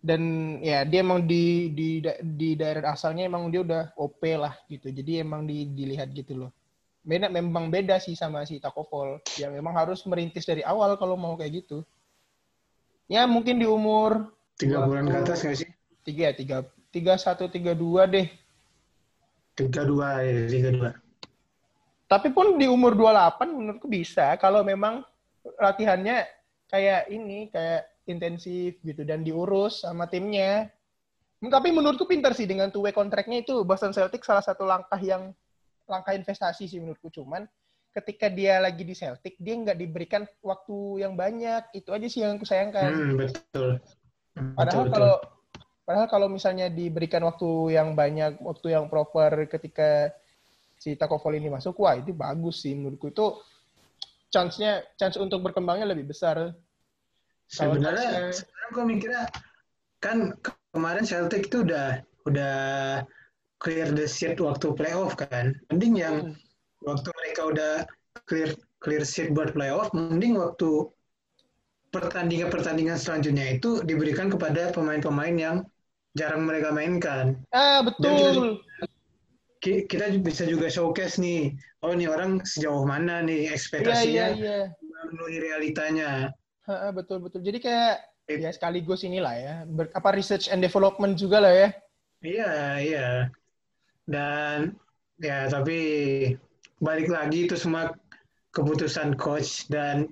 Dan 0.00 0.22
ya 0.62 0.86
dia 0.86 1.02
emang 1.02 1.26
di 1.26 1.74
di 1.74 1.98
di 2.22 2.54
daerah 2.54 2.94
asalnya 2.94 3.26
emang 3.26 3.50
dia 3.50 3.66
udah 3.66 3.82
OP 3.98 4.22
lah 4.38 4.54
gitu. 4.70 4.92
Jadi 4.92 5.18
emang 5.18 5.48
di, 5.48 5.66
dilihat 5.72 6.14
gitu 6.14 6.46
loh 6.46 6.50
beda 7.06 7.30
memang 7.30 7.70
beda 7.70 8.02
sih 8.02 8.18
sama 8.18 8.42
si 8.42 8.58
Takovol 8.58 9.22
yang 9.38 9.54
memang 9.54 9.70
harus 9.78 10.02
merintis 10.10 10.42
dari 10.42 10.66
awal 10.66 10.98
kalau 10.98 11.14
mau 11.14 11.38
kayak 11.38 11.62
gitu 11.62 11.86
ya 13.06 13.22
mungkin 13.30 13.62
di 13.62 13.66
umur 13.70 14.34
Tiga 14.58 14.82
bulan 14.82 15.06
ke 15.06 15.16
atas 15.22 15.46
nggak 15.46 15.56
sih? 15.62 15.70
tiga 16.02 16.34
tiga 16.34 16.56
tiga 16.90 17.14
satu 17.14 17.46
tiga 17.46 17.78
dua 17.78 18.10
deh 18.10 18.26
Tiga 19.56 19.82
dua 19.88 20.20
ya, 20.20 20.44
tiga 20.46 20.70
dua. 20.70 20.90
tapi 22.06 22.30
pun 22.30 22.54
di 22.54 22.70
umur 22.70 22.94
28 22.94 23.50
menurutku 23.50 23.90
bisa 23.90 24.38
kalau 24.38 24.62
memang 24.62 25.02
latihannya 25.58 26.22
kayak 26.70 27.10
ini 27.10 27.50
kayak 27.50 27.90
intensif 28.06 28.78
gitu 28.82 29.02
dan 29.02 29.26
diurus 29.26 29.82
sama 29.82 30.06
timnya. 30.06 30.70
Tapi 31.42 31.68
menurutku 31.70 32.08
pintar 32.08 32.32
sih 32.32 32.48
dengan 32.48 32.72
two 32.72 32.86
way 32.86 32.94
kontraknya 32.94 33.42
itu. 33.42 33.62
Boston 33.66 33.92
Celtics 33.92 34.26
salah 34.26 34.42
satu 34.42 34.64
langkah 34.64 34.98
yang 34.98 35.34
langkah 35.86 36.14
investasi 36.16 36.66
sih 36.66 36.78
menurutku. 36.78 37.12
Cuman 37.12 37.44
ketika 37.92 38.30
dia 38.30 38.58
lagi 38.58 38.82
di 38.82 38.94
Celtic 38.96 39.36
dia 39.38 39.54
nggak 39.54 39.78
diberikan 39.78 40.22
waktu 40.42 41.06
yang 41.06 41.14
banyak. 41.14 41.74
Itu 41.76 41.92
aja 41.92 42.06
sih 42.06 42.22
yang 42.24 42.38
aku 42.40 42.46
sayangkan. 42.48 42.90
Hmm, 42.90 43.14
betul. 43.18 43.82
padahal 44.36 44.84
Betul, 44.84 44.92
kalau 44.92 45.14
padahal 45.86 46.10
kalau 46.10 46.26
misalnya 46.26 46.66
diberikan 46.66 47.22
waktu 47.22 47.78
yang 47.78 47.94
banyak 47.94 48.42
waktu 48.42 48.74
yang 48.74 48.90
proper 48.90 49.46
ketika 49.46 50.10
si 50.76 50.98
Takovol 50.98 51.38
ini 51.38 51.48
masuk 51.48 51.78
wah 51.78 51.94
itu 51.94 52.10
bagus 52.10 52.66
sih 52.66 52.74
menurutku 52.74 53.14
itu 53.14 53.38
chance-nya 54.34 54.82
chance 54.98 55.16
untuk 55.16 55.40
berkembangnya 55.46 55.86
lebih 55.86 56.10
besar 56.10 56.52
Sebenarnya, 57.46 58.34
sebenarnya 58.34 58.70
gue 58.74 58.84
mikirnya 58.84 59.24
kan 60.02 60.34
ke- 60.42 60.58
kemarin 60.74 61.06
Celtic 61.06 61.46
itu 61.46 61.62
udah 61.62 62.02
udah 62.26 62.56
clear 63.62 63.94
the 63.94 64.10
seat 64.10 64.42
waktu 64.42 64.74
playoff 64.74 65.14
kan. 65.14 65.54
Mending 65.70 65.94
yang 65.94 66.16
Hmm. 66.34 66.34
waktu 66.82 67.08
mereka 67.14 67.40
udah 67.46 67.72
clear 68.26 68.50
clear 68.82 69.06
seat 69.06 69.30
buat 69.30 69.54
playoff, 69.54 69.94
mending 69.94 70.34
waktu 70.36 70.90
pertandingan-pertandingan 71.94 72.98
selanjutnya 72.98 73.56
itu 73.56 73.80
diberikan 73.86 74.26
kepada 74.26 74.74
pemain-pemain 74.74 75.36
yang 75.38 75.56
jarang 76.16 76.48
mereka 76.48 76.72
mainkan. 76.72 77.36
ah 77.52 77.84
betul 77.84 78.64
Ki- 79.56 79.84
Kita 79.84 80.12
bisa 80.20 80.44
juga 80.44 80.68
showcase 80.68 81.16
nih, 81.18 81.52
oh 81.82 81.90
ini 81.90 82.06
orang 82.06 82.40
sejauh 82.40 82.84
mana 82.84 83.20
nih 83.20 83.46
iya 83.46 83.52
ekspektasinya 83.52 84.26
iya 84.32 84.36
iya 84.36 84.58
memenuhi 84.80 85.36
realitanya. 85.38 86.10
Ha, 86.66 86.90
betul 86.90 87.20
betul 87.20 87.40
jadi 87.40 87.58
kayak 87.60 87.94
Eh. 88.26 88.42
ya 88.42 88.50
sekaligus 88.50 89.06
inilah 89.06 89.34
ya 89.38 89.54
ber, 89.64 89.86
apa 89.94 90.10
research 90.10 90.50
and 90.50 90.58
development 90.58 91.14
juga 91.14 91.38
lah 91.38 91.52
ya 91.52 91.68
Iya, 92.16 92.50
iya. 92.80 93.08
Dan 94.02 94.74
ya 95.16 95.46
tapi 95.46 95.78
balik 96.78 97.06
lagi 97.06 97.46
itu 97.46 97.54
semua 97.54 97.94
keputusan 98.50 99.14
coach 99.14 99.68
dan 99.68 100.10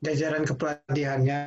jajaran 0.00 0.44
kepelatihannya 0.44 1.40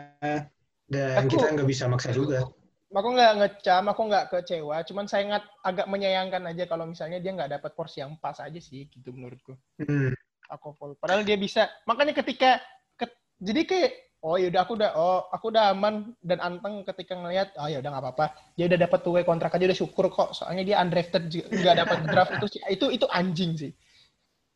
dan 0.89 1.15
Aku- 1.21 1.35
kita 1.35 1.53
nggak 1.53 1.69
bisa 1.69 1.85
maksa 1.85 2.09
juga. 2.09 2.47
Aku 2.87 3.09
nggak 3.11 3.33
ngecam 3.35 3.83
aku 3.87 4.01
nggak 4.07 4.25
kecewa 4.31 4.77
cuman 4.81 5.05
saya 5.05 5.21
ingat 5.27 5.43
agak 5.59 5.87
menyayangkan 5.87 6.43
aja 6.47 6.63
kalau 6.65 6.87
misalnya 6.87 7.19
dia 7.19 7.35
nggak 7.35 7.59
dapat 7.59 7.71
porsi 7.75 7.99
yang 7.99 8.15
pas 8.15 8.39
aja 8.39 8.57
sih 8.57 8.87
gitu 8.87 9.11
menurutku 9.11 9.55
Hmm. 9.77 10.11
aku 10.47 10.71
full. 10.73 10.95
Padahal 10.95 11.27
dia 11.27 11.35
bisa. 11.35 11.67
Makanya 11.83 12.15
ketika 12.15 12.63
ke- 12.95 13.11
jadi 13.37 13.67
kayak 13.67 13.91
oh 14.23 14.39
yaudah 14.39 14.63
aku 14.63 14.79
udah 14.79 14.91
oh 14.95 15.27
aku 15.27 15.51
udah 15.51 15.75
aman 15.75 16.15
dan 16.23 16.39
anteng 16.39 16.87
ketika 16.87 17.13
ngelihat 17.13 17.51
oh 17.59 17.67
ya 17.67 17.83
udah 17.83 17.91
nggak 17.91 18.03
apa-apa. 18.07 18.25
Dia 18.55 18.71
udah 18.71 18.79
dapat 18.79 18.99
way 19.11 19.23
kontrak 19.27 19.51
aja 19.51 19.67
udah 19.67 19.75
syukur 19.75 20.07
kok. 20.07 20.31
Soalnya 20.31 20.63
dia 20.63 20.75
undrafted 20.79 21.27
juga- 21.27 21.51
nggak 21.51 21.75
dapat 21.83 21.97
draft 22.07 22.31
itu 22.39 22.47
sih- 22.57 22.63
itu 22.71 22.85
itu 22.89 23.05
anjing 23.11 23.51
sih. 23.59 23.71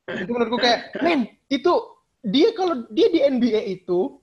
Itu 0.08 0.32
menurutku 0.32 0.58
kayak 0.58 1.00
men 1.04 1.28
itu 1.48 1.74
dia 2.24 2.56
kalau 2.56 2.88
dia 2.88 3.08
di 3.12 3.20
NBA 3.22 3.62
itu 3.68 4.20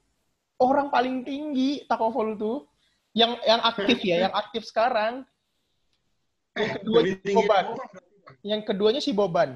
orang 0.59 0.89
paling 0.89 1.23
tinggi 1.23 1.85
Takovol 1.85 2.35
tuh 2.35 2.65
yang 3.19 3.33
yang 3.43 3.61
aktif 3.67 3.99
ya, 4.07 4.17
yang 4.31 4.35
aktif 4.35 4.63
sekarang. 4.63 5.27
Yang 6.55 6.71
kedua 6.79 6.99
Lebih 7.03 7.15
si 7.19 7.35
Boban. 7.35 7.67
Yang 8.47 8.61
keduanya 8.63 9.01
si 9.03 9.11
Boban. 9.11 9.51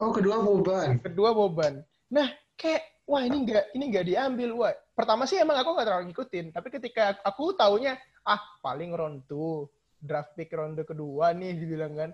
Oh 0.00 0.10
kedua 0.14 0.36
Boban. 0.40 0.88
kedua 1.04 1.30
Boban. 1.36 1.84
Nah, 2.08 2.32
kayak 2.56 3.04
wah 3.04 3.20
ini 3.20 3.44
enggak 3.44 3.64
ini 3.76 3.84
enggak 3.92 4.06
diambil, 4.08 4.50
wah. 4.56 4.72
Pertama 4.96 5.28
sih 5.28 5.36
emang 5.36 5.60
aku 5.60 5.76
nggak 5.76 5.86
terlalu 5.86 6.04
ngikutin, 6.10 6.46
tapi 6.56 6.68
ketika 6.72 7.20
aku 7.22 7.52
taunya 7.54 8.00
ah 8.24 8.40
paling 8.64 8.96
round 8.96 9.24
2, 9.30 9.68
draft 10.00 10.32
pick 10.34 10.50
ronde 10.50 10.82
kedua 10.88 11.36
nih 11.36 11.52
dibilang 11.54 11.94
kan. 11.94 12.10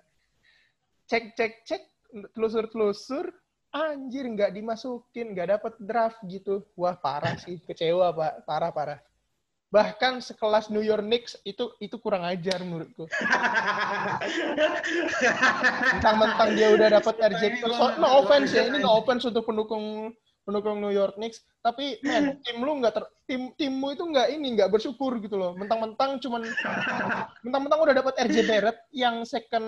Cek 1.08 1.36
cek 1.36 1.52
cek 1.64 1.82
telusur 2.32 2.66
telusur 2.68 3.26
anjir 3.74 4.24
nggak 4.30 4.54
dimasukin, 4.54 5.34
nggak 5.34 5.58
dapet 5.58 5.74
draft 5.82 6.20
gitu. 6.30 6.62
Wah, 6.78 6.94
parah 6.94 7.34
sih, 7.40 7.58
kecewa, 7.58 8.14
Pak. 8.14 8.46
Parah 8.46 8.70
parah. 8.70 8.98
Bahkan 9.74 10.22
sekelas 10.22 10.70
New 10.70 10.86
York 10.86 11.02
Knicks 11.02 11.34
itu 11.42 11.74
itu 11.82 11.98
kurang 11.98 12.22
ajar 12.22 12.62
menurutku. 12.62 13.10
mentang-mentang 15.98 16.54
dia 16.54 16.70
udah 16.78 16.88
dapat 17.02 17.14
RJ 17.18 17.42
so, 17.58 17.98
no 17.98 18.22
offense 18.22 18.54
ya 18.54 18.70
ini 18.70 18.78
no 18.78 19.02
offense 19.02 19.26
untuk 19.26 19.42
pendukung 19.42 20.14
pendukung 20.46 20.78
New 20.78 20.94
York 20.94 21.18
Knicks. 21.18 21.42
Tapi 21.58 21.98
men 22.06 22.38
tim 22.46 22.62
lu 22.62 22.78
nggak 22.78 22.94
ter, 22.94 23.04
tim 23.26 23.50
timmu 23.58 23.98
itu 23.98 24.04
nggak 24.06 24.28
ini 24.30 24.54
nggak 24.54 24.70
bersyukur 24.70 25.18
gitu 25.18 25.34
loh. 25.34 25.58
Mentang-mentang 25.58 26.22
cuman 26.22 26.46
mentang-mentang 27.42 27.80
udah 27.82 27.94
dapat 27.98 28.14
RJ 28.30 28.46
Barrett 28.46 28.78
yang 28.94 29.26
second 29.26 29.66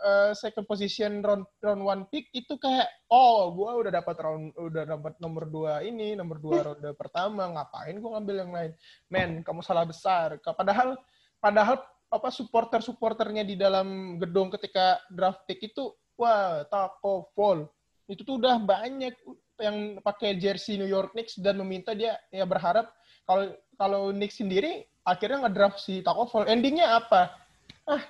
eh, 0.00 0.32
second 0.36 0.64
position 0.64 1.20
round 1.20 1.44
round 1.60 1.82
one 1.82 2.02
pick 2.08 2.28
itu 2.32 2.56
kayak 2.56 2.88
oh 3.12 3.52
gua 3.52 3.76
udah 3.80 3.92
dapat 3.92 4.16
round 4.20 4.52
udah 4.56 4.84
dapat 4.84 5.14
nomor 5.20 5.44
dua 5.48 5.84
ini 5.84 6.16
nomor 6.16 6.40
dua 6.40 6.72
ronde 6.72 6.90
pertama 6.96 7.48
ngapain 7.52 7.96
gua 8.00 8.18
ngambil 8.18 8.36
yang 8.40 8.52
lain 8.52 8.72
men 9.12 9.30
kamu 9.44 9.60
salah 9.60 9.84
besar 9.84 10.40
padahal 10.42 10.96
padahal 11.38 11.80
apa 12.10 12.28
supporter 12.34 12.82
supporternya 12.82 13.46
di 13.46 13.54
dalam 13.54 14.18
gedung 14.18 14.50
ketika 14.50 14.98
draft 15.12 15.46
pick 15.46 15.62
itu 15.62 15.94
wah 16.18 16.66
tako 16.66 17.30
fall 17.36 17.70
itu 18.10 18.26
tuh 18.26 18.42
udah 18.42 18.58
banyak 18.58 19.14
yang 19.62 20.00
pakai 20.02 20.34
jersey 20.40 20.80
New 20.80 20.88
York 20.88 21.14
Knicks 21.14 21.38
dan 21.38 21.60
meminta 21.60 21.94
dia 21.94 22.18
ya 22.34 22.42
berharap 22.42 22.90
kalau 23.22 23.54
kalau 23.78 24.02
Knicks 24.10 24.42
sendiri 24.42 24.90
akhirnya 25.04 25.46
ngedraft 25.46 25.80
si 25.82 26.04
Takovol. 26.04 26.46
Endingnya 26.48 27.00
apa? 27.00 27.32
Ah, 27.88 28.02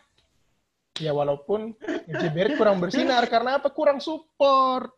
ya 1.01 1.17
walaupun 1.17 1.75
RJ 2.07 2.61
kurang 2.61 2.79
bersinar 2.79 3.25
karena 3.27 3.57
apa? 3.59 3.73
Kurang 3.73 3.99
support. 3.99 4.93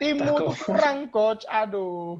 Timmu 0.00 0.50
tuh 0.50 0.56
kurang 0.64 1.12
coach. 1.12 1.46
Aduh. 1.46 2.18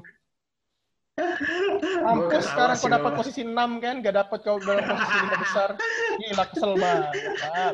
Mampus 1.15 2.43
sekarang 2.43 2.75
kau 2.75 2.91
dapat 2.91 3.11
posisi 3.15 3.41
6 3.47 3.55
kan, 3.55 4.03
gak 4.03 4.15
dapat 4.19 4.39
kau 4.43 4.59
dalam 4.59 4.83
posisi 4.83 5.15
5 5.15 5.43
besar. 5.47 5.69
Gila 6.19 6.45
kesel 6.51 6.73
banget. 6.75 7.11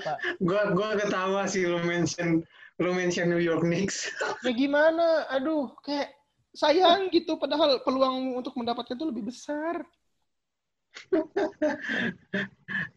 Pak, 0.05 0.17
Gua 0.45 0.61
gua 0.77 0.89
ketawa 0.93 1.49
sih 1.49 1.65
lu 1.65 1.82
mention 1.82 2.45
lu 2.77 2.89
mention 2.93 3.34
New 3.34 3.41
York 3.41 3.65
Knicks. 3.65 4.09
ya 4.45 4.53
gimana? 4.53 5.25
Aduh, 5.34 5.73
kayak 5.82 6.13
sayang 6.53 7.09
gitu 7.09 7.41
padahal 7.41 7.82
peluang 7.82 8.38
untuk 8.38 8.53
mendapatkan 8.57 8.93
itu 8.93 9.05
lebih 9.09 9.34
besar. 9.34 9.82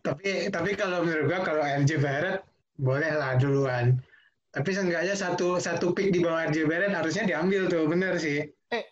Tapi 0.07 0.49
tapi 0.51 0.71
kalau 0.79 1.03
menurut 1.03 1.25
gua 1.31 1.41
kalau 1.43 1.63
RJ 1.63 1.91
Barrett 2.03 2.45
boleh 2.79 3.13
lah 3.15 3.39
duluan. 3.39 3.99
Tapi 4.55 4.71
seenggaknya 4.71 5.19
satu 5.19 5.59
satu 5.59 5.91
pick 5.91 6.15
di 6.15 6.23
bawah 6.23 6.47
RJ 6.51 6.71
Barrett 6.71 6.95
harusnya 6.95 7.27
diambil 7.27 7.67
tuh, 7.67 7.91
bener 7.91 8.15
sih. 8.23 8.47
Eh, 8.71 8.85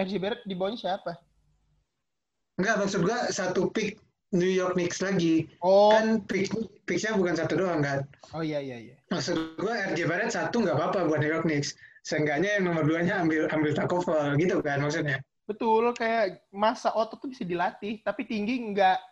RJ 0.00 0.12
Barrett 0.16 0.42
di 0.48 0.56
bawahnya 0.56 0.80
siapa? 0.80 1.12
Enggak, 2.56 2.76
maksud 2.80 3.00
gua 3.04 3.28
satu 3.28 3.68
pick 3.72 4.00
New 4.32 4.48
York 4.48 4.78
Knicks 4.78 5.02
lagi. 5.04 5.48
Oh. 5.60 5.92
Kan 5.92 6.24
pick 6.24 6.48
picknya 6.88 7.16
bukan 7.18 7.34
satu 7.36 7.60
doang 7.60 7.84
kan. 7.84 8.06
Oh 8.32 8.40
iya 8.40 8.62
iya 8.62 8.78
iya. 8.78 8.96
Maksud 9.12 9.60
gua 9.60 9.92
RJ 9.92 10.08
Barrett 10.08 10.32
satu 10.32 10.64
nggak 10.64 10.76
apa-apa 10.76 11.08
buat 11.08 11.20
New 11.20 11.32
York 11.32 11.44
Knicks. 11.44 11.76
Seenggaknya 12.00 12.56
yang 12.56 12.72
nomor 12.72 12.88
duanya 12.88 13.20
ambil 13.20 13.44
ambil 13.52 13.76
Takovol 13.76 14.40
gitu 14.40 14.64
kan 14.64 14.80
maksudnya. 14.80 15.20
Betul, 15.50 15.90
kayak 15.98 16.46
masa 16.54 16.94
otot 16.94 17.18
tuh 17.18 17.26
bisa 17.26 17.42
dilatih, 17.42 17.98
tapi 18.06 18.22
tinggi 18.22 18.62
enggak. 18.62 19.02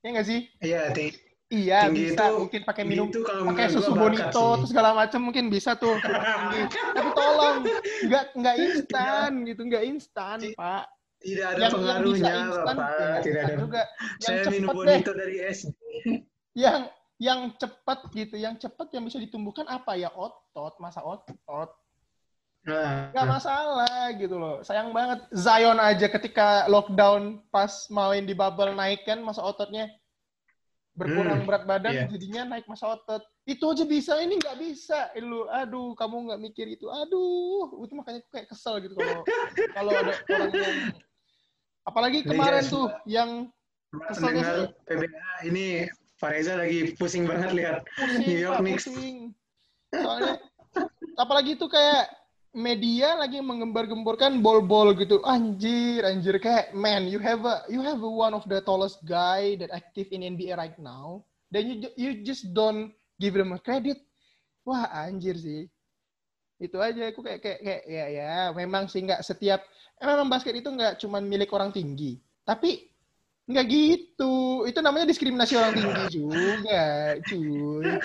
Ya 0.00 0.08
enggak 0.08 0.24
sih? 0.24 0.40
Iya, 0.64 0.88
ting 0.96 1.12
Iya, 1.52 1.78
tinggi 1.86 2.16
bisa. 2.16 2.24
itu- 2.32 2.40
mungkin 2.48 2.60
pakai 2.64 2.82
tinggi 2.82 2.92
minum, 2.96 3.06
itu 3.12 3.20
kalau 3.20 3.42
pakai 3.52 3.66
susu 3.68 3.92
bonito, 3.92 4.44
terus 4.56 4.68
segala 4.72 4.90
macam 4.96 5.20
mungkin 5.20 5.52
bisa 5.52 5.76
tuh. 5.76 6.00
Tinggi. 6.08 6.60
tapi 6.96 7.10
tolong, 7.12 7.56
enggak 8.08 8.24
enggak 8.32 8.56
instan 8.56 9.30
gitu, 9.44 9.60
enggak 9.68 9.84
instan, 9.84 10.38
Pak. 10.56 10.84
Tidak 11.20 11.46
ada 11.46 11.56
Yang, 11.56 11.60
yang 11.60 11.68
bisa 11.68 11.76
pengaruhnya, 11.76 12.32
instan, 12.40 12.74
Bapak. 12.74 12.88
ya, 12.96 13.20
Tidak 13.20 13.42
ada. 13.44 13.54
juga. 13.60 13.82
Yang 14.16 14.24
Saya 14.24 14.40
minum 14.48 14.68
cepet 14.72 14.72
deh, 14.72 14.80
bonito 14.96 15.12
dari 15.12 15.36
SD. 15.44 15.80
yang 16.56 16.80
yang 17.20 17.40
cepat 17.54 17.98
gitu, 18.10 18.34
yang 18.40 18.54
cepat 18.56 18.88
yang 18.96 19.04
bisa 19.04 19.18
ditumbuhkan 19.20 19.68
apa 19.68 19.92
ya 19.94 20.08
otot, 20.10 20.72
masa 20.80 21.04
otot. 21.04 21.68
Nah, 22.64 23.12
Gak 23.12 23.28
masalah 23.28 24.08
gitu 24.16 24.40
loh. 24.40 24.64
Sayang 24.64 24.90
banget. 24.96 25.20
Zion 25.36 25.76
aja 25.76 26.08
ketika 26.08 26.64
lockdown 26.72 27.44
pas 27.52 27.68
main 27.92 28.24
di 28.24 28.32
bubble 28.32 28.72
naik 28.72 29.04
kan 29.04 29.20
masa 29.20 29.44
ototnya 29.44 29.92
berkurang 30.94 31.42
Hmm, 31.42 31.48
berat 31.50 31.64
badan 31.66 31.92
iya. 31.92 32.06
jadinya 32.06 32.56
naik 32.56 32.70
masa 32.70 32.94
otot. 32.94 33.20
Itu 33.44 33.74
aja 33.74 33.82
bisa, 33.84 34.14
ini 34.22 34.38
nggak 34.38 34.56
bisa. 34.62 35.10
Eh, 35.12 35.20
Lu, 35.20 35.44
aduh, 35.50 35.92
kamu 35.98 36.30
nggak 36.30 36.40
mikir 36.40 36.66
itu. 36.70 36.86
Aduh, 36.86 37.82
itu 37.82 37.92
makanya 37.98 38.22
aku 38.22 38.30
kayak 38.30 38.48
kesel 38.48 38.78
gitu 38.80 38.94
kalau 38.96 39.20
kalau 39.74 39.90
ada 39.90 40.14
orang 40.30 40.52
yang 40.54 40.76
apalagi 41.84 42.18
kemarin 42.24 42.62
guys, 42.64 42.72
tuh 42.72 42.86
yang 43.04 43.30
keselnya 44.08 44.72
PBA 44.86 45.50
ini 45.50 45.66
Fareza 46.14 46.56
lagi 46.56 46.94
pusing 46.96 47.26
banget 47.26 47.50
lihat 47.52 47.84
pusing, 47.98 48.24
New 48.24 48.38
York 48.40 48.62
Knicks. 48.62 48.86
Soalnya 49.92 50.40
apalagi 51.18 51.58
itu 51.58 51.66
kayak 51.66 52.06
media 52.54 53.18
lagi 53.18 53.42
menggembar-gemborkan 53.42 54.38
bol-bol 54.38 54.94
gitu. 54.94 55.18
Anjir, 55.26 56.06
anjir 56.06 56.38
kayak 56.38 56.70
man, 56.72 57.10
you 57.10 57.18
have 57.18 57.42
a 57.42 57.66
you 57.66 57.82
have 57.82 57.98
a 57.98 58.08
one 58.08 58.32
of 58.32 58.46
the 58.46 58.62
tallest 58.62 59.02
guy 59.02 59.58
that 59.58 59.74
active 59.74 60.06
in 60.14 60.22
NBA 60.22 60.54
right 60.54 60.78
now. 60.78 61.26
Then 61.50 61.66
you 61.66 61.76
you 61.98 62.22
just 62.22 62.54
don't 62.54 62.94
give 63.18 63.34
them 63.34 63.52
a 63.52 63.60
credit. 63.60 63.98
Wah, 64.62 64.86
anjir 64.86 65.34
sih. 65.34 65.66
Itu 66.62 66.78
aja 66.78 67.10
aku 67.10 67.26
kayak 67.26 67.42
kayak, 67.42 67.60
kayak 67.60 67.82
ya 67.90 68.06
ya, 68.08 68.34
memang 68.54 68.86
sih 68.86 69.02
nggak 69.02 69.26
setiap 69.26 69.60
eh, 69.98 70.06
memang 70.06 70.30
basket 70.30 70.54
itu 70.54 70.70
nggak 70.70 71.02
cuma 71.02 71.18
milik 71.18 71.50
orang 71.50 71.74
tinggi. 71.74 72.22
Tapi 72.46 72.86
nggak 73.50 73.66
gitu. 73.66 74.62
Itu 74.64 74.78
namanya 74.78 75.10
diskriminasi 75.10 75.58
orang 75.58 75.74
tinggi 75.74 76.04
juga, 76.22 77.18
cuy. 77.26 77.98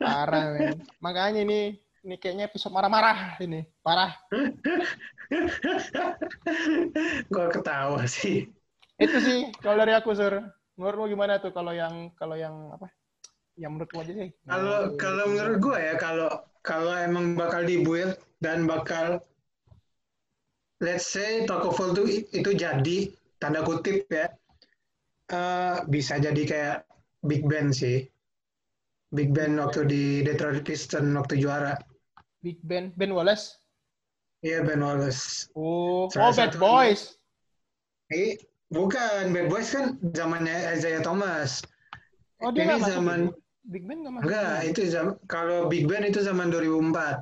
Parah, 0.00 0.56
men. 0.56 0.80
Makanya 1.04 1.44
ini 1.44 1.76
ini 2.00 2.16
kayaknya 2.16 2.48
episode 2.48 2.72
marah-marah 2.72 3.36
ini. 3.44 3.60
Parah. 3.84 4.16
Gua 7.32 7.46
ketawa 7.52 8.08
sih. 8.08 8.48
Itu 8.96 9.20
sih 9.20 9.52
kalau 9.60 9.84
dari 9.84 9.92
aku, 9.96 10.16
Sur. 10.16 10.40
Menurutmu 10.80 11.12
gimana 11.12 11.36
tuh 11.36 11.52
kalau 11.52 11.76
yang 11.76 12.08
kalau 12.16 12.40
yang 12.40 12.72
apa? 12.72 12.88
Yang 13.60 13.70
menurutmu 13.76 13.98
aja 14.00 14.12
sih. 14.16 14.30
Kalau 14.48 14.96
kalau 14.96 15.24
menurut 15.28 15.56
gua 15.60 15.76
ya 15.76 15.94
kalau 16.00 16.32
kalau 16.64 16.96
emang 16.96 17.36
bakal 17.36 17.68
dibuild 17.68 18.16
dan 18.40 18.64
bakal 18.64 19.20
let's 20.80 21.04
say 21.04 21.44
Takovol 21.44 21.92
tuh 21.92 22.08
itu 22.08 22.50
jadi 22.56 23.12
tanda 23.36 23.60
kutip 23.60 24.08
ya 24.08 24.32
eh, 25.28 25.84
bisa 25.84 26.16
jadi 26.16 26.42
kayak 26.48 26.88
Big 27.20 27.44
Ben 27.44 27.68
sih. 27.68 28.08
Big 29.12 29.36
Ben 29.36 29.60
waktu 29.60 29.84
di 29.84 30.24
Detroit 30.24 30.64
Pistons 30.64 31.12
waktu 31.12 31.44
juara. 31.44 31.76
Big 32.40 32.58
Ben, 32.64 32.92
Ben 32.96 33.12
Wallace. 33.12 33.60
Iya 34.40 34.64
Ben 34.64 34.80
Wallace. 34.80 35.52
Oh, 35.52 36.08
Salah 36.08 36.32
oh 36.32 36.36
Bad 36.36 36.54
Boys. 36.56 37.20
Eh, 38.08 38.40
bukan 38.72 39.30
Bad 39.36 39.52
Boys 39.52 39.68
kan 39.76 40.00
zamannya 40.16 40.72
Isaiah 40.72 41.04
Thomas. 41.04 41.60
Oh, 42.40 42.48
dia 42.48 42.64
Ini 42.64 42.80
zaman? 42.80 43.20
Big 43.68 43.84
Ben 43.84 44.00
nggak 44.00 44.12
masuk. 44.16 44.24
enggak 44.24 44.56
itu 44.64 44.80
zaman 44.88 45.14
kalau 45.28 45.68
Big 45.68 45.84
Ben 45.84 46.08
itu 46.08 46.24
zaman 46.24 46.48
2004. 46.48 47.20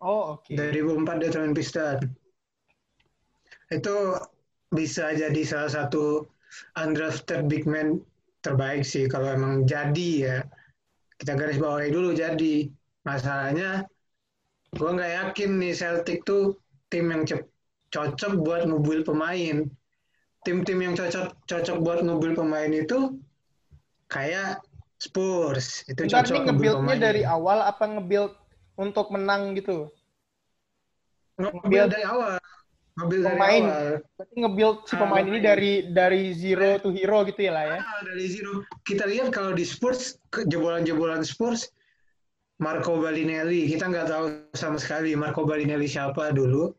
Oh, 0.00 0.40
oke. 0.40 0.52
2004 0.56 1.20
Detroit 1.20 1.52
Pistons. 1.52 2.00
Itu 3.68 4.16
bisa 4.72 5.12
jadi 5.12 5.42
salah 5.44 5.70
satu 5.72 6.24
undrafted 6.80 7.48
big 7.50 7.66
man 7.68 8.00
terbaik 8.40 8.86
sih 8.86 9.08
kalau 9.10 9.28
emang 9.32 9.68
jadi 9.68 10.10
ya. 10.16 10.38
Kita 11.16 11.32
garis 11.36 11.60
bawahi 11.60 11.92
dulu 11.92 12.12
jadi. 12.12 12.68
Masalahnya 13.04 13.86
gue 14.76 14.90
nggak 14.92 15.12
yakin 15.24 15.50
nih 15.56 15.72
Celtic 15.72 16.22
tuh 16.22 16.60
tim 16.86 17.08
yang 17.08 17.24
cocok 17.88 18.32
buat 18.38 18.62
ngebuild 18.64 19.04
pemain. 19.04 19.66
Tim-tim 20.44 20.78
yang 20.78 20.94
cocok 20.94 21.34
cocok 21.44 21.76
buat 21.82 21.98
ngebuild 22.00 22.36
pemain 22.36 22.70
itu 22.70 23.18
kayak 24.06 24.62
Spurs 24.96 25.82
itu 25.90 26.06
Bentar 26.06 26.24
cocok 26.24 26.40
nge-build-nya 26.46 26.96
dari 26.96 27.22
awal 27.26 27.60
apa 27.60 27.84
nge-build 27.84 28.32
untuk 28.76 29.10
menang 29.10 29.52
gitu? 29.52 29.90
ngebuild 31.36 31.92
dari 31.92 32.04
awal. 32.06 32.40
Ngebuild 32.96 33.22
dari 33.22 33.36
Pemain. 33.36 33.62
awal. 33.66 33.86
Berarti 34.16 34.34
nge-build 34.40 34.76
si 34.88 34.94
Ah, 34.96 35.00
pemain 35.04 35.20
ini 35.20 35.36
pemain. 35.36 35.44
dari 35.44 35.72
dari 35.92 36.22
zero 36.32 36.68
to 36.80 36.88
hero 36.96 37.18
gitu 37.28 37.40
ya 37.44 37.52
lah 37.52 37.64
ya. 37.66 37.78
Ah, 37.78 38.00
dari 38.06 38.24
zero. 38.24 38.64
Kita 38.88 39.04
lihat 39.04 39.28
kalau 39.28 39.52
di 39.52 39.66
Spurs, 39.68 40.16
jebolan-jebolan 40.32 41.20
Spurs, 41.20 41.68
Marco 42.56 42.96
Balinelli, 42.96 43.68
kita 43.68 43.92
nggak 43.92 44.08
tahu 44.08 44.24
sama 44.56 44.80
sekali 44.80 45.12
Marco 45.12 45.44
Balinelli 45.44 45.84
siapa 45.84 46.32
dulu. 46.32 46.72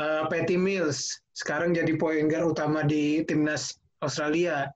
Eh, 0.00 0.24
Patty 0.26 0.58
Mills, 0.58 1.22
sekarang 1.36 1.76
jadi 1.76 1.94
point 1.94 2.26
guard 2.26 2.56
utama 2.58 2.82
di 2.82 3.22
timnas 3.28 3.78
Australia. 4.02 4.66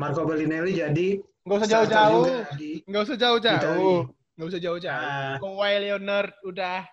Marco 0.00 0.24
Balinelli 0.24 0.80
jadi 0.80 1.20
Nggak 1.42 1.58
usah 1.58 1.68
jauh-jauh. 1.68 2.24
Nggak 2.86 3.02
usah 3.02 3.16
jauh-jauh. 3.18 3.98
Nggak 4.38 4.46
usah 4.48 4.60
jauh-jauh. 4.62 5.10
Ah. 5.10 5.34
Kawhi 5.42 5.74
Leonard 5.84 6.32
udah. 6.46 6.86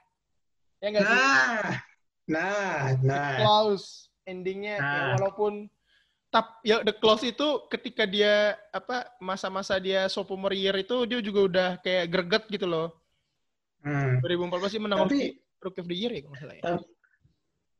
Ya 0.82 0.88
nggak 0.90 1.04
sih? 1.06 1.16
Nah, 1.16 1.62
nah, 2.26 2.78
nah. 3.06 3.38
Close. 3.40 4.10
Endingnya 4.26 4.78
ya 4.78 4.82
Nah. 4.82 5.06
walaupun 5.18 5.70
tap 6.30 6.62
ya 6.62 6.86
the 6.86 6.94
close 6.94 7.26
itu 7.26 7.66
ketika 7.74 8.06
dia 8.06 8.54
apa 8.70 9.10
masa-masa 9.18 9.82
dia 9.82 10.06
sophomore 10.06 10.54
year 10.54 10.78
itu 10.78 11.10
dia 11.10 11.20
juga 11.26 11.40
udah 11.50 11.70
kayak 11.82 12.06
greget 12.14 12.44
gitu 12.54 12.70
loh. 12.70 12.88
Hmm. 13.82 14.22
2014 14.22 14.74
sih 14.78 14.82
menang 14.82 15.10
Tapi- 15.10 15.40
rookie, 15.60 15.82
of 15.82 15.88
the 15.90 15.98
year 15.98 16.12
ya 16.14 16.22
kalau 16.22 16.38
salah 16.38 16.56
ya. 16.56 16.64
Tapi, 16.64 16.84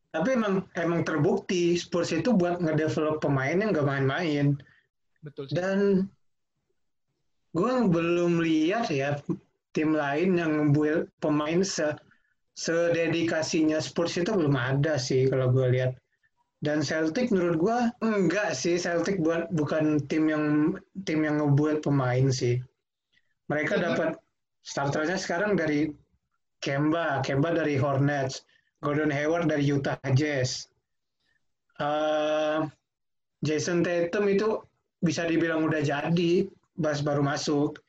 tapi 0.10 0.30
emang 0.34 0.56
emang 0.74 1.02
terbukti 1.06 1.78
Spurs 1.78 2.10
itu 2.10 2.34
buat 2.34 2.58
ngedevelop 2.58 3.22
pemain 3.22 3.54
yang 3.62 3.70
nggak 3.70 3.88
main-main. 3.88 4.58
Betul 5.22 5.46
sih. 5.52 5.56
Dan 5.56 6.10
gue 7.54 7.72
belum 7.86 8.42
lihat 8.42 8.90
ya 8.90 9.22
tim 9.78 9.94
lain 9.94 10.38
yang 10.42 10.52
ngebuild 10.58 11.10
pemain 11.22 11.62
se 11.62 11.94
sededikasinya 12.58 13.80
Spurs 13.80 14.20
itu 14.20 14.34
belum 14.34 14.58
ada 14.58 14.98
sih 14.98 15.30
kalau 15.30 15.54
gue 15.54 15.68
lihat. 15.70 15.94
Dan 16.60 16.84
Celtic 16.84 17.32
menurut 17.32 17.56
gue 17.56 17.78
enggak 18.04 18.52
sih 18.52 18.76
Celtic 18.76 19.24
buat 19.24 19.48
bukan 19.56 20.04
tim 20.12 20.28
yang 20.28 20.76
tim 21.08 21.24
yang 21.24 21.40
ngebuild 21.40 21.80
pemain 21.80 22.28
sih. 22.28 22.60
Mereka 23.48 23.80
Jadi- 23.80 23.86
dapat 23.88 24.10
starternya 24.68 25.16
sekarang 25.16 25.56
dari 25.56 25.88
Kemba, 26.60 27.24
Kemba 27.24 27.56
dari 27.56 27.80
Hornets, 27.80 28.44
Gordon 28.84 29.08
Hayward 29.08 29.48
dari 29.48 29.64
Utah 29.64 29.96
Jazz. 30.12 30.68
Uh, 31.80 32.68
Jason 33.40 33.80
Tatum 33.80 34.28
itu 34.28 34.60
bisa 35.00 35.24
dibilang 35.24 35.64
udah 35.64 35.80
jadi, 35.80 36.44
Bas 36.76 37.00
baru 37.00 37.24
masuk. 37.24 37.80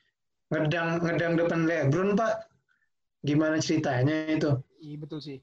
Ngedang 0.54 1.02
ngedang 1.02 1.34
depan 1.34 1.66
LeBron, 1.66 2.14
Pak. 2.14 2.46
Gimana 3.26 3.58
ceritanya 3.58 4.30
itu? 4.30 4.54
Iya 4.78 4.96
betul 5.02 5.18
sih. 5.18 5.38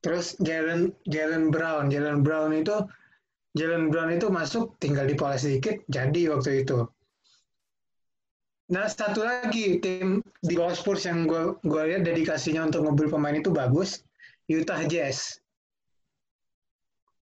Terus 0.00 0.36
Jalen 0.40 0.96
Jalen 1.04 1.52
Brown, 1.52 1.92
Jalen 1.92 2.24
Brown 2.24 2.56
itu 2.56 2.72
Jalen 3.52 3.92
Brown 3.92 4.14
itu 4.14 4.32
masuk 4.32 4.78
tinggal 4.80 5.04
dipoles 5.04 5.44
sedikit 5.44 5.76
jadi 5.92 6.32
waktu 6.32 6.64
itu. 6.64 6.88
Nah 8.70 8.86
satu 8.86 9.26
lagi 9.26 9.82
tim 9.82 10.22
di 10.40 10.54
bawah 10.54 10.72
Spurs 10.72 11.02
yang 11.02 11.26
gue 11.26 11.58
gue 11.66 11.82
lihat 11.90 12.06
dedikasinya 12.06 12.70
untuk 12.70 12.86
ngebul 12.86 13.10
pemain 13.10 13.34
itu 13.34 13.50
bagus, 13.50 14.06
Utah 14.46 14.86
Jazz. 14.86 15.42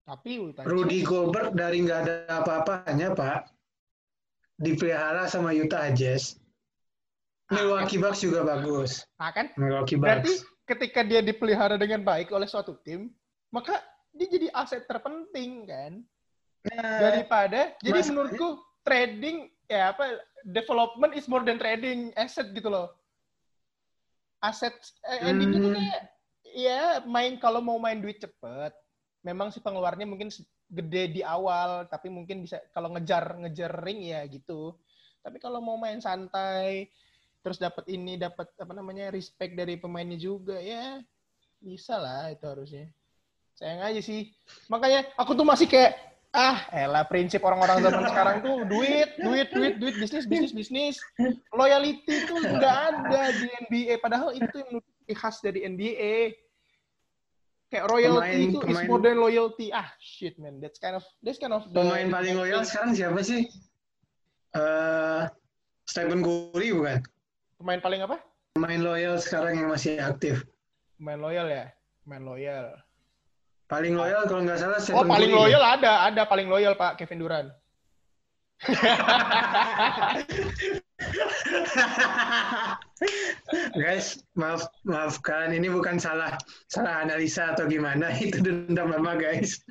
Tapi 0.05 0.37
Utah 0.37 0.63
Rudy 0.69 1.01
Jazz. 1.01 1.09
Gobert 1.09 1.51
dari 1.57 1.81
nggak 1.81 1.99
ada 2.05 2.15
apa-apanya 2.45 3.17
pak, 3.17 3.49
dipelihara 4.61 5.25
sama 5.25 5.49
Utah 5.57 5.89
Jazz. 5.89 6.37
Ah, 7.49 7.57
Milwaukee 7.57 7.97
kan? 7.97 8.13
Bucks 8.13 8.21
juga 8.21 8.45
bagus. 8.45 9.09
Ah, 9.17 9.33
kan? 9.33 9.49
Milwaukee 9.57 9.97
Bucks. 9.97 10.05
Berarti 10.05 10.33
ketika 10.69 11.01
dia 11.01 11.25
dipelihara 11.25 11.81
dengan 11.81 12.05
baik 12.05 12.29
oleh 12.29 12.45
suatu 12.45 12.77
tim, 12.85 13.09
maka 13.49 13.81
dia 14.13 14.29
jadi 14.29 14.47
aset 14.53 14.85
terpenting 14.85 15.65
kan? 15.65 15.93
Nah, 16.69 16.99
daripada 17.09 17.73
jadi 17.81 17.99
menurutku 18.05 18.61
trading 18.85 19.49
ya 19.65 19.95
apa 19.95 20.21
development 20.45 21.17
is 21.17 21.25
more 21.25 21.41
than 21.41 21.57
trading 21.57 22.13
asset 22.13 22.53
gitu 22.53 22.69
loh. 22.69 22.93
Aset 24.45 24.75
eh, 25.09 25.33
hmm. 25.33 25.41
itu 25.41 25.57
kayak 25.73 26.01
ya 26.53 26.81
main 27.09 27.41
kalau 27.41 27.59
mau 27.65 27.81
main 27.81 27.97
duit 27.97 28.21
cepet, 28.21 28.71
memang 29.25 29.49
sih 29.49 29.63
pengeluarannya 29.63 30.05
mungkin 30.05 30.29
gede 30.69 31.17
di 31.17 31.21
awal, 31.25 31.89
tapi 31.89 32.13
mungkin 32.13 32.45
bisa 32.45 32.61
kalau 32.75 32.93
ngejar 32.93 33.41
ngejar 33.41 33.73
ring 33.81 34.05
ya 34.05 34.21
gitu. 34.29 34.77
Tapi 35.19 35.41
kalau 35.41 35.59
mau 35.59 35.75
main 35.75 35.99
santai, 35.99 36.87
terus 37.39 37.57
dapat 37.57 37.87
ini 37.87 38.19
dapat 38.19 38.51
apa 38.59 38.73
namanya 38.75 39.11
respect 39.11 39.55
dari 39.55 39.79
pemainnya 39.79 40.19
juga 40.19 40.59
ya. 40.59 40.99
Bisa 41.59 41.99
lah 41.99 42.31
itu 42.31 42.45
harusnya. 42.47 42.87
Sayang 43.59 43.81
aja 43.83 44.01
sih. 44.03 44.31
Makanya 44.71 45.07
aku 45.19 45.35
tuh 45.35 45.43
masih 45.43 45.67
kayak 45.67 45.99
ah 46.29 46.69
elah 46.69 47.01
prinsip 47.09 47.41
orang-orang 47.41 47.81
zaman 47.81 48.05
sekarang 48.05 48.37
tuh 48.45 48.61
duit 48.69 49.17
duit 49.17 49.49
duit 49.49 49.75
duit 49.81 49.95
bisnis 49.97 50.25
bisnis 50.29 50.53
bisnis. 50.53 50.95
Loyalty 51.51 51.97
tuh 52.05 52.39
nggak 52.39 52.75
ada 52.93 53.21
di 53.33 53.47
NBA 53.67 53.93
padahal 53.99 54.31
itu 54.37 54.55
yang 54.61 54.79
khas 55.17 55.41
dari 55.41 55.65
NBA 55.65 56.37
kayak 57.69 57.85
royalty 57.85 58.17
pemain, 58.17 58.49
itu 58.49 58.59
pemain, 58.61 58.85
is 58.85 58.89
more 58.89 59.01
than 59.01 59.17
loyalty. 59.17 59.67
Ah 59.73 59.89
shit 59.97 60.37
man. 60.37 60.61
That's 60.61 60.77
kind 60.77 60.97
of 60.97 61.05
that's 61.25 61.41
kind 61.41 61.53
of 61.53 61.65
the, 61.69 61.81
pemain 61.81 62.13
paling 62.13 62.37
loyal 62.37 62.61
sekarang 62.61 62.93
siapa 62.93 63.21
sih? 63.25 63.49
Uh, 64.53 65.29
Stephen 65.85 66.21
Curry 66.21 66.73
bukan 66.73 67.01
pemain 67.59 67.83
paling 67.83 68.01
apa? 68.07 68.17
Pemain 68.55 68.81
loyal 68.81 69.19
sekarang 69.19 69.59
yang 69.59 69.69
masih 69.69 69.99
aktif. 69.99 70.47
Pemain 70.95 71.19
loyal 71.19 71.47
ya? 71.51 71.65
Pemain 72.07 72.23
loyal. 72.23 72.65
Paling 73.69 73.93
loyal 73.93 74.25
kalau 74.25 74.41
nggak 74.47 74.57
salah 74.57 74.79
Stephen 74.81 74.97
Oh, 74.97 75.05
paling 75.05 75.29
Curry 75.29 75.39
loyal 75.45 75.61
ya? 75.61 75.77
ada, 75.77 76.09
ada 76.09 76.25
paling 76.25 76.49
loyal 76.49 76.73
Pak 76.73 76.97
Kevin 76.97 77.21
Durant. 77.21 77.51
Guys, 83.79 84.19
maaf 84.35 84.67
maafkan. 84.83 85.55
Ini 85.55 85.71
bukan 85.71 85.95
salah 86.01 86.35
salah 86.67 87.05
analisa 87.05 87.55
atau 87.55 87.69
gimana. 87.69 88.11
Itu 88.25 88.43
dendam 88.43 88.91
lama 88.91 89.15
guys. 89.15 89.63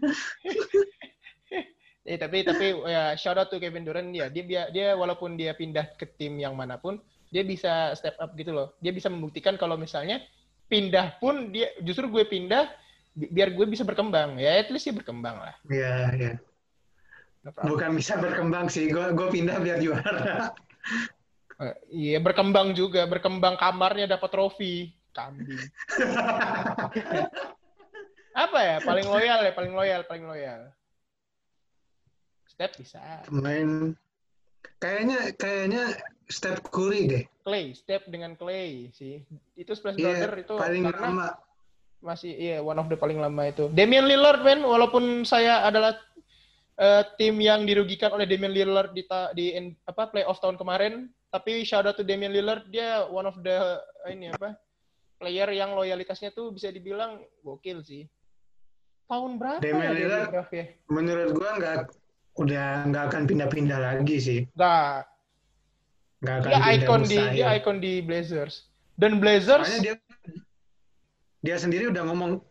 eh 2.09 2.17
tapi 2.17 2.41
tapi 2.41 2.73
ya 2.89 3.13
shout 3.21 3.37
out 3.37 3.53
to 3.53 3.61
Kevin 3.61 3.85
Durant. 3.85 4.09
Ya 4.17 4.33
dia 4.33 4.45
dia, 4.47 4.63
dia 4.73 4.97
walaupun 4.97 5.37
dia 5.37 5.53
pindah 5.53 5.85
ke 6.01 6.09
tim 6.17 6.41
yang 6.41 6.57
mana 6.57 6.81
pun 6.81 6.97
dia 7.29 7.43
bisa 7.45 7.93
step 7.93 8.17
up 8.21 8.33
gitu 8.37 8.53
loh. 8.53 8.77
Dia 8.81 8.93
bisa 8.93 9.13
membuktikan 9.13 9.61
kalau 9.61 9.77
misalnya 9.77 10.25
pindah 10.69 11.17
pun 11.21 11.49
dia 11.53 11.73
justru 11.81 12.09
gue 12.13 12.25
pindah 12.29 12.69
biar 13.17 13.53
gue 13.53 13.67
bisa 13.69 13.85
berkembang. 13.85 14.37
Ya 14.41 14.61
at 14.61 14.69
least 14.73 14.89
sih 14.89 14.95
berkembang 14.95 15.37
lah. 15.41 15.55
Iya 15.69 15.95
iya. 16.17 16.33
Bukan 17.45 17.97
bisa 17.97 18.17
berkembang 18.21 18.69
sih 18.69 18.89
gue 18.93 19.07
gue 19.13 19.29
pindah 19.33 19.57
biar 19.61 19.79
juara. 19.81 20.53
Uh, 21.59 21.75
iya 21.93 22.19
berkembang 22.21 22.73
juga. 22.73 23.05
Berkembang 23.05 23.57
kamarnya 23.61 24.17
dapat 24.17 24.31
trofi. 24.33 24.93
Kambing. 25.13 25.59
Apa 28.47 28.59
ya? 28.63 28.77
Paling 28.85 29.07
loyal 29.09 29.41
ya 29.43 29.53
paling 29.53 29.73
loyal 29.75 30.01
paling 30.07 30.25
loyal. 30.25 30.71
Step 32.47 32.77
bisa. 32.79 33.27
Main. 33.35 33.99
Kayaknya 34.79 35.35
kayaknya 35.35 35.85
step 36.29 36.69
Curry 36.69 37.03
deh 37.09 37.25
Clay 37.43 37.73
step 37.73 38.07
dengan 38.07 38.37
Clay 38.37 38.93
sih 38.93 39.25
itu 39.57 39.73
Splash 39.73 39.97
yeah, 39.97 40.25
Brother 40.25 40.33
itu 40.45 40.55
paling 40.57 40.85
karena 40.89 41.03
lama 41.09 41.29
masih 41.99 42.31
iya 42.31 42.59
yeah, 42.59 42.61
one 42.63 42.79
of 42.79 42.87
the 42.87 42.95
paling 42.95 43.19
lama 43.19 43.51
itu. 43.51 43.67
Damian 43.75 44.07
Lillard 44.07 44.43
men 44.47 44.63
walaupun 44.63 45.27
saya 45.27 45.67
adalah 45.67 45.99
uh, 46.79 47.03
tim 47.19 47.35
yang 47.43 47.67
dirugikan 47.67 48.15
oleh 48.15 48.25
Damian 48.25 48.55
Lillard 48.55 48.95
di 48.95 49.03
ta, 49.03 49.35
di 49.35 49.55
in, 49.55 49.75
apa 49.83 50.07
playoff 50.07 50.39
tahun 50.39 50.55
kemarin, 50.55 51.11
tapi 51.35 51.67
shout 51.67 51.87
out 51.91 51.99
to 51.99 52.07
Damian 52.07 52.31
Lillard 52.31 52.71
dia 52.71 53.03
one 53.11 53.27
of 53.27 53.35
the 53.43 53.83
ini 54.07 54.31
apa 54.31 54.55
player 55.19 55.51
yang 55.51 55.75
loyalitasnya 55.75 56.31
tuh 56.31 56.55
bisa 56.55 56.71
dibilang 56.71 57.19
gokil 57.43 57.83
sih. 57.83 58.07
Tahun 59.11 59.35
berapa 59.35 59.59
Damian 59.59 59.91
ya 59.91 59.99
Lillard 59.99 60.51
ya? 60.55 60.65
Menurut 60.87 61.29
gua 61.35 61.51
nggak 61.59 61.79
udah 62.39 62.67
nggak 62.95 63.05
akan 63.11 63.23
pindah-pindah 63.27 63.79
lagi 63.83 64.17
sih. 64.23 64.41
Nggak. 64.55 65.18
Nggak 66.19 66.37
akan 66.43 66.51
dia 66.51 66.61
icon 66.75 67.01
di 67.07 67.19
dia 67.35 67.47
icon 67.55 67.77
di 67.79 67.93
Blazers. 68.03 68.67
Dan 68.99 69.23
Blazers 69.23 69.71
dia 69.79 69.95
dia 71.47 71.57
sendiri 71.57 71.87
udah 71.89 72.03
ngomong 72.11 72.43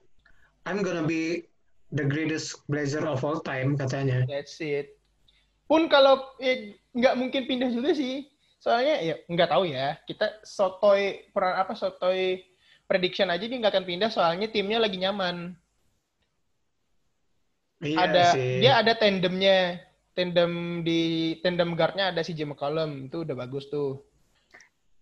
I'm 0.68 0.84
gonna 0.84 1.04
be 1.04 1.48
the 1.92 2.04
greatest 2.04 2.64
blazer 2.68 3.04
of 3.08 3.24
all 3.24 3.40
time 3.44 3.76
katanya. 3.76 4.24
That's 4.28 4.60
it. 4.60 4.96
Pun 5.68 5.92
kalau 5.92 6.36
eh, 6.40 6.80
nggak 6.96 7.16
mungkin 7.20 7.44
pindah 7.48 7.72
juga 7.72 7.92
sih. 7.96 8.28
Soalnya 8.60 9.04
ya 9.04 9.16
nggak 9.28 9.52
tahu 9.52 9.68
ya. 9.68 10.00
Kita 10.08 10.44
sotoy 10.44 11.28
peran 11.36 11.60
apa 11.60 11.76
sotoy 11.76 12.44
prediction 12.88 13.28
aja 13.28 13.44
dia 13.44 13.60
nggak 13.60 13.76
akan 13.76 13.88
pindah 13.88 14.10
soalnya 14.12 14.48
timnya 14.48 14.80
lagi 14.80 15.00
nyaman. 15.00 15.56
Iya 17.84 17.98
ada 18.00 18.24
sih. 18.36 18.64
dia 18.64 18.80
ada 18.80 18.96
tandemnya. 18.96 19.87
Tandem 20.18 20.82
di 20.82 21.38
tandem 21.46 21.78
guardnya 21.78 22.10
ada 22.10 22.26
si 22.26 22.34
Jim 22.34 22.50
McCollum 22.50 23.06
itu 23.06 23.22
udah 23.22 23.38
bagus 23.38 23.70
tuh. 23.70 24.02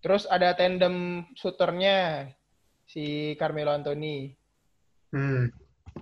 Terus 0.03 0.27
ada 0.27 0.51
tandem 0.59 1.23
shooternya 1.39 2.27
si 2.83 3.31
Carmelo 3.39 3.71
Anthony. 3.71 4.35
Hmm. 5.15 5.47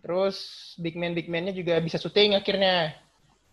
Terus 0.01 0.37
big 0.81 0.97
man 0.97 1.13
big 1.13 1.29
man-nya 1.29 1.53
juga 1.53 1.77
bisa 1.77 2.01
syuting 2.01 2.33
akhirnya. 2.33 2.97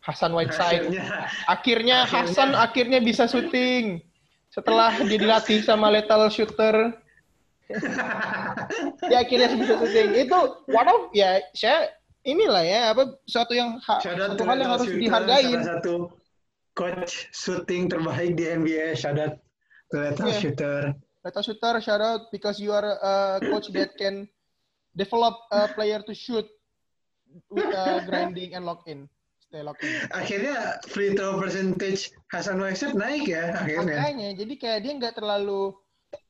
Hasan 0.01 0.33
Whiteside. 0.33 0.89
Akhirnya, 0.89 1.05
akhirnya, 1.45 1.45
akhirnya 1.45 1.99
Hasan 2.09 2.51
akhirnya 2.57 2.99
bisa 3.05 3.29
syuting 3.29 4.01
setelah 4.49 4.97
dia 5.05 5.21
dilatih 5.21 5.61
sama 5.61 5.93
lethal 5.93 6.25
shooter. 6.33 6.97
dia 9.13 9.19
akhirnya 9.21 9.61
bisa 9.61 9.77
syuting. 9.77 10.09
Itu 10.25 10.65
one 10.73 10.89
of 10.89 11.13
ya 11.13 11.45
saya 11.53 12.00
inilah 12.25 12.63
ya 12.65 12.81
apa 12.93 13.17
suatu 13.25 13.53
yang 13.57 13.81
ha, 13.85 14.01
satu 14.01 14.43
hal 14.45 14.57
yang 14.61 14.71
harus 14.77 14.89
dihargai. 14.89 15.45
Salah 15.49 15.67
satu 15.79 15.95
coach 16.77 17.29
shooting 17.33 17.89
terbaik 17.89 18.37
di 18.37 18.45
NBA. 18.49 18.97
Out 18.97 19.41
lethal 19.91 20.31
yeah. 20.31 20.41
shooter. 20.41 20.79
Leta 21.21 21.41
shooter, 21.45 21.75
shout 21.85 22.01
out 22.01 22.33
because 22.33 22.57
you 22.57 22.73
are 22.73 22.97
a 22.97 23.41
coach 23.45 23.69
that 23.77 23.93
can 24.01 24.25
develop 24.97 25.37
a 25.53 25.69
player 25.69 26.01
to 26.01 26.15
shoot 26.17 26.49
with 27.51 27.69
uh, 27.75 28.01
grinding 28.09 28.55
and 28.57 28.65
lock 28.65 28.89
in. 28.89 29.05
Stay 29.45 29.61
lock 29.61 29.77
in. 29.85 29.93
Akhirnya 30.15 30.81
free 30.89 31.13
throw 31.13 31.37
percentage 31.37 32.15
Hasan 32.33 32.57
Whiteside 32.63 32.97
naik 32.97 33.29
ya 33.29 33.53
akhirnya. 33.53 33.99
Makanya, 34.01 34.29
jadi 34.39 34.55
kayak 34.57 34.79
dia 34.81 34.93
nggak 34.97 35.15
terlalu 35.19 35.75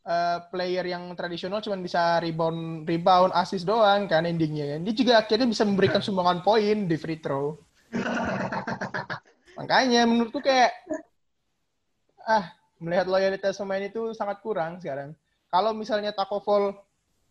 uh, 0.06 0.38
player 0.48 0.84
yang 0.86 1.12
tradisional 1.14 1.62
cuma 1.62 1.76
bisa 1.80 2.18
rebound, 2.20 2.84
rebound, 2.88 3.30
assist 3.36 3.68
doang 3.68 4.08
kan 4.08 4.26
endingnya 4.26 4.76
kan. 4.76 4.80
Dia 4.84 4.94
juga 4.94 5.12
akhirnya 5.20 5.46
bisa 5.48 5.62
memberikan 5.64 6.00
sumbangan 6.00 6.44
poin 6.44 6.88
di 6.88 6.96
free 6.96 7.20
throw. 7.20 7.56
Makanya 9.58 10.08
menurutku 10.08 10.40
kayak 10.40 10.72
ah 12.24 12.52
melihat 12.80 13.06
loyalitas 13.08 13.60
pemain 13.60 13.84
itu 13.84 14.16
sangat 14.16 14.40
kurang 14.40 14.80
sekarang. 14.80 15.12
Kalau 15.50 15.74
misalnya 15.76 16.14
Takovol 16.14 16.78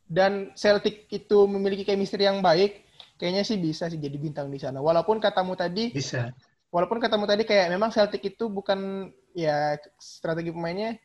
dan 0.06 0.54
Celtic 0.54 1.10
itu 1.10 1.48
memiliki 1.50 1.88
chemistry 1.88 2.28
yang 2.28 2.44
baik, 2.44 2.86
kayaknya 3.18 3.42
sih 3.48 3.58
bisa 3.58 3.90
sih 3.90 3.98
jadi 3.98 4.18
bintang 4.20 4.52
di 4.52 4.62
sana. 4.62 4.78
Walaupun 4.84 5.18
katamu 5.18 5.58
tadi 5.58 5.90
bisa. 5.90 6.30
Walaupun 6.70 7.02
katamu 7.02 7.26
tadi 7.26 7.50
kayak 7.50 7.74
memang 7.74 7.90
Celtic 7.90 8.22
itu 8.22 8.46
bukan 8.46 9.10
ya 9.34 9.74
strategi 9.98 10.54
pemainnya 10.54 11.02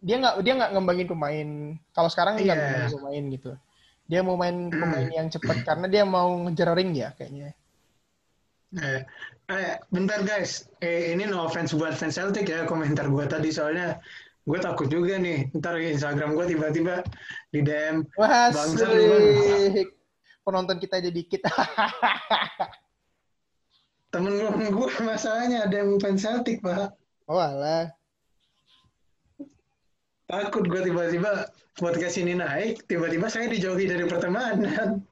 dia 0.00 0.16
nggak 0.16 0.34
dia 0.40 0.52
nggak 0.56 0.70
ngembangin 0.76 1.08
pemain. 1.08 1.48
Kalau 1.92 2.08
sekarang 2.08 2.40
nggak 2.40 2.46
Iya. 2.48 2.54
ngembangin 2.56 2.92
pemain 2.96 3.24
gitu. 3.36 3.52
Dia 4.10 4.20
mau 4.26 4.34
main 4.34 4.56
pemain 4.72 5.06
yang 5.06 5.28
cepat 5.30 5.62
karena 5.62 5.86
dia 5.86 6.02
mau 6.02 6.34
ngejar 6.48 6.74
ring 6.74 6.96
ya 6.96 7.14
kayaknya. 7.14 7.54
Eh, 8.70 9.02
eh, 9.50 9.74
bentar 9.90 10.22
guys, 10.22 10.70
eh, 10.78 11.10
ini 11.10 11.26
no 11.26 11.42
offense 11.46 11.74
buat 11.74 11.94
fans 11.94 12.14
Celtic 12.14 12.46
ya 12.46 12.66
komentar 12.70 13.10
gue 13.10 13.24
tadi 13.26 13.50
soalnya 13.50 13.98
gue 14.46 14.58
takut 14.58 14.86
juga 14.90 15.18
nih 15.18 15.50
ntar 15.58 15.78
Instagram 15.78 16.34
gue 16.38 16.54
tiba-tiba 16.54 17.02
di 17.54 17.60
DM 17.62 18.02
Wah, 18.18 18.50
Bangsa 18.50 18.86
asik. 18.88 19.94
Penonton 20.46 20.78
kita 20.80 20.98
aja 20.98 21.10
dikit. 21.12 21.44
temen 24.10 24.34
gue 24.74 24.88
masalahnya 25.06 25.70
ada 25.70 25.86
yang 25.86 25.94
fans 26.02 26.22
Celtic 26.26 26.58
pak 26.62 26.90
oh 27.30 27.38
alah. 27.38 27.94
Takut 30.30 30.64
gue 30.64 30.80
tiba-tiba 30.86 31.50
podcast 31.74 32.16
ini 32.16 32.38
naik 32.38 32.86
tiba-tiba 32.86 33.26
saya 33.26 33.50
dijauhi 33.50 33.84
dari 33.84 34.06
pertemanan 34.06 35.02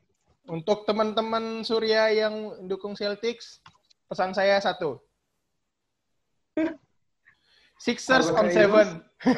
Untuk 0.49 0.89
teman-teman 0.89 1.61
Surya 1.61 2.09
yang 2.09 2.65
dukung 2.65 2.97
Celtics, 2.97 3.61
pesan 4.09 4.33
saya 4.33 4.57
satu. 4.57 4.97
Sixers 7.77 8.33
on 8.33 8.49
seven. 8.49 9.05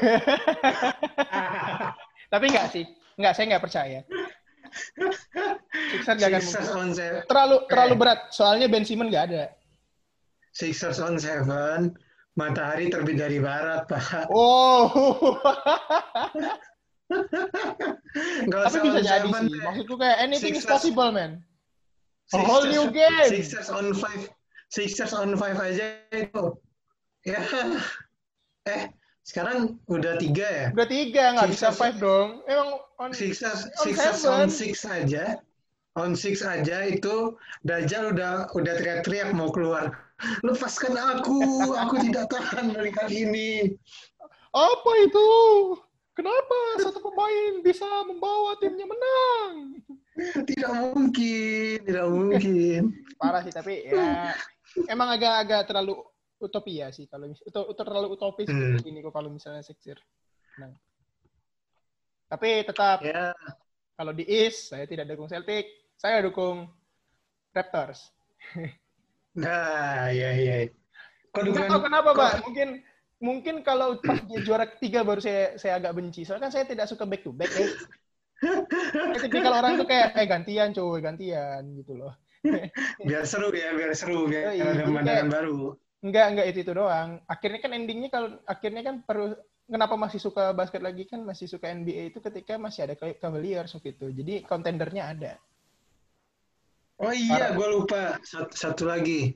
Tapi 2.32 2.44
enggak 2.46 2.70
sih. 2.70 2.86
Enggak, 3.18 3.32
saya 3.34 3.44
enggak 3.50 3.64
percaya. 3.66 4.00
Sixers 5.90 6.18
gak 6.22 6.30
akan 6.30 6.42
Sixers 6.46 6.68
mungkin. 6.70 6.78
on 6.78 6.90
seven 6.94 7.20
Terlalu 7.26 7.56
terlalu 7.66 7.92
Eh. 7.92 7.98
berat. 7.98 8.20
Soalnya 8.30 8.66
Ben 8.70 8.86
Simmons 8.86 9.10
nggak 9.10 9.26
ada. 9.34 9.44
Sixers 10.54 11.02
on 11.02 11.18
seven 11.18 11.98
matahari 12.40 12.88
terbit 12.88 13.20
dari 13.20 13.36
barat 13.36 13.84
pak 13.84 14.24
Oh. 14.32 15.36
Tapi 18.48 18.64
usah 18.70 18.80
bisa 18.80 19.00
jadi 19.02 19.28
sih. 19.28 19.46
deh. 19.50 19.60
Maksudku 19.66 19.94
kayak 19.98 20.16
anything 20.24 20.54
is 20.56 20.64
Sixers- 20.64 20.70
possible, 20.70 21.10
man. 21.12 21.42
A 22.32 22.38
whole 22.38 22.62
Sixers- 22.64 22.72
new 22.72 22.84
game. 22.94 23.28
Sixers 23.28 23.68
on 23.68 23.86
five, 23.92 24.22
Sixers 24.70 25.12
on 25.12 25.34
five 25.34 25.58
aja 25.58 25.98
itu. 26.14 26.44
Ya, 27.26 27.42
eh 28.64 28.88
sekarang 29.20 29.76
udah 29.84 30.16
tiga 30.16 30.46
ya. 30.48 30.66
Udah 30.72 30.88
tiga, 30.88 31.36
nggak 31.36 31.50
bisa 31.52 31.68
five 31.74 31.98
dong. 31.98 32.40
Emang 32.48 32.78
on, 32.96 33.10
Sixers, 33.12 33.66
on 33.68 33.84
Sixers 33.84 34.22
seven. 34.22 34.46
on 34.46 34.48
six 34.48 34.86
aja, 34.86 35.36
on 35.98 36.14
six 36.14 36.42
aja 36.42 36.86
itu 36.86 37.34
Dajjal 37.66 38.14
udah 38.14 38.52
udah 38.54 38.74
teriak-teriak 38.78 39.34
mau 39.34 39.50
keluar. 39.50 39.90
Lepaskan 40.44 40.94
aku, 40.94 41.40
aku 41.72 41.94
tidak 42.04 42.28
tahan 42.28 42.76
melihat 42.76 43.08
ini. 43.08 43.72
Apa 44.52 44.90
itu? 45.00 45.28
Kenapa 46.12 46.56
satu 46.84 47.00
pemain 47.00 47.64
bisa 47.64 47.86
membawa 48.04 48.52
timnya 48.60 48.84
menang? 48.84 49.80
Tidak 50.44 50.72
mungkin, 50.92 51.76
tidak 51.88 52.06
mungkin. 52.12 52.80
Parah 53.20 53.40
sih, 53.40 53.54
tapi 53.54 53.88
ya 53.88 54.36
emang 54.92 55.16
agak-agak 55.16 55.64
terlalu 55.64 55.96
utopia 56.36 56.92
sih 56.92 57.08
kalau 57.08 57.32
uto- 57.32 57.72
terlalu 57.72 58.08
utopis 58.12 58.48
Hmm. 58.48 58.76
ini 58.84 59.00
kok 59.00 59.12
kalau 59.16 59.32
misalnya 59.32 59.64
Sixer. 59.64 59.96
menang. 60.60 60.76
Tapi 62.28 62.68
tetap 62.68 63.00
Ya, 63.00 63.32
kalau 63.96 64.12
di 64.12 64.28
East 64.28 64.68
saya 64.70 64.84
tidak 64.84 65.08
dukung 65.08 65.30
Celtic, 65.30 65.79
saya 66.00 66.24
dukung 66.24 66.64
Raptors. 67.52 68.08
nah, 69.36 70.08
ya, 70.08 70.30
ya. 70.32 70.56
Kok 71.30 71.42
dukungan- 71.44 71.68
tahu 71.68 71.80
kenapa, 71.84 72.10
Pak. 72.16 72.32
Mungkin 72.48 72.68
mungkin 73.20 73.54
kalau 73.60 74.00
pas 74.00 74.16
dia 74.24 74.40
juara 74.40 74.64
ketiga 74.64 75.04
baru 75.04 75.20
saya 75.20 75.60
saya 75.60 75.76
agak 75.76 75.92
benci. 75.92 76.24
Soalnya 76.24 76.48
kan 76.48 76.52
saya 76.56 76.64
tidak 76.64 76.88
suka 76.88 77.04
back 77.04 77.20
to 77.20 77.36
back 77.36 77.52
ya. 77.52 77.68
Tipikal 79.20 79.60
orang 79.60 79.76
tuh 79.76 79.84
kayak 79.84 80.16
eh 80.16 80.24
gantian 80.24 80.72
cuy, 80.72 81.04
gantian 81.04 81.62
gitu 81.76 81.92
loh. 82.00 82.16
biar 83.06 83.28
seru 83.28 83.52
ya, 83.52 83.76
biar 83.76 83.92
seru, 83.92 84.24
biar 84.24 84.42
Oh, 84.48 84.54
iya. 84.56 84.72
ada 84.72 84.88
pemandangan 84.88 85.28
baru. 85.28 85.76
Enggak, 86.00 86.26
enggak 86.32 86.46
itu 86.48 86.58
itu 86.64 86.72
doang. 86.72 87.20
Akhirnya 87.28 87.60
kan 87.60 87.76
endingnya 87.76 88.08
kalau 88.08 88.40
akhirnya 88.48 88.80
kan 88.80 89.04
perlu 89.04 89.36
kenapa 89.68 89.94
masih 90.00 90.16
suka 90.16 90.56
basket 90.56 90.80
lagi 90.80 91.04
kan 91.04 91.20
masih 91.20 91.44
suka 91.44 91.68
NBA 91.68 92.16
itu 92.16 92.18
ketika 92.24 92.56
masih 92.56 92.88
ada 92.88 92.96
Cavaliers 92.96 93.76
waktu 93.76 93.92
itu. 93.92 94.06
Jadi 94.08 94.34
kontendernya 94.48 95.12
ada. 95.12 95.32
Oh 97.00 97.12
iya, 97.12 97.56
gue 97.56 97.68
lupa 97.70 98.20
satu, 98.20 98.52
satu 98.52 98.82
lagi. 98.84 99.32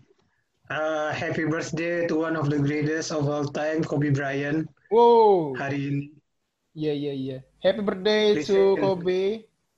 Uh, 0.68 1.12
happy 1.12 1.44
birthday 1.44 2.04
to 2.04 2.24
one 2.24 2.36
of 2.36 2.48
the 2.48 2.56
greatest 2.56 3.12
of 3.12 3.24
all 3.24 3.44
time, 3.44 3.84
Kobe 3.84 4.08
Bryant, 4.08 4.64
Wow. 4.88 5.52
hari 5.56 5.80
ini. 5.88 6.04
Iya 6.72 6.92
iya 6.92 7.12
iya. 7.14 7.38
Happy 7.60 7.80
birthday 7.80 8.36
Please 8.36 8.48
to 8.48 8.76
and- 8.76 8.80
Kobe. 8.80 9.22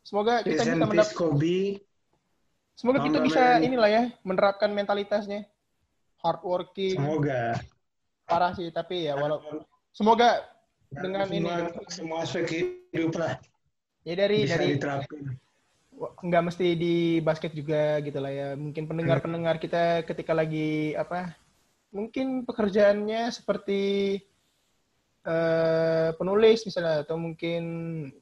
Semoga 0.03 0.43
kita 0.43 0.63
bisa 0.63 0.63
peace, 0.63 0.79
mendap 0.79 1.11
Kobe. 1.13 1.59
semoga 2.77 2.99
kita 3.03 3.19
bisa 3.25 3.43
inilah 3.59 3.89
ya 3.89 4.03
menerapkan 4.23 4.71
mentalitasnya. 4.71 5.47
Hardworking, 6.21 6.99
Semoga. 6.99 7.57
parah 8.27 8.51
sih 8.53 8.69
tapi 8.69 9.07
ya 9.07 9.15
walau 9.15 9.39
semoga 9.91 10.43
dengan 10.91 11.27
semua, 11.31 11.71
ini 11.71 11.87
semua 11.87 12.17
aspek 12.27 12.47
hidup 12.91 13.15
lah 13.15 13.39
ya 14.03 14.15
dari 14.19 14.43
bisa 14.43 14.59
dari 14.59 14.75
diterapkan. 14.75 15.23
Nggak 15.97 16.45
mesti 16.53 16.67
di 16.77 16.97
basket 17.25 17.57
juga 17.57 18.01
gitu 18.05 18.21
lah 18.21 18.33
ya. 18.33 18.49
Mungkin 18.53 18.85
pendengar-pendengar 18.85 19.57
kita 19.57 20.05
ketika 20.05 20.37
lagi 20.37 20.93
apa? 20.93 21.33
Mungkin 21.93 22.45
pekerjaannya 22.45 23.33
seperti 23.33 23.83
eh, 25.25 26.11
penulis 26.21 26.69
misalnya 26.69 27.03
atau 27.03 27.17
mungkin 27.17 27.63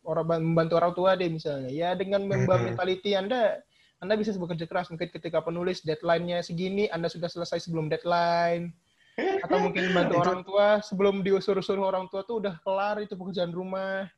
orang 0.06 0.26
ban- 0.26 0.44
membantu 0.46 0.74
orang 0.78 0.92
tua 0.94 1.10
deh 1.18 1.26
misalnya. 1.26 1.70
Ya 1.70 1.90
dengan 1.98 2.24
membawa 2.30 2.62
mentality 2.62 3.18
Anda 3.18 3.58
Anda 3.98 4.14
bisa 4.14 4.36
bekerja 4.36 4.70
keras. 4.70 4.92
Mungkin 4.92 5.10
ketika 5.10 5.40
penulis 5.40 5.80
deadline-nya 5.82 6.44
segini, 6.44 6.86
Anda 6.92 7.10
sudah 7.10 7.26
selesai 7.26 7.66
sebelum 7.66 7.90
deadline. 7.90 8.70
Atau 9.16 9.62
mungkin 9.62 9.94
membantu 9.94 10.14
orang 10.18 10.40
tua 10.42 10.66
sebelum 10.82 11.22
diusul-usul 11.22 11.78
orang 11.78 12.10
tua 12.10 12.26
tuh 12.26 12.42
udah 12.42 12.58
kelar 12.60 12.98
itu 13.00 13.14
pekerjaan 13.14 13.54
rumah. 13.54 14.10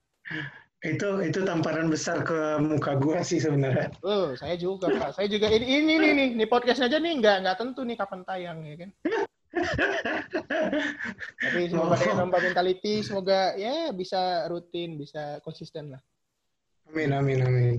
Itu 0.87 1.09
itu 1.19 1.43
tamparan 1.43 1.91
besar 1.91 2.23
ke 2.23 2.63
muka 2.63 2.95
gua 2.95 3.27
sih 3.27 3.43
sebenarnya. 3.43 3.91
Oh, 4.07 4.39
saya 4.39 4.55
juga 4.55 4.87
Pak. 4.95 5.19
Saya 5.19 5.27
juga 5.27 5.51
ini 5.51 5.67
ini 5.83 5.95
nih 5.99 6.13
nih, 6.15 6.29
nih 6.39 6.47
podcastnya 6.47 6.87
aja 6.87 7.03
nih 7.03 7.19
nggak 7.19 7.37
nggak 7.43 7.57
tentu 7.59 7.83
nih 7.83 7.97
kapan 7.99 8.21
tayang 8.23 8.59
ya 8.63 8.75
kan. 8.87 8.91
Tapi 11.43 11.61
semoga 11.73 11.97
Oh. 11.99 12.17
nambah 12.23 12.41
mentality, 12.45 13.03
semoga 13.03 13.59
ya 13.59 13.91
bisa 13.91 14.47
rutin, 14.47 14.95
bisa 14.95 15.43
konsisten 15.43 15.97
lah. 15.97 16.03
Amin 16.87 17.11
amin 17.11 17.41
amin. 17.43 17.77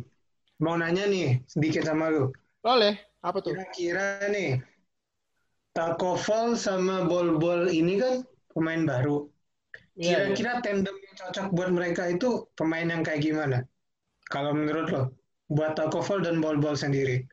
Mau 0.59 0.75
nanya 0.75 1.07
nih 1.07 1.39
sedikit 1.47 1.87
sama 1.87 2.11
lu. 2.11 2.33
Boleh, 2.59 2.99
apa 3.23 3.39
tuh? 3.39 3.55
Kira-kira 3.55 4.27
nih 4.27 4.59
Takovol 5.71 6.57
sama 6.57 7.05
Bol-Bol 7.05 7.69
ini 7.69 8.01
kan 8.01 8.25
pemain 8.49 8.81
baru. 8.81 9.29
Iya, 9.93 10.33
iya. 10.33 10.33
Kira-kira 10.33 10.51
tandem 10.65 10.97
cocok 11.17 11.49
buat 11.49 11.69
mereka 11.73 12.05
itu 12.07 12.45
pemain 12.53 12.85
yang 12.85 13.01
kayak 13.01 13.25
gimana? 13.25 13.65
Kalau 14.29 14.53
menurut 14.53 14.87
lo, 14.93 15.03
buat 15.49 15.73
Takovol 15.73 16.21
dan 16.21 16.37
Bol-Bol 16.37 16.77
sendiri. 16.77 17.25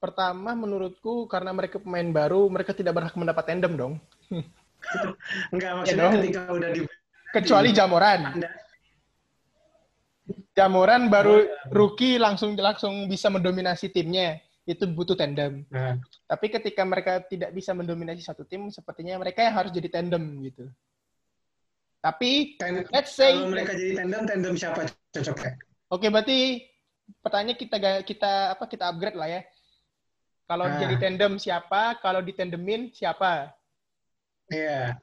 Pertama 0.00 0.56
menurutku 0.56 1.28
karena 1.28 1.52
mereka 1.52 1.76
pemain 1.76 2.08
baru, 2.08 2.48
mereka 2.48 2.72
tidak 2.72 2.96
berhak 2.96 3.14
mendapat 3.14 3.44
tandem 3.44 3.76
dong. 3.76 3.94
Enggak, 5.52 5.72
maksudnya 5.76 6.08
dong. 6.08 6.14
ketika 6.18 6.40
udah 6.50 6.70
di 6.72 6.80
Kecuali 7.30 7.70
Jamoran. 7.70 8.20
Anda- 8.34 8.56
Jamoran 10.56 11.06
baru 11.12 11.46
rookie 11.70 12.18
langsung 12.18 12.58
langsung 12.58 13.06
bisa 13.06 13.30
mendominasi 13.30 13.92
timnya. 13.92 14.40
Itu 14.64 14.86
butuh 14.86 15.18
tandem. 15.18 15.66
Nah, 15.72 15.98
Tapi 16.30 16.46
ketika 16.52 16.82
mereka 16.86 17.18
tidak 17.26 17.50
bisa 17.50 17.74
mendominasi 17.74 18.22
satu 18.22 18.46
tim, 18.46 18.70
sepertinya 18.70 19.18
mereka 19.18 19.42
yang 19.42 19.56
harus 19.56 19.72
jadi 19.74 19.88
tandem 20.00 20.22
gitu. 20.46 20.64
Tapi 22.00 22.56
ten- 22.56 22.88
let's 22.88 23.12
say 23.12 23.36
kalau 23.36 23.52
mereka 23.52 23.76
jadi 23.76 23.92
tandem, 24.00 24.22
tandem 24.24 24.54
siapa 24.56 24.88
cocoknya? 25.12 25.52
Oke, 25.92 26.06
berarti 26.08 26.64
pertanyaan 27.20 27.58
kita 27.60 27.76
kita 28.08 28.32
apa 28.56 28.64
kita 28.64 28.84
upgrade 28.88 29.20
lah 29.20 29.28
ya. 29.28 29.42
Kalau 30.48 30.66
Ah. 30.66 30.80
jadi 30.80 30.96
tandem 30.96 31.36
siapa? 31.36 32.00
Kalau 32.00 32.24
ditandemin 32.24 32.88
siapa? 32.90 33.52
Iya. 34.48 34.96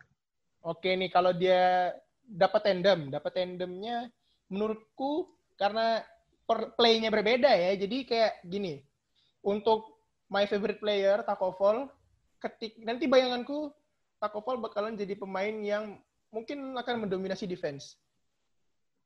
Oke 0.65 0.91
nih, 0.97 1.07
kalau 1.07 1.31
dia 1.31 1.93
dapat 2.27 2.67
tandem, 2.67 3.07
dapat 3.07 3.31
tandemnya 3.31 4.11
menurutku 4.51 5.31
karena 5.55 6.03
per 6.43 6.75
play-nya 6.75 7.13
berbeda 7.13 7.47
ya. 7.53 7.77
Jadi 7.77 8.03
kayak 8.03 8.43
gini. 8.43 8.81
Untuk 9.45 10.01
my 10.27 10.43
favorite 10.49 10.81
player 10.81 11.23
Takovol, 11.23 11.87
ketik 12.41 12.81
nanti 12.83 13.07
bayanganku 13.07 13.71
Takovol 14.17 14.57
bakalan 14.59 14.97
jadi 14.97 15.13
pemain 15.15 15.53
yang 15.61 16.01
mungkin 16.31 16.75
akan 16.75 17.07
mendominasi 17.07 17.47
defense. 17.47 17.95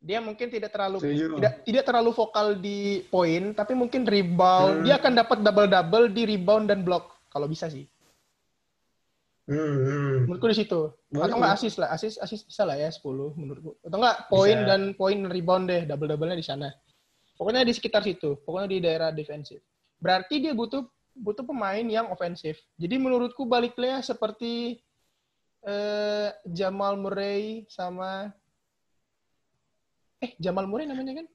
Dia 0.01 0.17
mungkin 0.17 0.49
tidak 0.49 0.73
terlalu 0.73 0.97
Setuju. 0.97 1.37
tidak 1.37 1.53
tidak 1.61 1.83
terlalu 1.85 2.09
vokal 2.09 2.57
di 2.57 3.05
poin, 3.05 3.53
tapi 3.53 3.77
mungkin 3.77 4.01
rebound. 4.01 4.81
Hmm. 4.81 4.85
Dia 4.89 4.97
akan 4.97 5.13
dapat 5.13 5.37
double 5.45 5.69
double 5.69 6.05
di 6.09 6.23
rebound 6.25 6.73
dan 6.73 6.81
block 6.81 7.13
kalau 7.29 7.45
bisa 7.45 7.69
sih. 7.69 7.85
Hmm. 9.45 10.25
Menurutku 10.25 10.49
di 10.49 10.57
situ. 10.57 10.89
Boleh. 11.13 11.25
Atau 11.29 11.37
enggak 11.37 11.53
asis 11.59 11.73
lah, 11.77 11.89
asis 11.93 12.15
asis 12.17 12.41
bisa 12.47 12.63
lah 12.65 12.81
ya 12.81 12.89
10 12.89 13.37
menurutku. 13.37 13.77
Atau 13.85 13.97
enggak 14.01 14.17
poin 14.25 14.57
dan 14.65 14.81
poin 14.97 15.17
rebound 15.29 15.69
deh, 15.69 15.81
double-double-nya 15.85 16.37
di 16.39 16.45
sana. 16.45 16.69
Pokoknya 17.37 17.61
di 17.61 17.73
sekitar 17.73 18.01
situ, 18.01 18.41
pokoknya 18.41 18.69
di 18.69 18.77
daerah 18.81 19.09
defensif. 19.13 19.61
Berarti 20.01 20.41
dia 20.41 20.53
butuh 20.57 20.81
butuh 21.13 21.43
pemain 21.43 21.83
yang 21.83 22.09
ofensif. 22.09 22.57
Jadi 22.79 22.95
menurutku 22.97 23.43
baliknya 23.45 23.99
seperti 24.01 24.79
eh, 25.65 26.29
Jamal 26.49 26.97
Murray 26.97 27.65
sama 27.69 28.29
eh 30.21 30.31
Jamal 30.37 30.69
Murray 30.69 30.85
namanya 30.85 31.21
kan? 31.21 31.27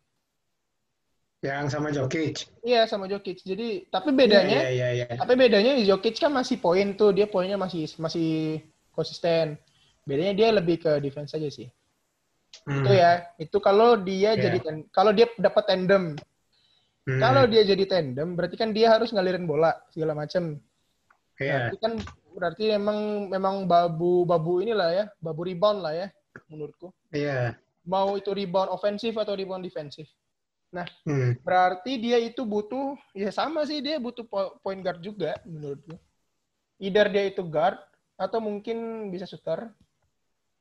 Yang 1.44 1.66
sama 1.68 1.88
Jokic. 1.92 2.48
Iya 2.64 2.88
sama 2.90 3.06
Jokic. 3.06 3.44
Jadi 3.44 3.86
tapi 3.92 4.10
bedanya 4.10 4.66
Iya, 4.66 4.70
iya, 4.72 4.88
iya. 5.04 5.06
Tapi 5.14 5.34
bedanya 5.36 5.78
Jokic 5.84 6.16
kan 6.18 6.32
masih 6.32 6.58
poin 6.58 6.96
tuh, 6.98 7.12
dia 7.12 7.28
poinnya 7.28 7.60
masih 7.60 7.86
masih 8.00 8.62
konsisten. 8.90 9.60
Bedanya 10.02 10.34
dia 10.34 10.48
lebih 10.54 10.80
ke 10.82 10.98
defense 10.98 11.34
aja 11.36 11.46
sih. 11.50 11.68
Hmm. 12.66 12.82
Itu 12.82 12.90
ya. 12.94 13.12
Itu 13.38 13.58
kalau 13.62 14.00
dia 14.00 14.34
Iya. 14.34 14.48
jadi 14.50 14.58
kalau 14.90 15.12
dia 15.14 15.26
dapat 15.38 15.64
tandem. 15.70 16.16
Hmm. 17.06 17.20
Kalau 17.22 17.46
dia 17.46 17.62
jadi 17.62 17.84
tandem, 17.86 18.34
berarti 18.34 18.58
kan 18.58 18.74
dia 18.74 18.90
harus 18.90 19.14
ngalirin 19.14 19.46
bola 19.46 19.70
segala 19.94 20.18
macam. 20.18 20.58
Iya. 21.38 21.70
Berarti 21.70 21.76
kan 21.78 21.92
berarti 22.36 22.76
memang 22.76 23.32
memang 23.32 23.64
babu 23.64 24.28
babu 24.28 24.60
inilah 24.60 24.92
ya, 24.92 25.04
babu 25.16 25.48
rebound 25.48 25.80
lah 25.80 25.96
ya 25.96 26.06
menurutku. 26.52 26.92
Iya. 27.08 27.56
Mau 27.88 28.20
itu 28.20 28.28
rebound 28.36 28.68
ofensif 28.68 29.16
atau 29.16 29.32
rebound 29.32 29.64
defensif. 29.64 30.04
Hmm. 30.76 31.32
Berarti 31.40 31.96
dia 31.96 32.20
itu 32.20 32.44
butuh, 32.44 32.98
ya 33.16 33.32
sama 33.32 33.64
sih 33.64 33.80
dia 33.80 33.96
butuh 33.96 34.28
po- 34.28 34.60
point 34.60 34.84
guard 34.84 35.00
juga 35.00 35.38
menurutku. 35.48 35.96
Either 36.76 37.08
dia 37.08 37.24
itu 37.32 37.40
guard 37.40 37.80
atau 38.20 38.44
mungkin 38.44 39.08
bisa 39.08 39.24
shooter. 39.24 39.72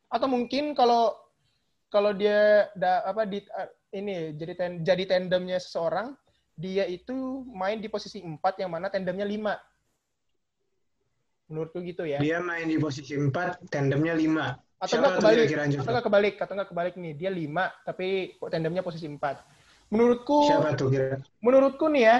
Atau 0.08 0.32
mungkin 0.32 0.72
kalau 0.72 1.12
kalau 1.92 2.16
dia 2.16 2.72
da, 2.80 3.04
apa 3.04 3.28
di 3.28 3.44
ini 3.92 4.36
jadi 4.36 4.54
ten, 4.56 4.72
jadi 4.84 5.04
tandemnya 5.08 5.60
seseorang, 5.60 6.16
dia 6.56 6.88
itu 6.88 7.44
main 7.52 7.80
di 7.84 7.92
posisi 7.92 8.24
4 8.24 8.40
yang 8.64 8.72
mana 8.72 8.88
tandemnya 8.88 9.28
5. 9.28 9.75
Menurutku 11.46 11.78
gitu 11.86 12.04
ya. 12.10 12.18
Dia 12.18 12.41
main 12.41 12.66
di 12.66 12.78
posisi 12.82 13.14
4, 13.14 13.70
tandemnya 13.70 14.18
5. 14.18 14.58
atau 14.76 15.02
tuh 15.02 15.18
kebalik, 15.18 15.50
atau 15.50 15.89
enggak 15.89 16.06
kebalik, 16.06 16.36
atau 16.41 16.54
enggak 16.54 16.70
kebalik 16.70 16.93
nih. 17.00 17.14
Dia 17.18 17.32
5 17.32 17.86
tapi 17.88 18.08
kok 18.38 18.50
tandemnya 18.52 18.82
posisi 18.86 19.06
4. 19.08 19.41
Menurutku 19.93 20.50
Siapa 20.50 20.74
tuh 20.74 20.89
kira? 20.89 21.22
menurutku 21.41 21.86
nih 21.89 22.04
ya, 22.10 22.18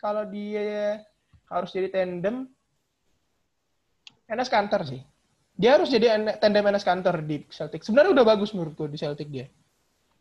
kalau 0.00 0.24
dia 0.28 1.00
harus 1.46 1.70
jadi 1.72 1.88
tandem, 1.92 2.48
Enes 4.26 4.50
Kanter 4.50 4.82
sih. 4.82 5.00
Dia 5.56 5.78
harus 5.78 5.88
jadi 5.88 6.36
tandem 6.36 6.64
Enes 6.68 6.84
Kanter 6.84 7.22
di 7.22 7.44
Celtic. 7.48 7.84
Sebenarnya 7.84 8.12
udah 8.16 8.24
bagus 8.26 8.50
menurutku 8.52 8.88
di 8.90 8.98
Celtic 8.98 9.28
dia. 9.30 9.46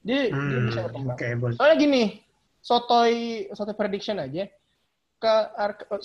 Dia, 0.06 0.30
dia 0.30 0.36
Hmm, 0.38 0.70
bisa 0.70 0.80
Oke, 0.86 0.92
berkembang. 0.94 1.18
boleh. 1.42 1.56
Soalnya 1.58 1.78
gini, 1.82 2.04
sotoy 2.62 3.14
sotoy 3.52 3.74
prediction 3.74 4.22
aja 4.22 4.46
ke 5.18 5.34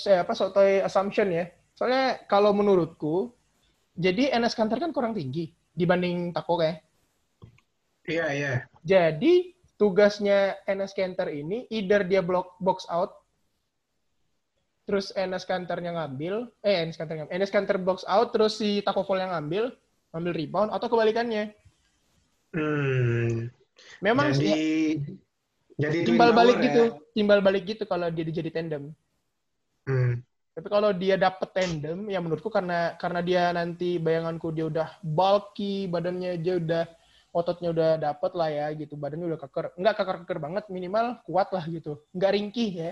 saya 0.00 0.24
apa 0.24 0.32
sotoy 0.32 0.80
assumption 0.80 1.28
ya. 1.28 1.46
Soalnya 1.80 2.20
kalau 2.28 2.52
menurutku, 2.52 3.32
jadi 3.96 4.36
Enes 4.36 4.52
Kanter 4.52 4.76
kan 4.76 4.92
kurang 4.92 5.16
tinggi 5.16 5.48
dibanding 5.72 6.28
Tako 6.36 6.60
kayak. 6.60 6.84
Iya, 8.04 8.26
iya. 8.36 8.52
Jadi 8.84 9.56
tugasnya 9.80 10.60
Enes 10.68 10.92
Kanter 10.92 11.32
ini 11.32 11.64
either 11.72 12.04
dia 12.04 12.20
block 12.20 12.60
box 12.60 12.84
out 12.92 13.16
terus 14.84 15.08
Enes 15.16 15.48
Kanternya 15.48 15.96
ngambil, 15.96 16.52
eh 16.60 16.84
Enes 16.84 17.00
Kanter 17.00 17.16
ngambil, 17.16 17.32
Enes 17.32 17.48
Kanter 17.48 17.80
box 17.80 18.04
out 18.04 18.36
terus 18.36 18.60
si 18.60 18.84
Takovol 18.84 19.24
yang 19.24 19.32
ngambil, 19.32 19.72
ngambil 20.12 20.32
rebound 20.36 20.70
atau 20.76 20.84
kebalikannya. 20.92 21.56
Hmm. 22.52 23.48
Memang 24.04 24.36
jadi 24.36 24.36
sih 24.36 24.60
jadi 25.80 26.04
timbal 26.04 26.36
balik 26.36 26.60
gitu, 26.60 26.82
ya. 26.92 27.14
timbal 27.16 27.40
balik 27.40 27.64
gitu 27.64 27.88
kalau 27.88 28.12
dia 28.12 28.28
jadi 28.28 28.52
tandem. 28.52 28.92
Hmm. 29.88 30.20
Tapi 30.60 30.68
kalau 30.68 30.92
dia 30.92 31.16
dapet 31.16 31.56
tandem, 31.56 32.12
ya 32.12 32.20
menurutku 32.20 32.52
karena 32.52 32.92
karena 33.00 33.24
dia 33.24 33.48
nanti 33.48 33.96
bayanganku 33.96 34.52
dia 34.52 34.68
udah 34.68 35.00
bulky, 35.00 35.88
badannya 35.88 36.36
dia 36.36 36.60
udah 36.60 36.84
ototnya 37.32 37.72
udah 37.72 37.90
dapet 37.96 38.36
lah 38.36 38.52
ya 38.52 38.66
gitu, 38.76 38.92
badannya 38.92 39.24
udah 39.32 39.40
keker, 39.40 39.72
nggak 39.80 39.94
keker-keker 39.96 40.36
banget, 40.36 40.64
minimal 40.68 41.16
kuat 41.24 41.48
lah 41.56 41.64
gitu, 41.64 41.96
nggak 42.12 42.32
ringkih 42.36 42.70
ya. 42.76 42.90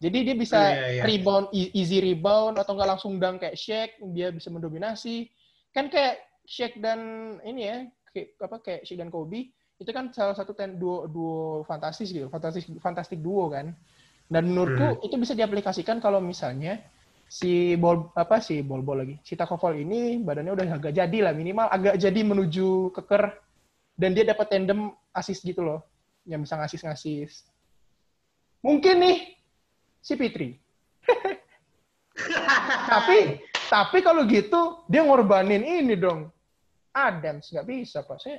Jadi 0.00 0.18
dia 0.24 0.32
bisa 0.32 0.56
Iya, 0.56 0.88
iya. 0.96 1.02
rebound, 1.04 1.52
easy 1.52 2.00
rebound 2.00 2.56
atau 2.56 2.72
nggak 2.72 2.96
langsung 2.96 3.20
dunk 3.20 3.44
kayak 3.44 3.60
Shaq, 3.60 4.00
dia 4.16 4.32
bisa 4.32 4.48
mendominasi. 4.48 5.28
Kan 5.76 5.92
kayak 5.92 6.24
Shaq 6.48 6.80
dan 6.80 7.00
ini 7.44 7.68
ya, 7.68 7.76
kayak 8.16 8.28
apa 8.48 8.56
kayak 8.64 8.80
Shaq 8.88 8.96
dan 8.96 9.12
Kobe, 9.12 9.52
itu 9.76 9.90
kan 9.92 10.08
salah 10.16 10.32
satu 10.32 10.56
ten, 10.56 10.80
duo 10.80 11.04
duo 11.04 11.68
fantastis 11.68 12.16
gitu, 12.16 12.32
fantastis 12.32 12.64
fantastik 12.80 13.20
duo 13.20 13.52
kan. 13.52 13.76
Dan 14.24 14.56
menurutku 14.56 15.04
itu 15.04 15.20
bisa 15.20 15.36
diaplikasikan 15.36 16.00
kalau 16.00 16.16
misalnya 16.16 16.80
si 17.34 17.74
bol 17.74 18.14
apa 18.14 18.38
si 18.38 18.62
bol 18.62 18.86
bol 18.86 19.02
lagi. 19.02 19.18
Si 19.26 19.34
Takovol 19.34 19.82
ini 19.82 20.22
badannya 20.22 20.54
udah 20.54 20.66
agak 20.78 20.94
jadi 20.94 21.18
lah 21.18 21.34
minimal 21.34 21.66
agak 21.66 21.98
jadi 21.98 22.20
menuju 22.22 22.94
keker. 22.94 23.42
Dan 23.94 24.14
dia 24.14 24.26
dapat 24.26 24.50
tandem 24.50 24.90
asis 25.14 25.42
gitu 25.42 25.62
loh 25.62 25.82
yang 26.26 26.42
bisa 26.42 26.58
ngasis 26.58 26.82
ngasis 26.82 27.32
mungkin 28.64 28.96
nih 29.04 29.18
si 30.00 30.16
Fitri 30.16 30.56
tapi 32.90 33.44
tapi 33.68 33.98
kalau 34.00 34.24
gitu 34.24 34.84
dia 34.88 35.02
ngorbanin 35.04 35.64
ini 35.64 35.96
dong. 35.98 36.30
Adams 36.94 37.50
nggak 37.50 37.66
bisa 37.66 38.06
pak. 38.06 38.22
Saya 38.22 38.38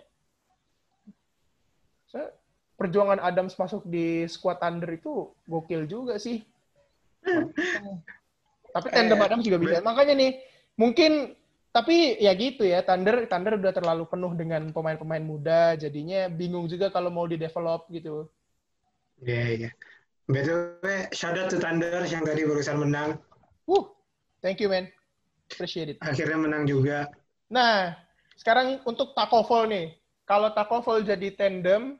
saya 2.07 2.31
perjuangan 2.79 3.19
Adams 3.19 3.51
masuk 3.59 3.83
di 3.83 4.23
squad 4.31 4.63
Thunder 4.63 4.95
itu 4.95 5.35
gokil 5.43 5.83
juga 5.91 6.15
sih 6.15 6.39
tapi 8.75 8.91
tandem 8.91 9.15
Eh, 9.15 9.25
Adams 9.31 9.47
juga 9.47 9.57
bisa 9.63 9.79
makanya 9.79 10.13
nih 10.19 10.31
mungkin 10.75 11.31
tapi 11.71 12.19
ya 12.19 12.35
gitu 12.35 12.67
ya 12.67 12.83
Thunder 12.83 13.23
Thunder 13.27 13.55
udah 13.55 13.71
terlalu 13.71 14.03
penuh 14.07 14.31
dengan 14.35 14.67
pemain-pemain 14.75 15.23
muda 15.23 15.79
jadinya 15.79 16.27
bingung 16.27 16.67
juga 16.67 16.91
kalau 16.91 17.07
mau 17.07 17.23
di 17.23 17.39
develop 17.39 17.87
gitu 17.87 18.27
Iya, 19.23 19.43
iya. 19.55 19.69
BTW, 20.27 20.83
shout 21.15 21.39
out 21.39 21.47
to 21.47 21.55
Thunder 21.55 22.03
yang 22.03 22.27
tadi 22.27 22.43
barusan 22.43 22.83
menang. 22.83 23.15
Wuh, 23.63 23.87
thank 24.43 24.59
you 24.59 24.67
man 24.67 24.91
appreciate 25.47 25.95
it 25.95 25.97
Akhirnya 26.03 26.35
menang 26.35 26.67
juga. 26.67 27.07
Nah, 27.47 27.95
sekarang 28.35 28.83
untuk 28.83 29.15
Takovol 29.15 29.71
nih. 29.71 29.95
Kalau 30.27 30.51
Takovol 30.51 31.05
jadi 31.07 31.31
tandem, 31.31 31.95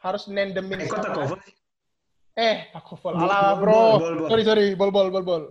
harus 0.00 0.24
nandemin 0.30 0.80
Eh, 0.80 0.88
kok 0.88 1.04
tak 1.04 1.12
siapa? 1.12 1.36
Eh, 2.40 2.72
Takovol. 2.72 3.20
Bol- 3.20 3.28
Alah, 3.28 3.52
bol- 3.52 3.60
bro. 3.60 3.76
bol- 3.76 4.00
bol- 4.00 4.18
bol. 4.24 4.28
Sorry, 4.32 4.44
sorry. 4.48 4.66
Bol, 4.72 4.88
bol, 4.88 5.08
bol, 5.12 5.24
bol. 5.24 5.44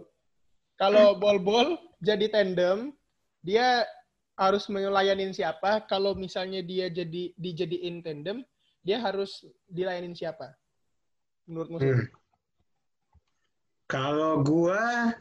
Kalau 0.79 1.13
bol-bol 1.19 1.75
jadi 2.01 2.31
tandem, 2.33 2.95
dia 3.45 3.83
harus 4.39 4.65
melayanin 4.71 5.35
siapa? 5.35 5.83
Kalau 5.85 6.15
misalnya 6.15 6.63
dia 6.63 6.87
jadi 6.89 7.35
dijadiin 7.35 7.99
tandem, 8.01 8.41
dia 8.81 8.97
harus 9.03 9.43
dilayanin 9.67 10.15
siapa? 10.15 10.55
Menurutmu? 11.45 11.77
Hmm. 11.83 12.07
Kalau 13.91 14.39
gua 14.41 15.11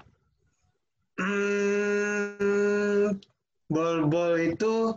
hmm, 1.18 3.18
bol-bol 3.66 4.38
itu 4.38 4.94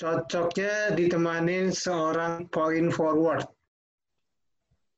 cocoknya 0.00 0.96
ditemanin 0.98 1.70
seorang 1.70 2.48
point 2.50 2.90
forward 2.90 3.46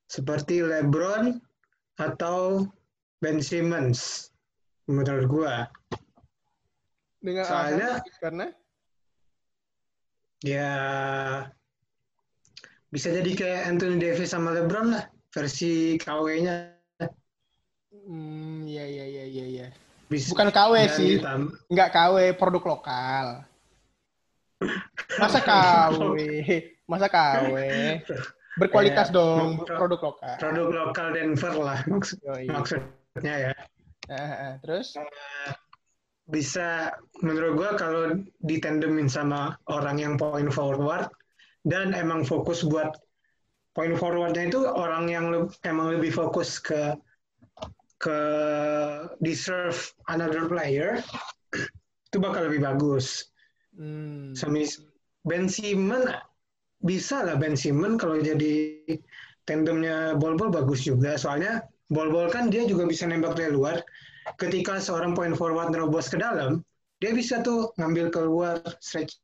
seperti 0.07 0.63
LeBron 0.63 1.39
atau 1.99 2.67
Ben 3.19 3.41
Simmons 3.41 4.31
menurut 4.87 5.27
gua 5.27 5.55
Dengan 7.19 7.43
Soalnya- 7.45 7.99
karena 8.23 8.47
ya 10.45 10.71
bisa 12.87 13.11
jadi 13.11 13.31
kayak 13.35 13.61
Anthony 13.67 13.99
Davis 13.99 14.31
sama 14.31 14.55
LeBron 14.55 14.95
lah 14.95 15.05
versi 15.35 15.99
KW-nya 15.99 16.71
hmm, 18.07 18.63
ya 18.65 18.85
ya 18.87 19.05
ya 19.05 19.25
ya 19.27 19.47
ya. 19.65 19.67
bisa 20.07 20.31
Bukan 20.31 20.55
KW 20.55 20.73
dan 20.87 20.95
sih. 20.95 21.19
ditam- 21.19 21.51
Nggak 21.67 21.91
KW, 21.91 22.17
produk 22.39 22.63
lokal. 22.63 23.27
Masa 25.19 25.43
KW? 25.43 26.15
Masa 26.91 27.11
KW? 27.11 27.55
Berkualitas 28.57 29.13
Eh, 29.13 29.15
dong, 29.15 29.61
pro- 29.61 29.77
produk 29.77 30.01
lokal. 30.13 30.35
produk 30.41 30.67
lokal 30.73 31.07
Denver 31.13 31.55
lah 31.61 31.79
maksud, 31.85 32.19
Yoi. 32.25 32.49
maksudnya 32.49 33.35
ya 33.37 33.53
ah, 34.09 34.57
terus? 34.65 34.97
bisa 36.27 36.91
menurut 37.23 37.55
gua 37.55 37.71
kalau 37.79 38.19
ditandemin 38.43 39.07
sama 39.07 39.55
orang 39.71 40.01
yang 40.01 40.15
point 40.19 40.51
forward 40.51 41.07
dan 41.63 41.95
emang 41.95 42.27
fokus 42.27 42.67
buat 42.67 42.97
point 43.79 43.95
forwardnya 43.95 44.51
itu 44.51 44.67
orang 44.67 45.07
yang 45.07 45.31
le- 45.31 45.53
emang 45.63 45.95
lebih 45.95 46.11
fokus 46.11 46.59
ke 46.59 46.99
ke 47.97 48.19
deserve 49.23 49.77
another 50.11 50.51
player 50.51 50.99
itu 52.07 52.17
bakal 52.19 52.45
lebih 52.51 52.65
bagus. 52.65 53.31
Hmm. 53.77 54.33
Semis 54.35 54.83
Ben 55.23 55.47
Simmons 55.47 56.11
bisa 56.85 57.25
lah 57.25 57.37
Ben 57.41 57.57
Simmons 57.57 58.01
kalau 58.01 58.21
jadi 58.21 58.85
tandemnya 59.47 60.19
bol-bol 60.19 60.53
bagus 60.53 60.85
juga. 60.85 61.17
Soalnya 61.17 61.65
bol-bol 61.89 62.29
kan 62.29 62.51
dia 62.51 62.67
juga 62.67 62.85
bisa 62.85 63.07
nembak 63.07 63.39
dari 63.39 63.55
luar. 63.55 63.81
Ketika 64.37 64.83
seorang 64.83 65.15
point 65.15 65.39
forward 65.39 65.71
nerobos 65.71 66.11
ke 66.11 66.19
dalam, 66.19 66.61
dia 66.99 67.15
bisa 67.15 67.41
tuh 67.47 67.71
ngambil 67.79 68.11
keluar 68.11 68.59
stretch 68.83 69.23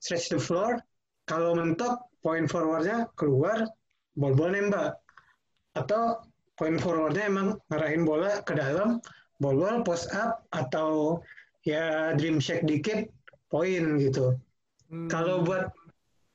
stretch 0.00 0.28
the 0.28 0.40
floor. 0.40 0.76
Kalau 1.24 1.56
mentok 1.56 2.10
point 2.20 2.44
forwardnya 2.44 3.08
keluar, 3.16 3.64
bol-bol 4.18 4.52
nembak. 4.52 4.98
Atau 5.72 6.20
point 6.60 6.76
forwardnya 6.76 7.24
emang 7.30 7.48
ngarahin 7.72 8.04
bola 8.04 8.44
ke 8.44 8.52
dalam, 8.52 9.00
bol-bol 9.40 9.80
post 9.80 10.12
up 10.12 10.44
atau 10.52 11.22
ya 11.64 12.12
dream 12.18 12.42
shake 12.42 12.68
dikit, 12.68 13.08
poin 13.48 13.96
gitu. 13.96 14.36
Hmm. 14.92 15.08
Kalau 15.08 15.40
buat 15.46 15.72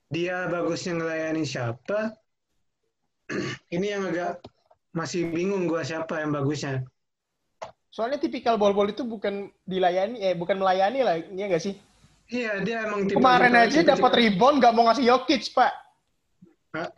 dia 0.10 0.46
bagusnya 0.50 0.98
ngelayani 0.98 1.44
siapa, 1.44 2.14
ini 3.76 3.88
yang 3.90 4.06
agak 4.10 4.42
masih 4.96 5.28
bingung 5.30 5.68
gua 5.68 5.84
siapa 5.84 6.22
yang 6.22 6.32
bagusnya. 6.32 6.86
Soalnya 7.90 8.20
tipikal 8.20 8.60
bol-bol 8.60 8.92
itu 8.92 9.08
bukan 9.08 9.50
dilayani, 9.64 10.20
eh 10.20 10.36
bukan 10.36 10.60
melayani 10.60 11.00
lah, 11.00 11.16
iya 11.20 11.46
nggak 11.48 11.64
sih? 11.64 11.76
Iya, 12.28 12.60
dia 12.66 12.84
emang 12.90 13.06
tipe 13.06 13.22
Kemarin 13.22 13.54
tipe- 13.54 13.64
aja 13.64 13.80
dapat 13.96 14.12
rebound 14.18 14.58
nggak 14.60 14.74
mau 14.74 14.90
ngasih 14.90 15.06
Jokic, 15.08 15.54
Pak. 15.56 15.74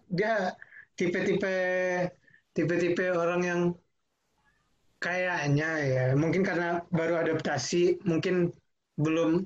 Dia 0.09 0.57
tipe-tipe 0.97 1.55
tipe-tipe 2.57 3.05
orang 3.13 3.41
yang 3.45 3.61
kayaknya 4.97 5.69
ya 5.85 6.05
mungkin 6.17 6.41
karena 6.41 6.81
baru 6.89 7.21
adaptasi 7.21 8.01
mungkin 8.01 8.49
belum 8.97 9.45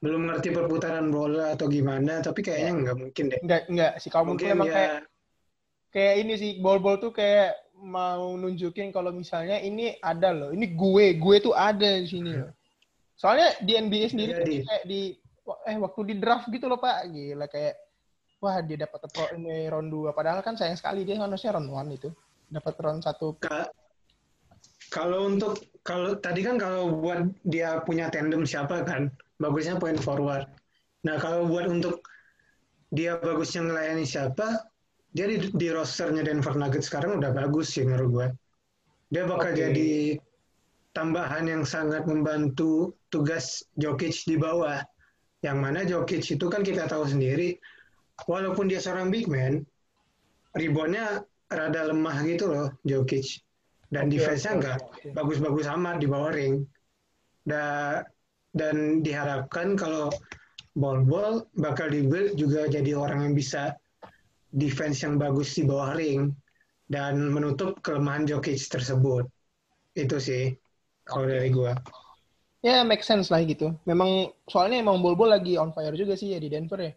belum 0.00 0.32
ngerti 0.32 0.48
perputaran 0.56 1.12
bola 1.12 1.52
atau 1.52 1.68
gimana 1.68 2.24
tapi 2.24 2.40
kayaknya 2.40 2.72
nggak 2.88 2.96
mungkin 2.96 3.24
deh 3.28 3.40
Nggak, 3.44 3.62
nggak 3.68 3.92
sih. 4.00 4.08
Kalau 4.08 4.32
mungkin 4.32 4.56
emang 4.56 4.72
ya 4.72 4.74
kayak 4.74 4.92
kayak 5.92 6.14
ini 6.24 6.32
sih 6.40 6.50
bol-bol 6.64 6.96
tuh 6.96 7.12
kayak 7.12 7.52
mau 7.80 8.36
nunjukin 8.36 8.92
kalau 8.92 9.12
misalnya 9.12 9.60
ini 9.60 9.96
ada 10.00 10.32
loh, 10.32 10.50
ini 10.52 10.72
gue, 10.72 11.16
gue 11.16 11.36
tuh 11.40 11.52
ada 11.56 11.96
di 12.00 12.08
sini 12.08 12.32
loh. 12.36 12.52
Soalnya 13.16 13.56
di 13.60 13.72
NBA 13.76 14.06
sendiri 14.08 14.32
tuh 14.40 14.44
Jadi. 14.44 14.56
kayak 14.64 14.84
di 14.88 15.00
eh 15.66 15.76
waktu 15.76 16.00
di 16.08 16.14
draft 16.16 16.48
gitu 16.48 16.68
loh 16.68 16.80
Pak, 16.80 17.08
gila 17.12 17.46
kayak 17.48 17.74
wah 18.40 18.56
dia 18.64 18.88
dapat 18.88 19.04
pro- 19.12 19.32
ini 19.36 19.68
round 19.68 19.92
2 19.92 20.16
padahal 20.16 20.40
kan 20.40 20.56
sayang 20.56 20.80
sekali 20.80 21.04
dia 21.04 21.20
harusnya 21.20 21.56
round 21.56 21.68
1 21.68 21.92
itu. 22.00 22.10
Dapat 22.48 22.74
round 22.80 23.02
1 23.04 23.36
Ka- 23.40 23.68
kalau 24.88 25.28
untuk 25.28 25.60
kalau 25.82 26.16
tadi 26.20 26.44
kan 26.44 26.60
kalau 26.60 26.92
buat 27.00 27.30
dia 27.48 27.80
punya 27.88 28.12
tandem 28.12 28.44
siapa 28.44 28.84
kan 28.84 29.08
bagusnya 29.40 29.80
point 29.80 29.96
forward. 29.96 30.44
Nah 31.08 31.16
kalau 31.16 31.48
buat 31.48 31.64
untuk 31.68 32.04
dia 32.92 33.16
bagusnya 33.16 33.64
ngelayani 33.64 34.04
siapa 34.04 34.68
dia 35.16 35.26
di, 35.26 35.50
di 35.56 35.68
rosternya 35.72 36.22
Denver 36.22 36.54
Nuggets 36.54 36.86
sekarang 36.86 37.18
udah 37.18 37.34
bagus 37.34 37.74
sih 37.74 37.82
menurut 37.82 38.10
gue 38.10 38.28
dia 39.10 39.26
bakal 39.26 39.50
Oke. 39.50 39.58
jadi 39.58 39.90
tambahan 40.94 41.46
yang 41.50 41.62
sangat 41.66 42.06
membantu 42.06 42.94
tugas 43.10 43.62
Jokic 43.78 44.26
di 44.26 44.38
bawah. 44.38 44.82
Yang 45.42 45.58
mana 45.58 45.80
Jokic 45.82 46.22
itu 46.30 46.46
kan 46.46 46.62
kita 46.62 46.86
tahu 46.86 47.08
sendiri 47.08 47.58
walaupun 48.28 48.68
dia 48.68 48.78
seorang 48.78 49.08
big 49.08 49.24
man 49.26 49.64
reboundnya 50.52 51.24
rada 51.48 51.88
lemah 51.88 52.16
gitu 52.28 52.44
loh 52.52 52.68
Jokic 52.84 53.40
dan 53.90 54.06
Oke, 54.06 54.14
defense-nya 54.16 54.52
nggak 54.62 54.78
oke. 54.86 55.08
bagus-bagus 55.12 55.66
amat 55.74 55.96
di 55.98 56.06
bawah 56.06 56.32
ring 56.32 56.62
da, 57.44 57.62
dan 58.54 59.02
diharapkan 59.02 59.74
kalau 59.74 60.10
ball-ball 60.78 61.46
bakal 61.58 61.90
dibuild 61.90 62.38
juga 62.38 62.70
jadi 62.70 62.94
orang 62.94 63.26
yang 63.30 63.34
bisa 63.34 63.74
defense 64.54 65.02
yang 65.02 65.18
bagus 65.18 65.54
di 65.58 65.66
bawah 65.66 65.94
ring 65.98 66.30
dan 66.90 67.30
menutup 67.30 67.78
kelemahan 67.82 68.26
Jokic 68.26 68.58
tersebut 68.66 69.26
itu 69.98 70.16
sih 70.22 70.54
kalau 71.06 71.26
dari 71.26 71.50
gua 71.50 71.74
Ya, 72.68 72.84
make 72.84 73.00
sense 73.08 73.28
lah 73.32 73.40
gitu. 73.52 73.72
Memang 73.90 74.10
soalnya 74.52 74.76
emang 74.84 75.00
bol-bol 75.04 75.28
lagi 75.32 75.56
on 75.62 75.72
fire 75.76 75.96
juga 75.96 76.12
sih 76.20 76.28
ya 76.36 76.38
di 76.44 76.48
Denver 76.52 76.80
ya. 76.88 76.92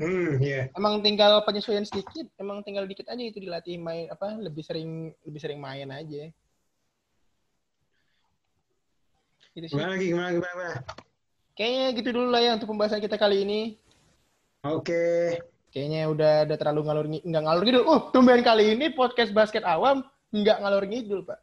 Hmm 0.00 0.42
ya 0.42 0.66
Emang 0.74 1.00
tinggal 1.00 1.42
penyesuaian 1.46 1.86
sedikit, 1.86 2.26
emang 2.40 2.62
tinggal 2.66 2.84
dikit 2.88 3.06
aja 3.06 3.22
itu 3.22 3.38
dilatih 3.38 3.78
main 3.78 4.10
apa 4.10 4.34
lebih 4.38 4.62
sering 4.66 5.14
lebih 5.22 5.40
sering 5.40 5.60
main 5.62 5.86
aja. 5.90 6.30
Gitu 9.54 9.66
sih. 9.70 9.74
gimana 9.78 9.94
lagi 9.94 10.06
gimana 10.10 10.28
gimana, 10.34 10.52
gimana? 10.54 10.76
Kayaknya 11.54 11.86
gitu 11.94 12.08
dulu 12.10 12.28
lah 12.34 12.42
ya 12.42 12.50
untuk 12.58 12.68
pembahasan 12.74 12.98
kita 12.98 13.14
kali 13.14 13.46
ini. 13.46 13.60
oke 14.66 15.38
Kayaknya 15.74 16.06
udah 16.06 16.34
udah 16.46 16.56
terlalu 16.58 16.80
ngalur 16.86 17.06
nggak 17.10 17.42
ngalur 17.42 17.62
ngidul. 17.66 17.82
Uh, 17.82 18.00
tumben 18.14 18.46
kali 18.46 18.78
ini 18.78 18.94
podcast 18.94 19.34
basket 19.34 19.66
awam 19.66 20.06
nggak 20.30 20.62
ngalur 20.62 20.86
ngidul, 20.86 21.26
Pak. 21.26 21.38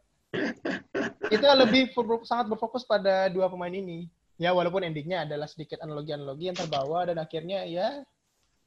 Kita 1.27 1.51
lebih 1.51 1.91
sangat 2.23 2.47
berfokus 2.47 2.87
pada 2.87 3.27
dua 3.27 3.51
pemain 3.51 3.75
ini. 3.75 4.07
Ya, 4.39 4.55
walaupun 4.55 4.87
endingnya 4.87 5.27
adalah 5.27 5.51
sedikit 5.51 5.83
analogi-analogi 5.83 6.47
yang 6.47 6.55
terbawa 6.55 7.11
dan 7.11 7.19
akhirnya 7.19 7.67
ya 7.67 8.07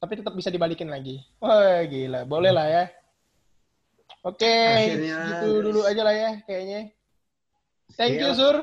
tapi 0.05 0.21
tetap 0.21 0.37
bisa 0.37 0.53
dibalikin 0.53 0.85
lagi. 0.87 1.17
Wah, 1.41 1.81
gila. 1.83 2.21
Boleh 2.23 2.53
lah 2.53 2.67
ya. 2.69 2.83
Oke, 4.21 4.45
Akhirnya- 4.45 5.41
gitu 5.41 5.65
dulu 5.65 5.81
aja 5.81 6.01
lah 6.01 6.13
ya 6.13 6.31
kayaknya. 6.45 6.93
Thank 7.97 8.21
you, 8.21 8.29
Yep. 8.29 8.37
Sur. 8.37 8.57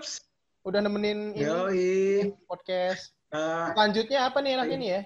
Udah 0.62 0.78
nemenin 0.78 1.34
ini 1.34 1.43
yoi 1.43 1.90
podcast. 2.47 3.11
Ah, 3.34 3.74
Selanjutnya 3.74 4.30
apa 4.30 4.38
nih 4.38 4.55
enaknya 4.55 4.76
nih 4.78 4.90
ya? 4.95 5.03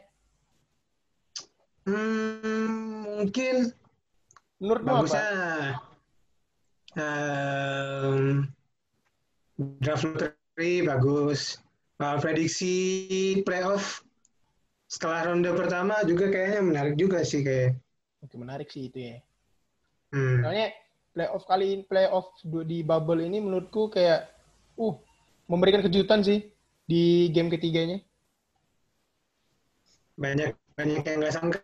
hmm, 1.86 3.22
mungkin 3.22 3.54
Menurutmu 4.60 4.88
bagusnya 5.04 5.22
apa? 5.24 5.40
em, 6.96 8.50
draft 9.80 10.04
lottery 10.04 10.84
bagus 10.84 11.60
Uh, 11.96 12.20
prediksi 12.20 12.74
playoff 13.48 14.04
setelah 14.96 15.28
ronde 15.28 15.52
pertama 15.52 16.00
juga 16.08 16.32
kayaknya 16.32 16.60
menarik 16.64 16.94
juga 16.96 17.20
sih 17.20 17.44
kayak 17.44 17.76
Oke, 18.24 18.40
menarik 18.40 18.72
sih 18.72 18.88
itu 18.88 18.96
ya. 19.12 19.16
hmm. 20.16 20.40
Soalnya 20.40 20.68
playoff 21.12 21.44
kali 21.44 21.66
ini, 21.76 21.82
playoff 21.84 22.32
di 22.64 22.80
bubble 22.80 23.20
ini 23.20 23.44
menurutku 23.44 23.92
kayak 23.92 24.32
uh 24.80 24.96
memberikan 25.52 25.84
kejutan 25.84 26.24
sih 26.24 26.48
di 26.88 27.28
game 27.28 27.52
ketiganya. 27.52 28.00
banyak 30.16 30.56
banyak 30.80 31.04
yang 31.04 31.20
nggak 31.20 31.34
sangka 31.36 31.60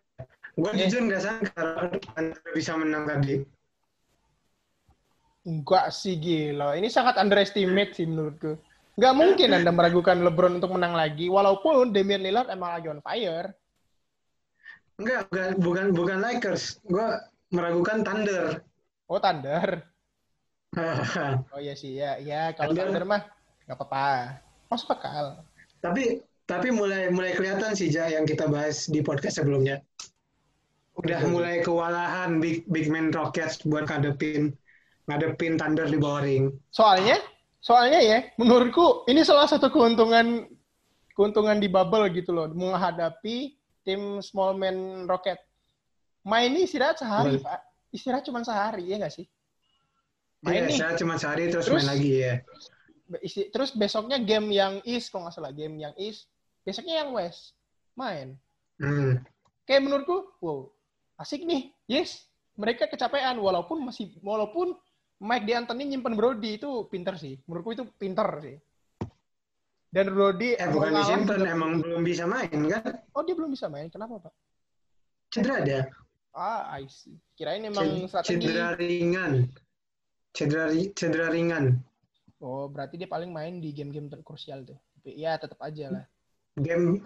gue 0.52 0.70
Eh. 0.76 0.78
jujur 0.84 1.08
nggak 1.08 1.24
sangka 1.24 1.88
Thunder 2.12 2.36
bisa 2.52 2.76
menang 2.76 3.08
tadi 3.08 3.40
Enggak 5.42 5.90
sih 5.90 6.20
gila. 6.22 6.78
Ini 6.78 6.86
sangat 6.86 7.18
underestimate 7.18 7.98
sih 7.98 8.06
menurutku. 8.06 8.54
Nggak 8.92 9.14
mungkin 9.16 9.48
Anda 9.56 9.72
meragukan 9.72 10.20
LeBron 10.20 10.60
untuk 10.60 10.76
menang 10.76 10.92
lagi 10.92 11.32
walaupun 11.32 11.90
Damian 11.90 12.20
Lillard 12.20 12.52
emang 12.52 12.76
lagi 12.76 12.86
on 12.92 13.00
fire. 13.00 13.56
enggak 15.00 15.24
bukan 15.32 15.48
bukan 15.58 15.86
bukan 15.96 16.18
Lakers 16.20 16.78
gue 16.84 17.06
meragukan 17.50 18.04
Thunder 18.04 18.60
Oh, 19.08 19.18
Thunder. 19.18 19.88
Oh 21.52 21.60
iya 21.60 21.76
sih, 21.76 21.96
ya, 22.00 22.16
ya 22.16 22.52
kalau 22.56 22.72
Thunder. 22.72 22.88
Thunder 22.92 23.04
mah 23.08 23.22
nggak 23.64 23.76
apa-apa. 23.76 24.08
Masuk 24.68 24.92
akal. 24.92 25.44
tapi 25.80 26.20
tapi 26.44 26.68
mulai 26.70 27.08
mulai 27.08 27.32
kelihatan 27.32 27.72
sih 27.72 27.88
Ja 27.88 28.06
yang 28.08 28.22
kita 28.24 28.46
bahas 28.46 28.86
di 28.86 29.00
podcast 29.00 29.40
sebelumnya 29.40 29.80
udah 31.00 31.24
mulai 31.26 31.64
kewalahan 31.64 32.38
big 32.38 32.68
big 32.68 32.86
man 32.92 33.08
Rockets 33.10 33.64
buat 33.64 33.88
ngadepin 33.88 34.52
ngadepin 35.08 35.56
Thunder 35.56 35.88
di 35.88 35.98
bawah 35.98 36.22
ring 36.22 36.52
Soalnya, 36.70 37.16
soalnya 37.62 38.00
ya, 38.02 38.18
menurutku 38.34 39.06
ini 39.06 39.22
salah 39.22 39.46
satu 39.46 39.70
keuntungan 39.70 40.50
keuntungan 41.14 41.62
di 41.62 41.70
bubble 41.70 42.10
gitu 42.10 42.34
loh, 42.34 42.50
menghadapi 42.50 43.54
tim 43.86 44.18
small 44.18 44.58
man 44.58 45.06
Rocket. 45.06 45.38
Main 46.26 46.54
ini 46.54 46.66
istirahat 46.66 46.98
sehari, 46.98 47.38
Betul. 47.38 47.46
Pak. 47.46 47.60
Istirahat 47.92 48.24
cuma 48.26 48.40
sehari, 48.42 48.90
ya 48.90 48.96
nggak 48.98 49.14
sih? 49.14 49.26
Main 50.42 50.66
nih. 50.66 50.78
saya 50.78 50.94
cuma 50.98 51.14
sehari 51.18 51.50
terus, 51.50 51.66
Terus? 51.70 51.82
main 51.82 51.90
lagi 51.94 52.10
ya. 52.18 52.34
Isti- 53.22 53.50
Terus 53.52 53.70
besoknya 53.74 54.18
game 54.22 54.50
yang 54.54 54.82
East, 54.82 55.10
kalau 55.10 55.26
nggak 55.26 55.34
salah, 55.38 55.52
game 55.54 55.78
yang 55.78 55.94
East. 55.98 56.30
Besoknya 56.66 57.02
yang 57.04 57.10
West. 57.14 57.54
Main. 57.98 58.38
Hmm. 58.78 59.20
Kayak 59.66 59.82
menurutku, 59.86 60.30
wow, 60.42 60.70
asik 61.20 61.42
nih. 61.46 61.70
Yes, 61.86 62.26
mereka 62.58 62.88
kecapean. 62.90 63.38
Walaupun 63.38 63.82
masih, 63.82 64.14
walaupun 64.22 64.74
Mike 65.22 65.46
D'Antoni 65.46 65.86
nyimpen 65.86 66.18
Brody, 66.18 66.58
itu 66.58 66.90
pinter 66.90 67.14
sih. 67.14 67.38
Menurutku 67.46 67.70
itu 67.78 67.84
pinter 67.94 68.26
sih. 68.42 68.58
Dan 69.92 70.10
Brody 70.10 70.58
Eh 70.58 70.66
bukan 70.72 70.98
disimpan, 70.98 71.46
emang 71.46 71.78
belum 71.78 72.02
bisa 72.02 72.26
main 72.26 72.58
kan? 72.66 73.06
Oh, 73.14 73.22
dia 73.22 73.36
belum 73.38 73.54
bisa 73.54 73.70
main. 73.70 73.86
Kenapa, 73.86 74.18
Pak? 74.18 74.32
Cedera 75.30 75.62
dia. 75.62 75.82
Ah, 76.32 76.64
I 76.80 76.88
see. 76.88 77.14
Kirain 77.36 77.62
emang 77.62 78.08
strategi. 78.08 78.40
Cedera 78.40 78.74
ringan. 78.74 79.46
cedera 80.32 80.64
ri- 80.72 80.90
cedera 80.96 81.28
ringan. 81.28 81.76
Oh, 82.40 82.66
berarti 82.72 82.96
dia 82.96 83.06
paling 83.06 83.30
main 83.30 83.60
di 83.60 83.70
game-game 83.70 84.08
terkrusial 84.08 84.64
tuh. 84.64 84.80
Tapi 84.96 85.12
ya 85.14 85.36
tetap 85.36 85.60
aja 85.60 85.92
lah. 85.92 86.04
Game 86.56 87.04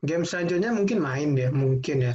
game 0.00 0.24
selanjutnya 0.24 0.72
mungkin 0.72 0.98
main 1.04 1.36
dia, 1.36 1.52
mungkin 1.52 2.10
ya. 2.10 2.12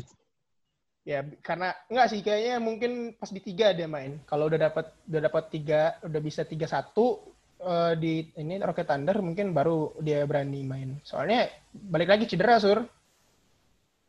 Ya, 1.08 1.24
karena 1.40 1.72
enggak 1.88 2.08
sih 2.12 2.20
kayaknya 2.20 2.60
mungkin 2.60 3.16
pas 3.16 3.32
di 3.32 3.40
tiga 3.40 3.72
dia 3.72 3.88
main. 3.88 4.20
Kalau 4.28 4.52
udah 4.52 4.60
dapat 4.60 4.92
udah 5.08 5.22
dapat 5.24 5.44
tiga, 5.48 5.96
udah 6.04 6.20
bisa 6.20 6.44
tiga 6.44 6.68
satu 6.68 7.24
eh, 7.64 7.96
di 7.96 8.28
ini 8.36 8.60
Rocket 8.60 8.92
Thunder 8.92 9.24
mungkin 9.24 9.56
baru 9.56 9.96
dia 10.04 10.28
berani 10.28 10.68
main. 10.68 11.00
Soalnya 11.08 11.48
balik 11.72 12.12
lagi 12.12 12.28
cedera 12.28 12.60
sur. 12.60 12.84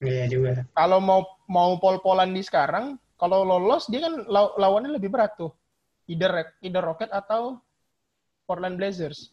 Iya 0.02 0.26
juga. 0.26 0.66
Kalau 0.74 0.98
mau 0.98 1.22
mau 1.46 1.78
pol-polan 1.78 2.34
di 2.34 2.42
sekarang, 2.42 2.98
kalau 3.14 3.46
lolos 3.46 3.86
dia 3.86 4.02
kan 4.02 4.26
law- 4.26 4.58
lawannya 4.58 4.98
lebih 4.98 5.14
berat 5.14 5.38
tuh. 5.38 5.54
Either 6.10 6.50
either 6.66 6.82
Rocket 6.82 7.14
atau 7.14 7.62
Portland 8.42 8.74
Blazers. 8.74 9.30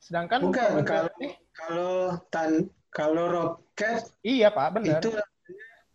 Sedangkan 0.00 0.48
Bukan, 0.48 0.80
kalau 0.88 1.12
kalau 1.52 1.92
tan 2.32 2.72
kalau 2.88 3.24
Rocket 3.28 4.16
iya 4.24 4.48
Pak, 4.48 4.80
benar. 4.80 4.96
itu 4.96 5.12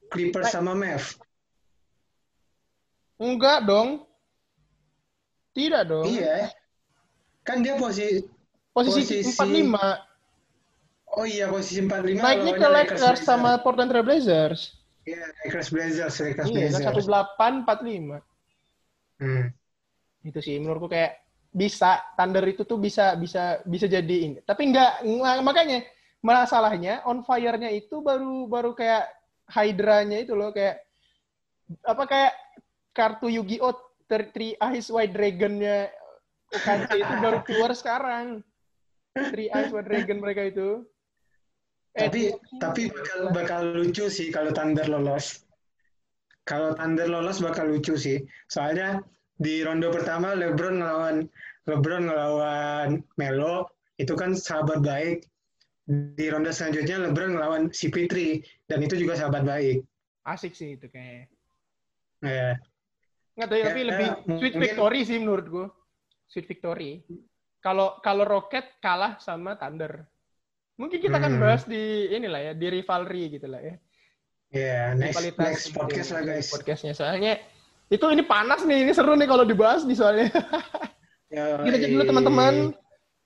Clippers 0.07 0.49
sama 0.49 0.71
Mavs. 0.71 1.19
Enggak 3.17 3.65
dong. 3.65 4.05
Tidak 5.51 5.83
dong. 5.83 6.05
Iya. 6.07 6.53
Kan 7.41 7.61
dia 7.61 7.73
posisi 7.75 8.21
Posisi, 8.69 9.25
Posisi- 9.25 9.33
45. 9.33 10.05
Oh 11.17 11.25
iya 11.25 11.49
posisi 11.49 11.81
45 11.81 12.21
Naiknya 12.21 12.53
ke 12.53 12.67
Lakers 12.69 13.01
Blazers. 13.01 13.25
sama 13.25 13.57
Portland 13.57 13.89
Trail 13.89 14.05
Blazers. 14.05 14.77
Iya, 15.01 15.23
Lakers 15.41 15.69
Blazers, 15.73 16.13
Lakers 16.21 16.45
Iya, 16.45 16.69
Blazers. 16.69 17.07
18 17.09 17.65
45. 17.65 18.21
Hmm. 19.17 19.49
Itu 20.21 20.39
sih 20.45 20.61
menurutku 20.61 20.85
kayak 20.85 21.25
bisa 21.49 22.05
Thunder 22.13 22.45
itu 22.45 22.61
tuh 22.61 22.77
bisa 22.77 23.17
bisa 23.17 23.65
bisa 23.65 23.89
jadi 23.89 24.15
ini. 24.29 24.37
Tapi 24.45 24.69
enggak 24.69 25.01
nggak- 25.01 25.41
makanya 25.41 25.81
masalahnya 26.21 27.01
on 27.01 27.25
fire-nya 27.25 27.73
itu 27.73 27.97
baru 27.97 28.45
baru 28.45 28.77
kayak 28.77 29.09
Hydra-nya 29.47 30.27
itu 30.27 30.35
loh 30.35 30.51
kayak 30.51 30.83
apa 31.83 32.03
kayak 32.07 32.33
kartu 32.91 33.27
Yu-Gi-Oh! 33.31 33.87
Three 34.07 34.55
Eyes 34.63 34.87
White 34.87 35.11
Dragon-nya 35.11 35.91
UKC 36.55 36.89
itu 36.95 37.13
baru 37.19 37.43
keluar 37.43 37.75
sekarang. 37.75 38.39
Three 39.11 39.51
Eyes 39.51 39.75
White 39.75 39.91
Dragon 39.91 40.23
mereka 40.23 40.47
itu. 40.47 40.87
Eh, 41.97 42.07
Tapi 42.07 42.31
tapi 42.61 42.87
bakal 42.87 43.19
bakal 43.35 43.61
lucu 43.75 44.07
sih 44.07 44.31
kalau 44.31 44.55
Thunder 44.55 44.87
lolos. 44.87 45.43
Kalau 46.47 46.71
Thunder 46.79 47.09
lolos 47.09 47.43
bakal 47.43 47.67
lucu 47.67 47.99
sih. 47.99 48.23
Soalnya 48.47 49.03
di 49.35 49.59
ronde 49.59 49.91
pertama 49.91 50.31
LeBron 50.37 50.79
ngelawan 50.79 51.27
LeBron 51.67 52.07
ngelawan 52.07 52.89
Melo 53.19 53.67
itu 53.99 54.15
kan 54.15 54.37
sahabat 54.37 54.79
baik. 54.85 55.27
Di 55.87 56.27
ronde 56.27 56.51
selanjutnya 56.51 56.99
LeBron 57.07 57.31
ngelawan 57.33 57.63
CP3 57.71 58.11
dan 58.67 58.79
itu 58.83 58.99
juga 58.99 59.15
sahabat 59.15 59.43
baik. 59.43 59.87
asik 60.27 60.51
sih 60.51 60.75
itu 60.75 60.91
kayak. 60.91 61.31
Ya. 62.19 62.59
Nggak 63.39 63.47
tahu, 63.47 63.57
Ya, 63.57 63.65
tapi 63.71 63.79
ya, 63.79 63.87
lebih 63.87 64.07
sweet 64.11 64.27
mungkin- 64.27 64.59
victory 64.59 64.99
sih 65.07 65.17
menurut 65.17 65.45
gue. 65.47 65.67
Sweet 66.27 66.47
victory. 66.51 66.91
Kalau 67.63 67.95
kalau 68.03 68.27
Rocket 68.27 68.75
kalah 68.77 69.15
sama 69.17 69.55
Thunder. 69.55 70.03
Mungkin 70.75 70.99
kita 70.99 71.15
akan 71.17 71.31
Hmm. 71.31 71.41
bahas 71.41 71.63
di 71.63 71.79
inilah 72.11 72.41
ya, 72.43 72.53
di 72.53 72.67
rivalry 72.67 73.23
gitu 73.31 73.47
lah 73.47 73.63
ya. 73.63 73.75
Ya, 74.47 74.79
next 74.93 75.15
Rivalitas 75.15 75.43
next 75.47 75.63
gitu 75.65 75.75
podcast 75.79 76.07
ya, 76.07 76.13
lah 76.13 76.21
guys. 76.23 76.47
Podcastnya 76.51 76.93
soalnya 76.93 77.33
itu 77.87 78.05
ini 78.11 78.23
panas 78.23 78.61
nih, 78.63 78.83
ini 78.83 78.91
seru 78.91 79.15
nih 79.15 79.27
kalau 79.27 79.47
dibahas 79.47 79.87
nih 79.87 79.95
soalnya. 79.95 80.27
Ya, 81.27 81.59
Kita 81.59 81.75
cek 81.79 81.91
dulu 81.91 82.03
teman-teman. 82.03 82.53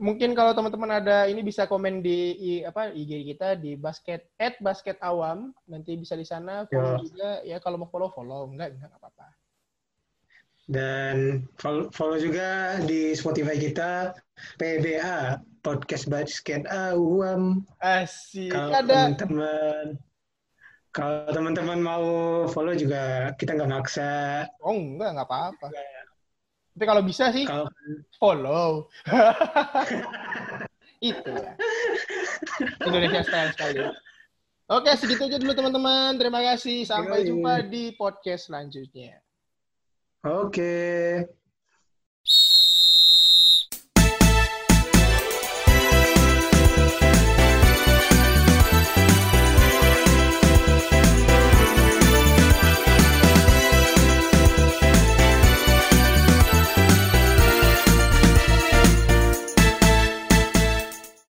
Mungkin 0.01 0.33
kalau 0.33 0.57
teman-teman 0.57 0.97
ada 0.97 1.29
ini 1.29 1.45
bisa 1.45 1.69
komen 1.69 2.01
di 2.01 2.33
i- 2.33 2.65
apa 2.65 2.89
IG 2.89 3.21
kita 3.21 3.53
di 3.53 3.77
basket 3.77 4.33
at 4.41 4.57
basket 4.57 4.97
awam. 4.97 5.53
Nanti 5.69 5.93
bisa 5.93 6.17
di 6.17 6.25
sana 6.25 6.65
follow 6.65 6.97
Ya. 6.97 7.05
juga 7.05 7.29
ya 7.45 7.57
kalau 7.61 7.77
mau 7.77 7.89
follow 7.93 8.09
follow 8.09 8.49
enggak 8.49 8.73
enggak 8.73 8.97
apa-apa. 8.97 9.27
Dan 10.65 11.45
follow, 11.61 11.93
follow 11.93 12.17
juga 12.17 12.79
di 12.81 13.13
Spotify 13.13 13.61
kita 13.61 14.17
PBA 14.57 15.37
Podcast 15.61 16.09
Basket 16.09 16.65
Awam. 16.65 17.61
Asik. 17.77 18.49
Kalau 18.49 18.73
Ada 18.73 19.13
teman-teman 19.13 19.85
kalau 20.91 21.29
teman-teman 21.29 21.79
mau 21.79 22.05
follow 22.49 22.73
juga 22.73 23.31
kita 23.37 23.53
nggak 23.53 23.69
maksa. 23.69 24.11
Oh 24.59 24.73
enggak, 24.73 25.13
enggak 25.13 25.27
apa-apa. 25.29 25.67
Tapi 26.71 26.85
kalau 26.87 27.03
bisa 27.03 27.29
sih 27.35 27.43
Kalau 27.43 27.67
follow. 28.15 28.87
Itu 31.01 31.33
ya. 31.33 31.53
Indonesia 32.85 33.21
style 33.25 33.51
sekali. 33.57 33.79
Oke, 34.71 34.91
segitu 34.95 35.27
aja 35.27 35.41
dulu 35.41 35.51
teman-teman. 35.51 36.15
Terima 36.15 36.39
kasih. 36.45 36.87
Sampai 36.87 37.27
jumpa 37.27 37.65
di 37.67 37.91
podcast 37.97 38.47
selanjutnya. 38.47 39.19
oke. 40.23 41.40